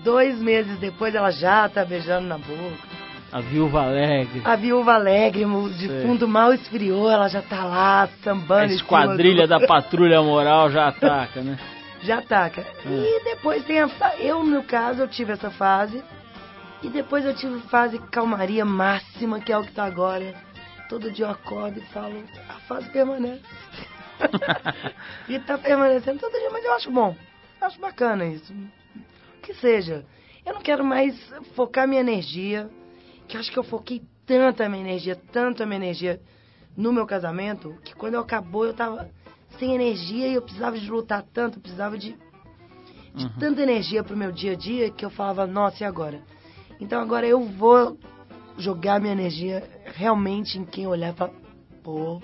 Dois 0.03 0.39
meses 0.39 0.79
depois 0.79 1.13
ela 1.13 1.29
já 1.29 1.69
tá 1.69 1.85
beijando 1.85 2.25
na 2.27 2.39
boca. 2.39 2.97
A 3.31 3.39
viúva 3.39 3.83
alegre. 3.83 4.41
A 4.45 4.55
viúva 4.55 4.93
alegre, 4.95 5.45
o 5.45 5.69
defunto 5.69 6.27
mal 6.27 6.53
esfriou, 6.53 7.07
ela 7.11 7.27
já 7.27 7.41
tá 7.43 7.65
lá 7.65 8.03
A 8.03 8.07
sambando. 8.23 8.69
cima 8.69 8.75
esquadrilha 8.75 9.45
do- 9.45 9.59
da 9.59 9.67
patrulha 9.67 10.23
moral 10.23 10.71
já 10.71 10.87
ataca, 10.87 11.41
né? 11.41 11.55
Já 12.01 12.19
ataca. 12.19 12.65
E 12.85 13.23
depois 13.23 13.63
tem 13.65 13.79
a. 13.79 13.89
Eu, 14.19 14.43
no 14.43 14.63
caso, 14.63 15.01
eu 15.01 15.07
tive 15.07 15.33
essa 15.33 15.49
fase. 15.49 16.03
E 16.83 16.89
depois 16.89 17.25
eu 17.25 17.35
tive 17.35 17.59
fase 17.69 17.97
calmaria 18.11 18.63
máxima, 18.63 19.39
que 19.39 19.51
é 19.51 19.57
o 19.57 19.63
que 19.63 19.71
tá 19.71 19.85
agora. 19.85 20.35
Todo 20.87 21.11
dia 21.11 21.25
eu 21.25 21.31
acordo 21.31 21.79
e 21.79 21.85
falo, 21.87 22.23
a 22.47 22.53
fase 22.61 22.89
permanece. 22.89 23.41
e 25.27 25.39
tá 25.39 25.57
permanecendo 25.57 26.19
todo 26.19 26.31
dia, 26.31 26.49
mas 26.51 26.63
eu 26.63 26.73
acho 26.73 26.91
bom. 26.91 27.15
Eu 27.59 27.67
acho 27.67 27.79
bacana 27.79 28.25
isso. 28.25 28.53
Que 29.41 29.53
seja. 29.55 30.05
Eu 30.45 30.53
não 30.53 30.61
quero 30.61 30.85
mais 30.85 31.15
focar 31.55 31.87
minha 31.87 31.99
energia, 32.01 32.69
que 33.27 33.35
eu 33.35 33.41
acho 33.41 33.51
que 33.51 33.57
eu 33.57 33.63
foquei 33.63 34.01
tanta 34.25 34.69
minha 34.69 34.83
energia, 34.83 35.15
tanto 35.31 35.63
a 35.63 35.65
minha 35.65 35.77
energia 35.77 36.21
no 36.75 36.93
meu 36.93 37.07
casamento, 37.07 37.75
que 37.83 37.95
quando 37.95 38.13
eu 38.13 38.21
acabou 38.21 38.65
eu 38.65 38.73
tava 38.73 39.09
sem 39.57 39.73
energia 39.73 40.27
e 40.27 40.33
eu 40.33 40.41
precisava 40.41 40.77
de 40.77 40.89
lutar 40.89 41.23
tanto, 41.33 41.57
eu 41.57 41.61
precisava 41.61 41.97
de, 41.97 42.15
de 43.13 43.39
tanta 43.39 43.61
energia 43.61 44.03
pro 44.03 44.17
meu 44.17 44.31
dia 44.31 44.53
a 44.53 44.55
dia 44.55 44.89
que 44.91 45.05
eu 45.05 45.09
falava, 45.09 45.45
nossa, 45.45 45.83
e 45.83 45.85
agora? 45.85 46.21
Então 46.79 47.01
agora 47.01 47.25
eu 47.25 47.41
vou 47.41 47.97
jogar 48.57 48.99
minha 48.99 49.13
energia 49.13 49.63
realmente 49.95 50.57
em 50.57 50.65
quem 50.65 50.87
olhar 50.87 51.13
e 51.13 51.17
falar, 51.17 51.33
pô, 51.83 52.21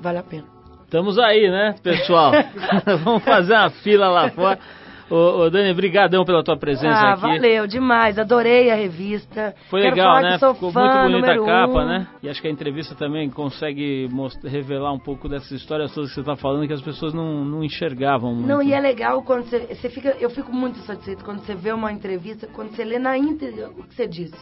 vale 0.00 0.18
a 0.18 0.22
pena. 0.22 0.46
Estamos 0.84 1.18
aí, 1.18 1.50
né, 1.50 1.74
pessoal? 1.82 2.32
Vamos 3.04 3.24
fazer 3.24 3.54
uma 3.54 3.70
fila 3.70 4.08
lá 4.08 4.30
fora. 4.30 4.58
Ô, 5.08 5.42
ô 5.42 5.50
Dani, 5.50 5.72
brigadão 5.72 6.24
pela 6.24 6.42
tua 6.42 6.56
presença 6.56 6.88
ah, 6.88 7.12
aqui. 7.12 7.20
valeu 7.22 7.66
demais, 7.66 8.18
adorei 8.18 8.70
a 8.70 8.74
revista. 8.74 9.54
Foi 9.70 9.82
Quero 9.82 9.94
legal, 9.94 10.20
né? 10.20 10.32
Ficou 10.32 10.72
muito 10.72 10.72
bonita 10.72 11.32
a 11.32 11.44
capa, 11.44 11.82
um. 11.82 11.86
né? 11.86 12.08
E 12.22 12.28
acho 12.28 12.42
que 12.42 12.48
a 12.48 12.50
entrevista 12.50 12.94
também 12.96 13.30
consegue 13.30 14.08
most- 14.10 14.44
revelar 14.46 14.92
um 14.92 14.98
pouco 14.98 15.28
dessas 15.28 15.52
histórias 15.52 15.94
todas 15.94 16.08
que 16.10 16.14
você 16.16 16.20
está 16.20 16.34
falando 16.34 16.66
que 16.66 16.72
as 16.72 16.82
pessoas 16.82 17.14
não, 17.14 17.44
não 17.44 17.62
enxergavam 17.62 18.34
muito. 18.34 18.48
Não, 18.48 18.60
e 18.60 18.72
é 18.72 18.80
legal 18.80 19.22
quando 19.22 19.44
você, 19.44 19.60
você 19.60 19.88
fica. 19.88 20.16
Eu 20.18 20.30
fico 20.30 20.52
muito 20.52 20.78
satisfeito 20.80 21.24
quando 21.24 21.40
você 21.40 21.54
vê 21.54 21.70
uma 21.72 21.92
entrevista, 21.92 22.48
quando 22.52 22.74
você 22.74 22.84
lê 22.84 22.98
na 22.98 23.16
íntegra 23.16 23.70
o 23.70 23.84
que 23.84 23.94
você 23.94 24.08
disse. 24.08 24.36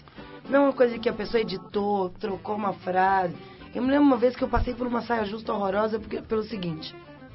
Não 0.49 0.61
é 0.61 0.63
uma 0.65 0.73
coisa 0.73 0.99
que 0.99 1.09
a 1.09 1.13
pessoa 1.13 1.41
editou, 1.43 2.09
trocou 2.19 2.55
uma 2.55 2.73
frase. 2.73 3.35
Eu 3.75 3.83
me 3.83 3.91
lembro 3.91 4.07
uma 4.07 4.17
vez 4.17 4.35
que 4.35 4.43
eu 4.43 4.49
passei 4.49 4.73
por 4.73 4.87
uma 4.87 5.03
saia 5.03 5.25
justa 5.25 5.53
horrorosa 5.53 5.99
porque, 5.99 6.23
pelo 6.23 6.43
seguinte. 6.45 6.95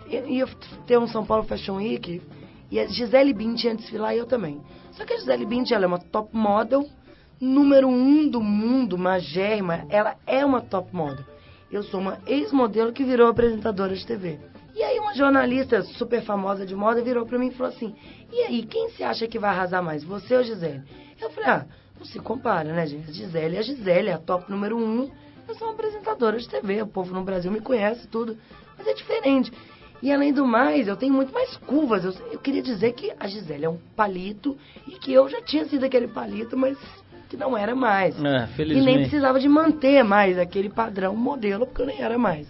Eu 0.10 0.28
ia 0.28 0.48
ter 0.88 0.98
um 0.98 1.06
São 1.08 1.24
Paulo 1.24 1.44
Fashion 1.44 1.76
Week 1.76 2.20
e 2.72 2.80
a 2.80 2.88
Gisele 2.88 3.34
Bündchen 3.34 3.72
ia 3.72 3.78
desfilar 3.78 4.16
e 4.16 4.20
eu 4.20 4.26
também. 4.26 4.62
Só 4.92 5.06
que 5.06 5.14
a 5.14 5.18
Gisele 5.18 5.46
Bündchen 5.46 5.76
ela 5.76 5.86
é 5.86 5.88
uma 5.88 6.00
top 6.00 6.36
model, 6.36 6.86
número 7.40 7.88
um 7.88 8.28
do 8.28 8.42
mundo, 8.42 8.98
magérrima. 8.98 9.86
Ela 9.90 10.16
é 10.28 10.46
uma 10.46 10.62
top 10.62 10.94
model. 10.96 11.26
Eu 11.72 11.84
sou 11.84 12.00
uma 12.00 12.20
ex-modelo 12.26 12.92
que 12.92 13.04
virou 13.04 13.28
apresentadora 13.28 13.96
de 13.96 14.06
TV. 14.06 14.40
E 14.76 14.84
aí 14.84 15.00
uma 15.00 15.14
jornalista 15.14 15.82
super 15.84 16.24
famosa 16.24 16.66
de 16.66 16.76
moda 16.76 17.02
virou 17.02 17.26
pra 17.26 17.38
mim 17.38 17.48
e 17.48 17.52
falou 17.52 17.74
assim, 17.74 17.96
e 18.32 18.44
aí, 18.44 18.64
quem 18.64 18.90
você 18.90 19.04
acha 19.04 19.28
que 19.28 19.40
vai 19.40 19.50
arrasar 19.50 19.84
mais, 19.84 20.04
você 20.04 20.38
ou 20.38 20.44
Gisele? 20.44 20.84
Eu 21.20 21.32
falei, 21.32 21.50
ah, 21.50 21.66
não 21.98 22.06
se 22.06 22.20
compara, 22.20 22.72
né, 22.72 22.86
gente? 22.86 23.10
A 23.10 23.14
Gisele 23.14 23.56
é 23.56 23.60
a 23.60 23.64
Gisele, 23.64 24.10
é 24.10 24.14
a 24.14 24.20
top 24.20 24.50
número 24.50 24.78
um. 24.78 25.10
Eu 25.48 25.56
sou 25.56 25.68
uma 25.68 25.74
apresentadora 25.74 26.38
de 26.38 26.48
TV, 26.48 26.82
o 26.82 26.88
povo 26.88 27.14
no 27.14 27.24
Brasil 27.24 27.52
me 27.52 27.60
conhece 27.60 28.08
tudo, 28.08 28.38
mas 28.78 28.88
é 28.88 28.94
diferente. 28.94 29.52
E 30.02 30.12
além 30.12 30.32
do 30.32 30.46
mais, 30.46 30.88
eu 30.88 30.96
tenho 30.96 31.14
muito 31.14 31.34
mais 31.34 31.58
curvas. 31.58 32.06
Eu, 32.06 32.14
eu 32.32 32.40
queria 32.40 32.62
dizer 32.62 32.94
que 32.94 33.12
a 33.20 33.28
Gisele 33.28 33.66
é 33.66 33.70
um 33.70 33.78
palito 33.96 34.58
e 34.88 34.92
que 34.92 35.12
eu 35.14 35.28
já 35.28 35.42
tinha 35.42 35.66
sido 35.66 35.84
aquele 35.86 36.08
palito, 36.08 36.56
mas 36.56 36.78
que 37.30 37.36
não 37.38 37.58
era 37.58 37.76
mais. 37.76 38.16
É, 38.24 38.48
E 38.58 38.82
nem 38.82 39.00
precisava 39.02 39.40
de 39.40 39.48
manter 39.48 40.04
mais 40.04 40.38
aquele 40.40 40.70
padrão 40.70 41.16
modelo, 41.16 41.66
porque 41.68 41.82
eu 41.82 41.86
nem 41.86 42.02
era 42.02 42.18
mais. 42.18 42.48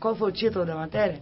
Qual 0.00 0.14
foi 0.14 0.28
o 0.28 0.32
título 0.32 0.66
da 0.66 0.74
matéria? 0.74 1.18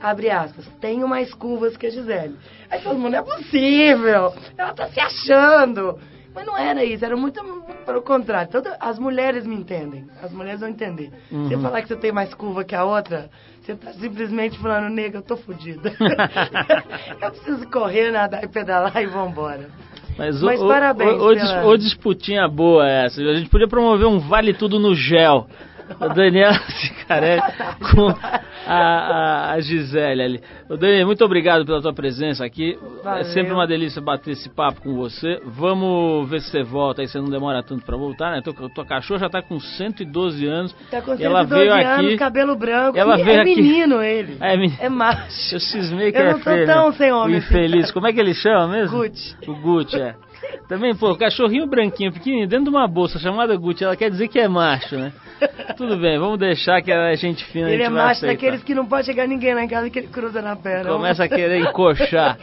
Abre 0.00 0.28
aspas, 0.28 0.66
tenho 0.80 1.06
mais 1.06 1.32
curvas 1.32 1.76
que 1.76 1.86
a 1.86 1.90
Gisele. 1.90 2.36
Aí 2.68 2.80
todo 2.80 2.98
mundo, 2.98 3.12
não 3.12 3.18
é 3.18 3.22
possível, 3.22 4.34
ela 4.58 4.74
tá 4.74 4.88
se 4.88 4.98
achando. 5.00 5.98
Mas 6.34 6.44
não 6.46 6.58
era 6.58 6.84
isso, 6.84 7.04
era 7.04 7.16
muito 7.16 7.40
pelo 7.86 8.02
contrário. 8.02 8.50
Toda, 8.50 8.76
as 8.80 8.98
mulheres 8.98 9.46
me 9.46 9.54
entendem, 9.54 10.06
as 10.22 10.32
mulheres 10.32 10.60
vão 10.60 10.68
entender. 10.68 11.10
Uhum. 11.30 11.46
Se 11.46 11.54
eu 11.54 11.60
falar 11.60 11.80
que 11.82 11.88
você 11.88 11.96
tem 11.96 12.10
mais 12.10 12.34
curva 12.34 12.64
que 12.64 12.74
a 12.74 12.84
outra, 12.84 13.30
você 13.62 13.74
tá 13.76 13.92
simplesmente 13.92 14.58
falando, 14.58 14.92
nega, 14.92 15.18
eu 15.18 15.22
tô 15.22 15.36
fodida. 15.36 15.92
eu 17.22 17.30
preciso 17.30 17.68
correr, 17.70 18.10
nadar 18.10 18.42
e 18.42 18.48
pedalar 18.48 18.96
e 19.00 19.06
vambora. 19.06 19.68
Mas, 20.18 20.40
Mas 20.42 20.60
ô, 20.60 20.68
parabéns 20.68 21.20
ô, 21.20 21.34
dis- 21.34 21.52
pela- 21.52 21.78
disputinha 21.78 22.48
boa 22.48 22.88
essa. 22.88 23.20
A 23.20 23.34
gente 23.34 23.48
podia 23.50 23.66
promover 23.68 24.06
um 24.06 24.18
vale 24.18 24.54
tudo 24.54 24.78
no 24.78 24.94
gel. 24.94 25.46
O 26.00 26.08
Daniel 26.14 26.52
Cicarelli 26.80 27.42
com 27.94 28.08
a, 28.66 29.52
a, 29.52 29.60
Gisele 29.60 30.22
ali. 30.22 30.40
Ô 30.68 30.76
Daniel, 30.76 31.06
muito 31.06 31.22
obrigado 31.24 31.64
pela 31.66 31.80
tua 31.82 31.92
presença 31.92 32.44
aqui. 32.44 32.78
É 33.00 33.02
Valeu. 33.04 33.24
sempre 33.26 33.52
uma 33.52 33.66
delícia 33.66 34.00
bater 34.00 34.30
esse 34.32 34.48
papo 34.48 34.80
com 34.80 34.94
você. 34.94 35.40
Vamos 35.44 36.28
ver 36.28 36.40
se 36.40 36.50
você 36.50 36.62
volta 36.62 37.02
aí, 37.02 37.08
você 37.08 37.18
não 37.18 37.28
demora 37.28 37.62
tanto 37.62 37.84
pra 37.84 37.96
voltar, 37.96 38.32
né? 38.32 38.40
Tua, 38.42 38.54
tua 38.70 38.86
cachorra 38.86 39.20
já 39.20 39.28
tá 39.28 39.42
com 39.42 39.60
112 39.60 40.46
anos. 40.46 40.72
Tá 40.90 41.02
com 41.02 41.14
E 41.14 41.22
ela 41.22 41.40
112 41.46 41.54
veio 41.54 41.72
anos, 41.74 42.06
aqui- 42.06 42.16
cabelo 42.16 42.56
branco. 42.56 42.96
ela 42.98 43.16
veio 43.16 43.30
é 43.30 43.40
aqui- 43.42 43.54
menino 43.56 44.02
ele. 44.02 44.36
É, 44.40 44.56
menino. 44.56 44.78
É 44.80 44.88
macho. 44.88 45.54
Eu 45.54 45.60
cismei 45.60 46.10
que 46.12 46.18
Eu 46.18 46.22
é 46.22 46.32
não 46.32 46.38
tô 46.38 46.44
feio, 46.44 46.66
tão 46.66 46.86
né? 46.90 46.96
sem 46.96 47.12
homem 47.12 47.34
O 47.34 47.38
assim. 47.38 47.46
infeliz. 47.48 47.90
Como 47.90 48.06
é 48.06 48.12
que 48.12 48.20
ele 48.20 48.34
chama 48.34 48.68
mesmo? 48.68 48.96
Gucci. 48.98 49.36
O 49.46 49.54
Gucci, 49.54 50.00
é. 50.00 50.14
Também, 50.68 50.94
pô, 50.94 51.14
cachorrinho 51.16 51.66
branquinho, 51.66 52.12
pequenininho, 52.12 52.46
dentro 52.48 52.64
de 52.66 52.70
uma 52.70 52.86
bolsa 52.86 53.18
chamada 53.18 53.56
Gucci, 53.56 53.84
ela 53.84 53.96
quer 53.96 54.10
dizer 54.10 54.28
que 54.28 54.38
é 54.38 54.46
macho, 54.48 54.96
né? 54.96 55.12
Tudo 55.76 55.96
bem, 55.96 56.18
vamos 56.18 56.38
deixar 56.38 56.82
que 56.82 56.90
é 56.92 57.16
gente 57.16 57.44
fina. 57.46 57.66
a 57.66 57.70
Ele 57.70 57.82
gente 57.82 57.86
é 57.86 57.90
macho 57.90 58.22
daqueles 58.22 58.62
que 58.62 58.74
não 58.74 58.86
pode 58.86 59.06
chegar 59.06 59.26
ninguém 59.26 59.54
lá 59.54 59.64
em 59.64 59.68
casa 59.68 59.90
que 59.90 59.98
ele 59.98 60.08
cruza 60.08 60.40
na 60.40 60.56
perna. 60.56 60.90
Começa 60.90 61.24
a 61.24 61.28
querer 61.28 61.60
encoxar. 61.64 62.38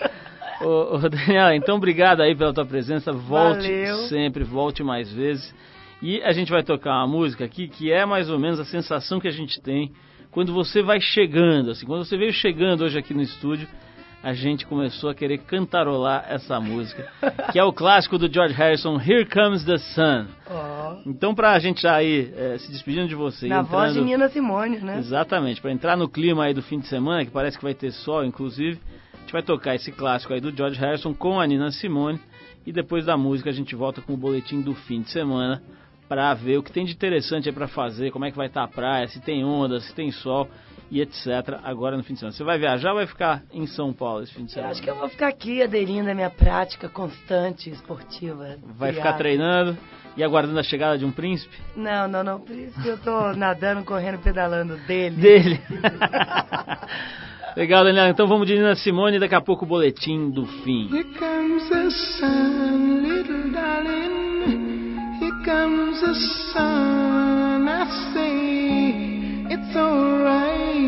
Ô, 0.61 0.95
ô, 0.95 1.09
Daniel, 1.09 1.53
então 1.53 1.77
obrigado 1.77 2.21
aí 2.21 2.35
pela 2.35 2.53
tua 2.53 2.65
presença. 2.65 3.11
Volte 3.11 3.67
Valeu. 3.67 3.97
sempre, 4.07 4.43
volte 4.43 4.83
mais 4.83 5.11
vezes. 5.11 5.53
E 6.01 6.21
a 6.23 6.31
gente 6.31 6.51
vai 6.51 6.63
tocar 6.63 6.91
uma 6.91 7.07
música 7.07 7.45
aqui 7.45 7.67
que 7.67 7.91
é 7.91 8.05
mais 8.05 8.29
ou 8.29 8.39
menos 8.39 8.59
a 8.59 8.65
sensação 8.65 9.19
que 9.19 9.27
a 9.27 9.31
gente 9.31 9.61
tem 9.61 9.91
quando 10.31 10.53
você 10.53 10.81
vai 10.81 10.99
chegando, 10.99 11.71
assim, 11.71 11.85
quando 11.85 12.05
você 12.05 12.17
veio 12.17 12.31
chegando 12.31 12.85
hoje 12.85 12.97
aqui 12.97 13.13
no 13.13 13.21
estúdio, 13.21 13.67
a 14.23 14.33
gente 14.33 14.65
começou 14.65 15.09
a 15.09 15.15
querer 15.15 15.39
cantarolar 15.39 16.25
essa 16.29 16.59
música, 16.59 17.07
que 17.51 17.59
é 17.59 17.63
o 17.63 17.73
clássico 17.73 18.17
do 18.17 18.31
George 18.31 18.53
Harrison, 18.53 18.99
Here 18.99 19.25
Comes 19.25 19.65
the 19.65 19.77
Sun. 19.77 20.27
Então, 21.05 21.33
pra 21.35 21.57
gente 21.59 21.81
já 21.81 22.01
ir 22.03 22.33
eh, 22.35 22.57
se 22.59 22.71
despedindo 22.71 23.07
de 23.07 23.15
você, 23.15 23.47
na 23.47 23.61
voz 23.61 23.93
de 23.93 23.99
entrando- 23.99 24.05
Nina 24.05 24.29
Simone, 24.29 24.77
né? 24.79 24.97
Exatamente, 24.99 25.61
para 25.61 25.71
entrar 25.71 25.95
no 25.97 26.07
clima 26.09 26.45
aí 26.45 26.53
do 26.53 26.61
fim 26.61 26.79
de 26.79 26.87
semana, 26.87 27.23
que 27.25 27.31
parece 27.31 27.57
que 27.57 27.63
vai 27.63 27.73
ter 27.73 27.91
sol, 27.91 28.23
inclusive, 28.25 28.79
a 29.13 29.17
gente 29.21 29.33
vai 29.33 29.43
tocar 29.43 29.75
esse 29.75 29.91
clássico 29.91 30.33
aí 30.33 30.41
do 30.41 30.51
George 30.55 30.79
Harrison 30.79 31.13
com 31.13 31.39
a 31.39 31.47
Nina 31.47 31.71
Simone 31.71 32.19
e 32.65 32.71
depois 32.71 33.05
da 33.05 33.15
música 33.17 33.49
a 33.49 33.53
gente 33.53 33.75
volta 33.75 34.01
com 34.01 34.13
o 34.13 34.17
boletim 34.17 34.61
do 34.61 34.73
fim 34.75 35.01
de 35.01 35.09
semana 35.11 35.61
para 36.07 36.33
ver 36.33 36.57
o 36.57 36.63
que 36.63 36.71
tem 36.71 36.83
de 36.85 36.91
interessante 36.91 37.47
aí 37.47 37.55
para 37.55 37.67
fazer, 37.69 38.11
como 38.11 38.25
é 38.25 38.31
que 38.31 38.37
vai 38.37 38.47
estar 38.47 38.63
a 38.63 38.67
praia, 38.67 39.07
se 39.07 39.21
tem 39.21 39.45
onda, 39.45 39.79
se 39.79 39.95
tem 39.95 40.11
sol 40.11 40.49
e 40.91 40.99
etc. 41.01 41.25
agora 41.63 41.95
no 41.95 42.03
fim 42.03 42.13
de 42.13 42.19
semana. 42.19 42.35
Você 42.35 42.43
vai 42.43 42.59
viajar 42.59 42.89
ou 42.89 42.95
vai 42.97 43.07
ficar 43.07 43.41
em 43.53 43.65
São 43.65 43.93
Paulo 43.93 44.23
esse 44.23 44.33
fim 44.33 44.43
de 44.43 44.51
Eu 44.51 44.53
semana? 44.55 44.71
acho 44.73 44.81
que 44.83 44.89
eu 44.89 44.95
vou 44.95 45.07
ficar 45.09 45.29
aqui 45.29 45.63
aderindo 45.63 46.09
à 46.11 46.13
minha 46.13 46.29
prática 46.29 46.89
constante 46.89 47.69
esportiva. 47.69 48.57
Vai 48.77 48.89
ficar 48.91 49.03
diária. 49.03 49.17
treinando 49.17 49.77
e 50.17 50.23
aguardando 50.23 50.59
a 50.59 50.63
chegada 50.63 50.97
de 50.97 51.05
um 51.05 51.11
príncipe? 51.11 51.55
Não, 51.77 52.07
não, 52.09 52.21
não. 52.23 52.39
Que 52.41 52.87
eu 52.87 52.97
tô 52.97 53.31
nadando, 53.39 53.85
correndo, 53.85 54.19
pedalando 54.19 54.75
dele. 54.85 55.15
Dele. 55.15 55.61
Legal, 57.55 57.83
Daniela. 57.83 58.09
Então 58.09 58.27
vamos 58.27 58.47
de 58.47 58.53
Nina 58.55 58.75
Simone 58.75 59.17
e 59.17 59.19
daqui 59.19 59.35
a 59.35 59.41
pouco 59.41 59.65
o 59.65 59.67
boletim 59.67 60.29
do 60.29 60.45
fim. 60.45 60.87
Here 60.93 61.03
comes 61.17 61.69
the 61.69 61.89
sun, 62.19 63.01
little 63.01 63.51
darling. 63.51 64.97
Here 65.19 65.43
comes 65.45 65.99
the 66.01 66.13
sun. 66.53 67.67
I 67.67 67.85
say 68.13 69.53
it's 69.53 69.75
alright. 69.75 70.80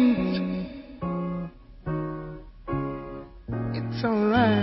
It's 4.03 4.11
alright. 4.11 4.53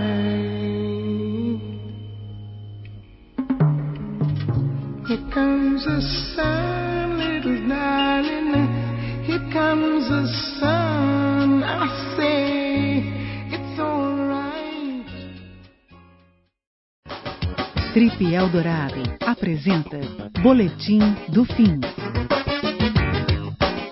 Here 17.93 18.35
Eldorado 18.35 19.17
apresenta 19.25 19.97
Boletim 20.43 21.15
do 21.29 21.45
Fim. 21.45 22.00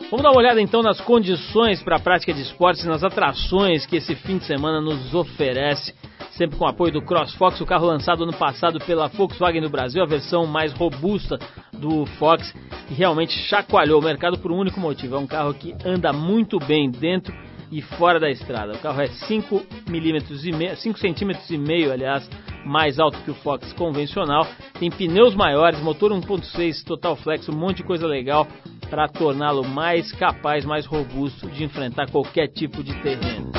Vamos 0.09 0.23
dar 0.23 0.31
uma 0.31 0.39
olhada 0.39 0.59
então 0.59 0.81
nas 0.81 0.99
condições 0.99 1.83
para 1.83 1.97
a 1.97 1.99
prática 1.99 2.33
de 2.33 2.41
esportes 2.41 2.83
nas 2.83 3.03
atrações 3.03 3.85
que 3.85 3.97
esse 3.97 4.15
fim 4.15 4.39
de 4.39 4.45
semana 4.45 4.81
nos 4.81 5.13
oferece. 5.13 5.93
Sempre 6.31 6.57
com 6.57 6.65
o 6.65 6.67
apoio 6.67 6.91
do 6.91 7.01
CrossFox, 7.03 7.61
o 7.61 7.65
carro 7.65 7.85
lançado 7.85 8.23
ano 8.23 8.33
passado 8.33 8.79
pela 8.79 9.07
Volkswagen 9.07 9.61
no 9.61 9.69
Brasil, 9.69 10.01
a 10.01 10.07
versão 10.07 10.47
mais 10.47 10.73
robusta 10.73 11.37
do 11.73 12.07
Fox, 12.17 12.51
que 12.87 12.93
realmente 12.95 13.33
chacoalhou 13.33 14.01
o 14.01 14.03
mercado 14.03 14.39
por 14.39 14.51
um 14.51 14.57
único 14.57 14.79
motivo. 14.79 15.15
É 15.15 15.19
um 15.19 15.27
carro 15.27 15.53
que 15.53 15.75
anda 15.85 16.11
muito 16.11 16.57
bem 16.57 16.89
dentro 16.89 17.31
e 17.71 17.79
fora 17.79 18.19
da 18.19 18.31
estrada. 18.31 18.73
O 18.73 18.79
carro 18.79 19.01
é 19.01 19.07
5 19.07 19.63
milímetros 19.87 20.43
e 20.43 20.51
meio, 20.51 20.75
5 20.75 20.97
centímetros 20.97 21.47
e 21.51 21.57
meio, 21.57 21.91
aliás, 21.91 22.27
mais 22.65 22.99
alto 22.99 23.19
que 23.19 23.29
o 23.29 23.35
Fox 23.35 23.71
convencional. 23.73 24.47
Tem 24.79 24.89
pneus 24.89 25.35
maiores, 25.35 25.79
motor 25.81 26.11
1.6 26.11 26.83
Total 26.83 27.15
Flex, 27.15 27.47
um 27.47 27.55
monte 27.55 27.77
de 27.77 27.83
coisa 27.83 28.07
legal 28.07 28.47
para 28.89 29.07
torná-lo 29.07 29.63
mais 29.63 30.11
capaz, 30.13 30.65
mais 30.65 30.85
robusto 30.85 31.47
de 31.47 31.63
enfrentar 31.63 32.09
qualquer 32.09 32.47
tipo 32.47 32.83
de 32.83 32.93
terreno. 33.01 33.58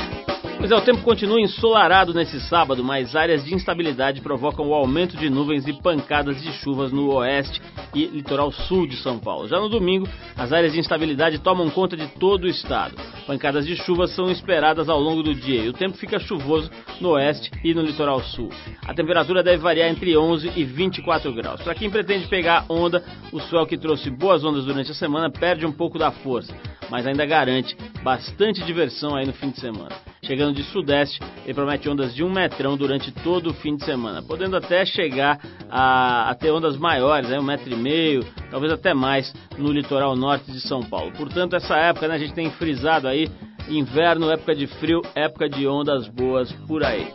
Pois 0.61 0.71
é, 0.71 0.77
o 0.77 0.83
tempo 0.83 1.01
continua 1.01 1.41
ensolarado 1.41 2.13
nesse 2.13 2.39
sábado, 2.39 2.85
mas 2.85 3.17
áreas 3.17 3.43
de 3.43 3.55
instabilidade 3.55 4.21
provocam 4.21 4.69
o 4.69 4.75
aumento 4.75 5.17
de 5.17 5.31
nuvens 5.31 5.67
e 5.67 5.73
pancadas 5.73 6.39
de 6.43 6.53
chuvas 6.53 6.93
no 6.93 7.15
oeste 7.15 7.63
e 7.95 8.05
litoral 8.05 8.53
sul 8.53 8.87
de 8.87 8.95
São 8.97 9.19
Paulo. 9.19 9.49
Já 9.49 9.59
no 9.59 9.71
domingo, 9.71 10.07
as 10.37 10.53
áreas 10.53 10.75
de 10.75 10.79
instabilidade 10.79 11.39
tomam 11.39 11.71
conta 11.71 11.97
de 11.97 12.07
todo 12.09 12.45
o 12.45 12.47
estado. 12.47 12.95
Pancadas 13.27 13.65
de 13.65 13.75
chuva 13.75 14.07
são 14.07 14.31
esperadas 14.31 14.91
ao 14.91 15.01
longo 15.01 15.23
do 15.23 15.35
dia 15.35 15.65
e 15.65 15.69
o 15.71 15.73
tempo 15.73 15.97
fica 15.97 16.21
chuvoso 16.21 16.71
no 17.01 17.13
oeste 17.13 17.51
e 17.65 17.73
no 17.73 17.81
litoral 17.81 18.21
sul. 18.21 18.51
A 18.87 18.93
temperatura 18.93 19.43
deve 19.43 19.63
variar 19.63 19.89
entre 19.89 20.15
11 20.15 20.53
e 20.55 20.63
24 20.63 21.33
graus. 21.33 21.63
Para 21.63 21.75
quem 21.75 21.89
pretende 21.89 22.29
pegar 22.29 22.67
onda, 22.69 23.03
o 23.33 23.41
sol 23.41 23.67
que 23.67 23.79
trouxe 23.79 24.11
boas 24.11 24.45
ondas 24.45 24.67
durante 24.67 24.91
a 24.91 24.95
semana 24.95 25.31
perde 25.31 25.65
um 25.65 25.73
pouco 25.73 25.99
da 25.99 26.11
força, 26.11 26.55
mas 26.91 27.07
ainda 27.07 27.25
garante 27.25 27.75
bastante 28.03 28.63
diversão 28.63 29.17
aí 29.17 29.25
no 29.25 29.33
fim 29.33 29.49
de 29.49 29.59
semana. 29.59 30.10
Chegando 30.31 30.55
de 30.55 30.63
sudeste, 30.63 31.19
ele 31.45 31.55
promete 31.55 31.89
ondas 31.89 32.15
de 32.15 32.23
um 32.23 32.31
metrão 32.31 32.77
durante 32.77 33.11
todo 33.11 33.51
o 33.51 33.53
fim 33.53 33.75
de 33.75 33.85
semana, 33.85 34.23
podendo 34.23 34.57
até 34.57 34.87
chegar 34.87 35.41
a, 35.69 36.31
a 36.31 36.35
ter 36.37 36.53
ondas 36.53 36.77
maiores, 36.77 37.29
né, 37.29 37.41
um 37.41 37.43
metro 37.43 37.73
e 37.73 37.75
meio, 37.75 38.25
talvez 38.49 38.73
até 38.73 38.95
mais, 38.95 39.35
no 39.59 39.73
litoral 39.73 40.15
norte 40.15 40.53
de 40.53 40.61
São 40.61 40.85
Paulo. 40.85 41.11
Portanto, 41.17 41.57
essa 41.57 41.75
época 41.79 42.07
né, 42.07 42.15
a 42.15 42.19
gente 42.19 42.33
tem 42.33 42.49
frisado 42.49 43.09
aí, 43.09 43.29
inverno, 43.69 44.31
época 44.31 44.55
de 44.55 44.69
frio, 44.69 45.03
época 45.17 45.49
de 45.49 45.67
ondas 45.67 46.07
boas 46.07 46.53
por 46.69 46.85
aí. 46.85 47.09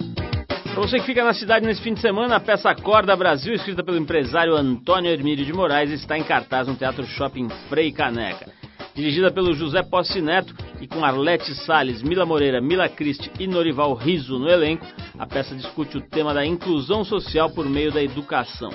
Para 0.74 0.82
você 0.82 1.00
que 1.00 1.06
fica 1.06 1.24
na 1.24 1.34
cidade 1.34 1.66
nesse 1.66 1.82
fim 1.82 1.94
de 1.94 2.02
semana, 2.02 2.36
a 2.36 2.40
peça 2.42 2.70
Acorda 2.70 3.16
Brasil, 3.16 3.54
escrita 3.54 3.82
pelo 3.82 3.98
empresário 3.98 4.58
Antônio 4.58 5.10
Hermílio 5.10 5.46
de 5.46 5.54
Moraes, 5.54 5.90
está 5.90 6.18
em 6.18 6.24
cartaz 6.24 6.68
no 6.68 6.76
Teatro 6.76 7.06
Shopping 7.06 7.48
Frei 7.70 7.94
Caneca. 7.94 8.52
Dirigida 8.94 9.32
pelo 9.32 9.54
José 9.54 9.84
Possi 9.84 10.22
Neto 10.22 10.54
e 10.80 10.88
com 10.88 11.04
Arlete 11.04 11.54
Salles, 11.66 12.02
Mila 12.02 12.26
Moreira, 12.26 12.62
Mila 12.62 12.90
Cristi 12.90 13.32
e 13.40 13.48
Norival 13.48 13.94
Riso 13.94 14.38
no 14.40 14.50
elenco, 14.50 14.86
a 15.18 15.26
peça 15.26 15.56
discute 15.56 15.98
o 15.98 16.02
tema 16.02 16.34
da 16.34 16.46
inclusão 16.46 17.04
social 17.04 17.50
por 17.50 17.68
meio 17.68 17.92
da 17.92 18.04
educação. 18.04 18.70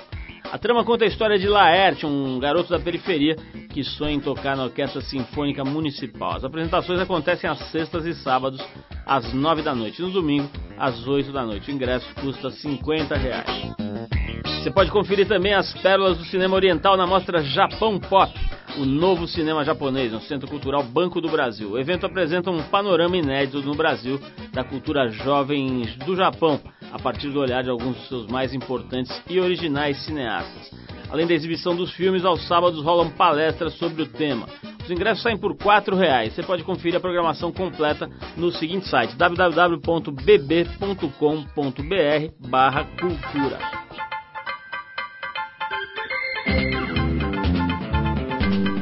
A 0.52 0.58
trama 0.58 0.84
conta 0.84 1.04
a 1.04 1.06
história 1.06 1.38
de 1.38 1.46
Laerte, 1.46 2.04
um 2.04 2.40
garoto 2.40 2.70
da 2.70 2.80
periferia 2.80 3.36
que 3.68 3.84
sonha 3.84 4.14
em 4.14 4.20
tocar 4.20 4.56
na 4.56 4.64
Orquestra 4.64 5.00
Sinfônica 5.00 5.64
Municipal. 5.64 6.36
As 6.36 6.44
apresentações 6.44 6.98
acontecem 6.98 7.48
às 7.48 7.58
sextas 7.70 8.04
e 8.04 8.14
sábados, 8.14 8.60
às 9.06 9.32
nove 9.32 9.62
da 9.62 9.74
noite, 9.76 10.02
no 10.02 10.10
domingo, 10.10 10.50
às 10.76 11.06
oito 11.06 11.30
da 11.30 11.46
noite. 11.46 11.70
O 11.70 11.74
ingresso 11.74 12.06
custa 12.16 12.50
50 12.50 13.16
reais. 13.16 13.74
Você 14.60 14.72
pode 14.72 14.90
conferir 14.90 15.26
também 15.28 15.54
as 15.54 15.72
pérolas 15.74 16.18
do 16.18 16.24
cinema 16.24 16.56
oriental 16.56 16.96
na 16.96 17.06
mostra 17.06 17.42
Japão 17.42 17.98
Pop, 17.98 18.32
o 18.78 18.84
novo 18.84 19.26
cinema 19.26 19.64
japonês, 19.64 20.12
no 20.12 20.20
Centro 20.20 20.48
Cultural 20.48 20.82
Banco 20.82 21.20
do 21.20 21.28
Brasil. 21.28 21.70
O 21.70 21.78
evento 21.78 22.06
apresenta 22.06 22.50
um 22.50 22.62
panorama 22.62 23.16
inédito 23.16 23.60
no 23.62 23.74
Brasil 23.74 24.20
da 24.52 24.62
cultura 24.64 25.08
jovem 25.08 25.82
do 26.04 26.14
Japão, 26.16 26.60
a 26.92 26.98
partir 26.98 27.28
do 27.30 27.40
olhar 27.40 27.62
de 27.62 27.70
alguns 27.70 27.96
dos 27.96 28.08
seus 28.08 28.26
mais 28.26 28.52
importantes 28.54 29.22
e 29.28 29.40
originais 29.40 30.04
cineastas. 30.04 30.70
Além 31.10 31.26
da 31.26 31.34
exibição 31.34 31.74
dos 31.74 31.92
filmes, 31.92 32.24
aos 32.24 32.46
sábados 32.46 32.82
rolam 32.82 33.10
palestras 33.10 33.74
sobre 33.74 34.02
o 34.02 34.06
tema. 34.06 34.46
Os 34.82 34.90
ingressos 34.90 35.22
saem 35.22 35.36
por 35.36 35.52
R$ 35.52 35.58
4,00. 35.58 36.30
Você 36.30 36.42
pode 36.42 36.62
conferir 36.62 36.96
a 36.96 37.00
programação 37.00 37.52
completa 37.52 38.08
no 38.36 38.50
seguinte 38.52 38.88
site 38.88 39.16
www.bb.com.br 39.16 39.80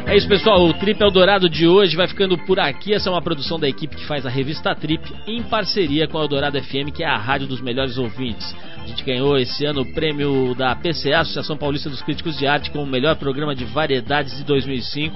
É 0.09 0.17
isso, 0.17 0.27
pessoal. 0.27 0.65
O 0.65 0.73
Trip 0.73 0.99
Eldorado 1.03 1.51
de 1.51 1.69
hoje 1.69 1.95
vai 1.95 2.09
ficando 2.09 2.39
por 2.39 2.59
aqui. 2.59 2.95
Essa 2.95 3.11
é 3.11 3.13
uma 3.13 3.21
produção 3.21 3.61
da 3.61 3.69
equipe 3.69 3.95
que 3.95 4.07
faz 4.07 4.25
a 4.25 4.31
revista 4.31 4.75
Trip 4.75 5.07
em 5.27 5.43
parceria 5.43 6.09
com 6.09 6.17
a 6.17 6.23
Eldorado 6.23 6.59
FM, 6.59 6.91
que 6.95 7.05
é 7.05 7.07
a 7.07 7.19
rádio 7.19 7.47
dos 7.47 7.61
melhores 7.61 7.99
ouvintes. 7.99 8.57
A 8.83 8.87
gente 8.87 9.05
ganhou 9.05 9.39
esse 9.39 9.67
ano 9.67 9.83
o 9.83 9.93
prêmio 9.93 10.55
da 10.55 10.75
PCA, 10.75 11.21
Associação 11.21 11.59
Paulista 11.59 11.91
dos 11.91 12.01
Críticos 12.01 12.39
de 12.39 12.47
Arte, 12.47 12.71
como 12.71 12.85
o 12.85 12.87
melhor 12.87 13.17
programa 13.17 13.55
de 13.55 13.67
variedades 13.67 14.35
de 14.35 14.45
2005. 14.45 15.15